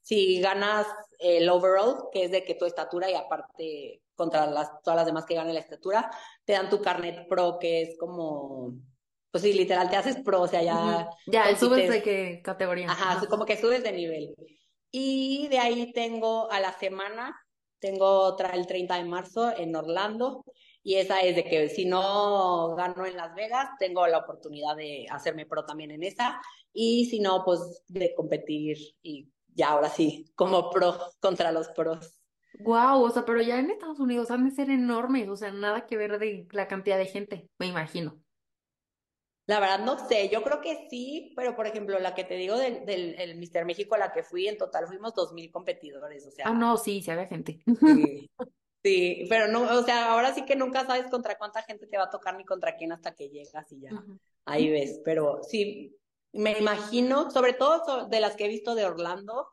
si 0.00 0.40
ganas 0.40 0.86
el 1.18 1.46
overall, 1.50 2.08
que 2.10 2.24
es 2.24 2.30
de 2.30 2.42
que 2.42 2.54
tu 2.54 2.64
estatura 2.64 3.10
y 3.10 3.14
aparte 3.14 4.02
contra 4.14 4.46
las, 4.46 4.80
todas 4.82 4.96
las 4.96 5.06
demás 5.06 5.26
que 5.26 5.34
ganen 5.34 5.54
la 5.54 5.60
estatura, 5.60 6.10
te 6.44 6.54
dan 6.54 6.70
tu 6.70 6.80
carnet 6.80 7.28
pro, 7.28 7.58
que 7.58 7.82
es 7.82 7.98
como 7.98 8.76
pues 9.30 9.42
sí, 9.42 9.52
literal, 9.52 9.88
te 9.88 9.96
haces 9.96 10.16
pro, 10.22 10.42
o 10.42 10.48
sea, 10.48 10.62
ya... 10.62 11.08
Ya, 11.26 11.56
subes 11.56 11.88
de 11.88 12.02
qué 12.02 12.40
categoría. 12.42 12.90
Ajá, 12.90 13.24
como 13.28 13.44
que 13.44 13.56
subes 13.56 13.82
de 13.82 13.92
nivel. 13.92 14.34
Y 14.90 15.48
de 15.48 15.58
ahí 15.58 15.92
tengo 15.92 16.50
a 16.50 16.58
la 16.58 16.72
semana, 16.72 17.40
tengo 17.78 18.06
otra 18.06 18.50
el 18.50 18.66
30 18.66 18.96
de 18.96 19.04
marzo 19.04 19.56
en 19.56 19.76
Orlando, 19.76 20.44
y 20.82 20.96
esa 20.96 21.20
es 21.20 21.36
de 21.36 21.44
que 21.44 21.68
si 21.68 21.84
no 21.84 22.74
gano 22.74 23.06
en 23.06 23.16
Las 23.16 23.34
Vegas, 23.34 23.68
tengo 23.78 24.06
la 24.06 24.18
oportunidad 24.18 24.76
de 24.76 25.06
hacerme 25.10 25.46
pro 25.46 25.64
también 25.64 25.92
en 25.92 26.02
esa, 26.02 26.40
y 26.72 27.06
si 27.06 27.20
no, 27.20 27.44
pues 27.44 27.84
de 27.88 28.14
competir 28.14 28.78
y 29.02 29.28
ya 29.54 29.70
ahora 29.70 29.90
sí, 29.90 30.30
como 30.34 30.70
pro 30.70 30.98
contra 31.20 31.52
los 31.52 31.68
pros. 31.68 32.20
Wow, 32.60 33.02
o 33.02 33.10
sea, 33.10 33.24
pero 33.24 33.40
ya 33.40 33.58
en 33.58 33.70
Estados 33.70 34.00
Unidos 34.00 34.30
han 34.30 34.44
de 34.44 34.54
ser 34.54 34.70
enormes, 34.70 35.28
o 35.28 35.36
sea, 35.36 35.52
nada 35.52 35.86
que 35.86 35.96
ver 35.96 36.18
de 36.18 36.48
la 36.50 36.66
cantidad 36.66 36.98
de 36.98 37.06
gente, 37.06 37.48
me 37.58 37.66
imagino. 37.66 38.20
La 39.50 39.58
verdad 39.58 39.80
no 39.80 39.98
sé, 40.06 40.28
yo 40.28 40.44
creo 40.44 40.60
que 40.60 40.86
sí, 40.88 41.32
pero 41.34 41.56
por 41.56 41.66
ejemplo, 41.66 41.98
la 41.98 42.14
que 42.14 42.22
te 42.22 42.36
digo 42.36 42.56
del, 42.56 42.86
del 42.86 43.16
el 43.18 43.34
Mister 43.34 43.64
México, 43.64 43.96
la 43.96 44.12
que 44.12 44.22
fui, 44.22 44.46
en 44.46 44.56
total 44.56 44.86
fuimos 44.86 45.12
dos 45.12 45.32
mil 45.32 45.50
competidores, 45.50 46.24
o 46.24 46.30
sea. 46.30 46.46
Ah, 46.46 46.52
no, 46.52 46.76
sí, 46.76 47.02
se 47.02 47.10
había 47.10 47.26
gente. 47.26 47.60
Sí, 48.82 49.26
pero 49.28 49.48
no, 49.48 49.62
o 49.78 49.82
sea, 49.82 50.12
ahora 50.12 50.32
sí 50.32 50.44
que 50.44 50.54
nunca 50.54 50.86
sabes 50.86 51.10
contra 51.10 51.36
cuánta 51.36 51.62
gente 51.62 51.88
te 51.88 51.98
va 51.98 52.04
a 52.04 52.10
tocar 52.10 52.36
ni 52.36 52.44
contra 52.44 52.76
quién 52.76 52.92
hasta 52.92 53.12
que 53.12 53.28
llegas 53.28 53.70
y 53.72 53.80
ya, 53.80 53.90
ahí 54.44 54.70
ves, 54.70 55.02
pero 55.04 55.40
sí, 55.42 55.98
me 56.32 56.56
imagino, 56.56 57.30
sobre 57.32 57.52
todo 57.52 58.06
de 58.06 58.20
las 58.20 58.36
que 58.36 58.44
he 58.44 58.48
visto 58.48 58.76
de 58.76 58.84
Orlando, 58.84 59.48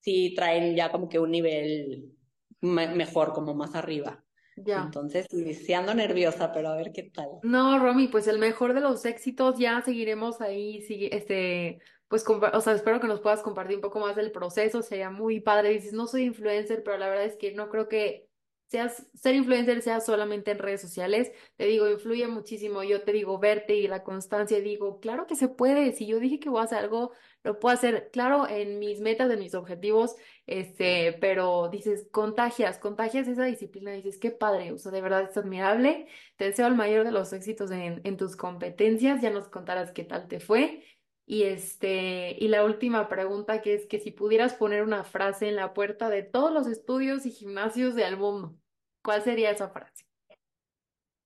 sí 0.00 0.34
traen 0.34 0.74
ya 0.74 0.90
como 0.90 1.08
que 1.08 1.20
un 1.20 1.30
nivel 1.30 2.12
mejor, 2.60 3.32
como 3.32 3.54
más 3.54 3.76
arriba. 3.76 4.24
Ya. 4.56 4.82
Entonces, 4.82 5.26
sí, 5.30 5.72
ando 5.74 5.94
nerviosa, 5.94 6.52
pero 6.52 6.68
a 6.68 6.76
ver 6.76 6.92
qué 6.92 7.04
tal. 7.04 7.28
No, 7.42 7.78
Romy, 7.78 8.08
pues 8.08 8.26
el 8.26 8.38
mejor 8.38 8.74
de 8.74 8.80
los 8.80 9.04
éxitos, 9.04 9.58
ya 9.58 9.82
seguiremos 9.82 10.40
ahí, 10.40 10.80
sigue, 10.82 11.14
este, 11.14 11.78
pues, 12.08 12.24
o 12.28 12.60
sea, 12.60 12.72
espero 12.72 13.00
que 13.00 13.06
nos 13.06 13.20
puedas 13.20 13.42
compartir 13.42 13.76
un 13.76 13.82
poco 13.82 14.00
más 14.00 14.16
del 14.16 14.32
proceso, 14.32 14.82
sería 14.82 15.10
muy 15.10 15.40
padre. 15.40 15.70
Dices, 15.70 15.92
no 15.92 16.06
soy 16.06 16.22
influencer, 16.24 16.82
pero 16.82 16.96
la 16.96 17.08
verdad 17.08 17.26
es 17.26 17.36
que 17.36 17.52
no 17.52 17.68
creo 17.68 17.88
que 17.88 18.25
seas, 18.68 19.06
ser 19.14 19.34
influencer 19.34 19.82
sea 19.82 20.00
solamente 20.00 20.50
en 20.50 20.58
redes 20.58 20.80
sociales, 20.80 21.32
te 21.56 21.66
digo, 21.66 21.88
influye 21.88 22.26
muchísimo. 22.28 22.82
Yo 22.82 23.02
te 23.02 23.12
digo, 23.12 23.38
verte 23.38 23.76
y 23.76 23.88
la 23.88 24.02
constancia, 24.02 24.60
digo, 24.60 25.00
claro 25.00 25.26
que 25.26 25.36
se 25.36 25.48
puede. 25.48 25.92
Si 25.92 26.06
yo 26.06 26.18
dije 26.20 26.40
que 26.40 26.48
voy 26.50 26.60
a 26.60 26.64
hacer 26.64 26.78
algo, 26.78 27.12
lo 27.44 27.58
puedo 27.60 27.74
hacer, 27.74 28.10
claro, 28.12 28.48
en 28.48 28.78
mis 28.78 29.00
metas, 29.00 29.30
en 29.30 29.38
mis 29.38 29.54
objetivos, 29.54 30.16
este, 30.46 31.12
pero 31.20 31.68
dices, 31.68 32.06
contagias, 32.10 32.78
contagias 32.78 33.28
esa 33.28 33.44
disciplina, 33.44 33.92
dices, 33.92 34.18
qué 34.18 34.30
padre, 34.30 34.72
o 34.72 34.78
sea, 34.78 34.92
de 34.92 35.00
verdad 35.00 35.22
es 35.30 35.36
admirable. 35.36 36.08
Te 36.36 36.46
deseo 36.46 36.66
el 36.66 36.74
mayor 36.74 37.04
de 37.04 37.12
los 37.12 37.32
éxitos 37.32 37.70
en, 37.70 38.00
en 38.04 38.16
tus 38.16 38.36
competencias, 38.36 39.20
ya 39.22 39.30
nos 39.30 39.48
contarás 39.48 39.92
qué 39.92 40.04
tal 40.04 40.28
te 40.28 40.40
fue. 40.40 40.82
Y 41.28 41.42
este, 41.42 42.36
y 42.38 42.46
la 42.46 42.64
última 42.64 43.08
pregunta 43.08 43.60
que 43.60 43.74
es 43.74 43.86
que 43.86 43.98
si 43.98 44.12
pudieras 44.12 44.54
poner 44.54 44.84
una 44.84 45.02
frase 45.02 45.48
en 45.48 45.56
la 45.56 45.74
puerta 45.74 46.08
de 46.08 46.22
todos 46.22 46.52
los 46.52 46.68
estudios 46.68 47.26
y 47.26 47.32
gimnasios 47.32 47.96
del 47.96 48.16
mundo, 48.16 48.54
¿cuál 49.02 49.22
sería 49.22 49.50
esa 49.50 49.68
frase? 49.68 50.06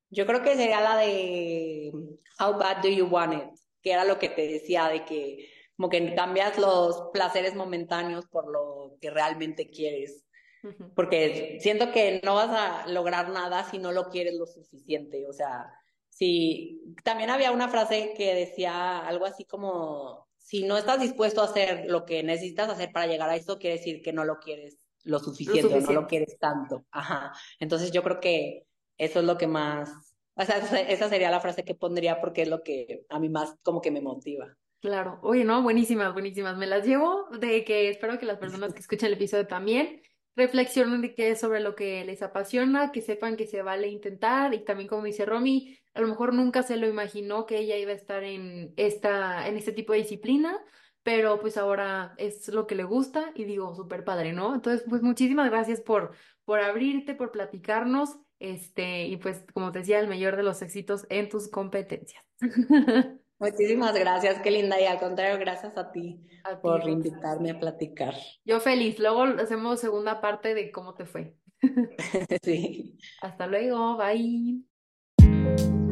Yo 0.09 0.27
creo 0.27 0.43
que 0.43 0.57
sería 0.57 0.81
la 0.81 0.97
de 0.97 1.93
How 2.41 2.59
bad 2.59 2.83
do 2.83 2.89
you 2.89 3.07
want 3.07 3.35
it? 3.35 3.61
Que 3.83 3.93
era 3.93 4.05
lo 4.05 4.19
que 4.19 4.31
te 4.31 4.49
decía 4.49 4.89
de 4.89 5.05
que 5.05 5.51
como 5.77 5.89
que 5.89 6.15
cambias 6.15 6.59
los 6.59 7.11
placeres 7.13 7.55
momentáneos 7.55 8.27
por 8.27 8.51
lo 8.51 8.97
que 9.01 9.11
realmente 9.11 9.71
quieres. 9.71 10.27
Porque 10.95 11.59
siento 11.61 11.91
que 11.91 12.21
no 12.23 12.35
vas 12.35 12.51
a 12.51 12.87
lograr 12.87 13.31
nada 13.31 13.65
si 13.71 13.79
no 13.79 13.93
lo 13.93 14.09
quieres 14.11 14.35
lo 14.35 14.47
suficiente. 14.47 15.27
O 15.27 15.33
sea, 15.33 15.73
Sí, 16.21 16.83
también 17.03 17.31
había 17.31 17.51
una 17.51 17.71
frase 17.71 18.13
que 18.15 18.35
decía 18.35 18.99
algo 18.99 19.25
así 19.25 19.47
como, 19.47 20.29
si 20.37 20.65
no 20.65 20.77
estás 20.77 21.01
dispuesto 21.01 21.41
a 21.41 21.47
hacer 21.47 21.87
lo 21.87 22.05
que 22.05 22.23
necesitas 22.23 22.69
hacer 22.69 22.93
para 22.93 23.07
llegar 23.07 23.31
a 23.31 23.37
eso, 23.37 23.59
quiere 23.59 23.79
decir 23.79 24.03
que 24.03 24.13
no 24.13 24.27
lo 24.27 24.39
quieres 24.39 24.77
lo 25.03 25.19
suficiente, 25.19 25.81
no 25.81 25.93
lo 25.93 26.07
quieres 26.07 26.39
tanto. 26.39 26.85
Ajá. 26.91 27.33
Entonces 27.59 27.91
yo 27.91 28.03
creo 28.03 28.21
que 28.21 28.67
eso 28.99 29.21
es 29.21 29.25
lo 29.25 29.39
que 29.39 29.47
más, 29.47 29.91
o 30.35 30.45
sea, 30.45 30.59
esa 30.59 31.09
sería 31.09 31.31
la 31.31 31.41
frase 31.41 31.65
que 31.65 31.75
pondría 31.75 32.21
porque 32.21 32.43
es 32.43 32.49
lo 32.49 32.63
que 32.63 33.07
a 33.09 33.19
mí 33.19 33.31
más 33.31 33.55
como 33.63 33.81
que 33.81 33.91
me 33.91 34.03
motiva. 34.03 34.55
Claro, 34.81 35.21
oye, 35.23 35.45
no, 35.45 35.63
buenísimas, 35.63 36.13
buenísimas. 36.13 36.55
Me 36.59 36.67
las 36.67 36.85
llevo 36.85 37.29
de 37.31 37.65
que 37.65 37.89
espero 37.89 38.19
que 38.19 38.27
las 38.27 38.37
personas 38.37 38.75
que 38.75 38.81
escuchen 38.81 39.07
el 39.07 39.15
episodio 39.15 39.47
también 39.47 40.03
reflexionen 40.37 41.01
de 41.01 41.37
sobre 41.37 41.61
lo 41.61 41.75
que 41.75 42.05
les 42.05 42.23
apasiona, 42.23 42.93
que 42.93 43.01
sepan 43.01 43.37
que 43.37 43.47
se 43.47 43.63
vale 43.63 43.89
intentar 43.89 44.53
y 44.55 44.65
también 44.65 44.89
como 44.89 45.05
dice 45.05 45.25
Romy, 45.27 45.79
a 45.95 46.01
lo 46.01 46.09
mejor 46.09 46.35
nunca 46.35 46.63
se 46.63 46.77
lo 46.77 46.89
imaginó 46.89 47.47
que 47.47 47.59
ella 47.59 47.77
iba 47.77 47.93
a 47.93 47.97
estar 47.97 48.23
en 48.25 48.73
esta, 48.77 49.47
en 49.49 49.57
este 49.57 49.73
tipo 49.73 49.93
de 49.93 50.01
disciplina, 50.01 50.59
pero 51.03 51.41
pues 51.41 51.57
ahora 51.57 52.15
es 52.19 52.49
lo 52.49 52.67
que 52.67 52.75
le 52.75 52.85
gusta 52.85 53.33
y 53.35 53.45
digo, 53.45 53.75
súper 53.75 54.05
padre, 54.05 54.33
¿no? 54.33 54.55
Entonces, 54.55 54.85
pues 54.89 55.03
muchísimas 55.03 55.51
gracias 55.51 55.81
por, 55.81 56.13
por 56.45 56.61
abrirte, 56.61 57.15
por 57.15 57.33
platicarnos, 57.33 58.19
este, 58.39 59.07
y 59.07 59.17
pues 59.17 59.45
como 59.53 59.73
te 59.73 59.81
decía, 59.81 60.01
el 60.01 60.09
mayor 60.09 60.37
de 60.37 60.43
los 60.43 60.63
éxitos 60.63 61.07
en 61.11 61.29
tus 61.29 61.49
competencias. 61.49 62.25
Muchísimas 63.41 63.95
gracias, 63.99 64.41
qué 64.43 64.51
linda. 64.51 64.79
Y 64.79 64.85
al 64.85 64.99
contrario, 64.99 65.39
gracias 65.39 65.77
a 65.79 65.91
ti 65.91 66.21
por 66.63 66.87
invitarme 66.87 67.51
a 67.51 67.59
platicar. 67.59 68.15
Yo 68.45 68.61
feliz. 68.61 68.99
Luego 68.99 69.25
hacemos 69.25 69.81
segunda 69.81 70.21
parte 70.21 70.55
de 70.55 70.71
cómo 70.71 70.95
te 70.95 71.07
fue. 71.07 71.37
sí. 72.43 72.99
Hasta 73.23 73.47
luego. 73.47 73.99
Bye. 75.57 75.90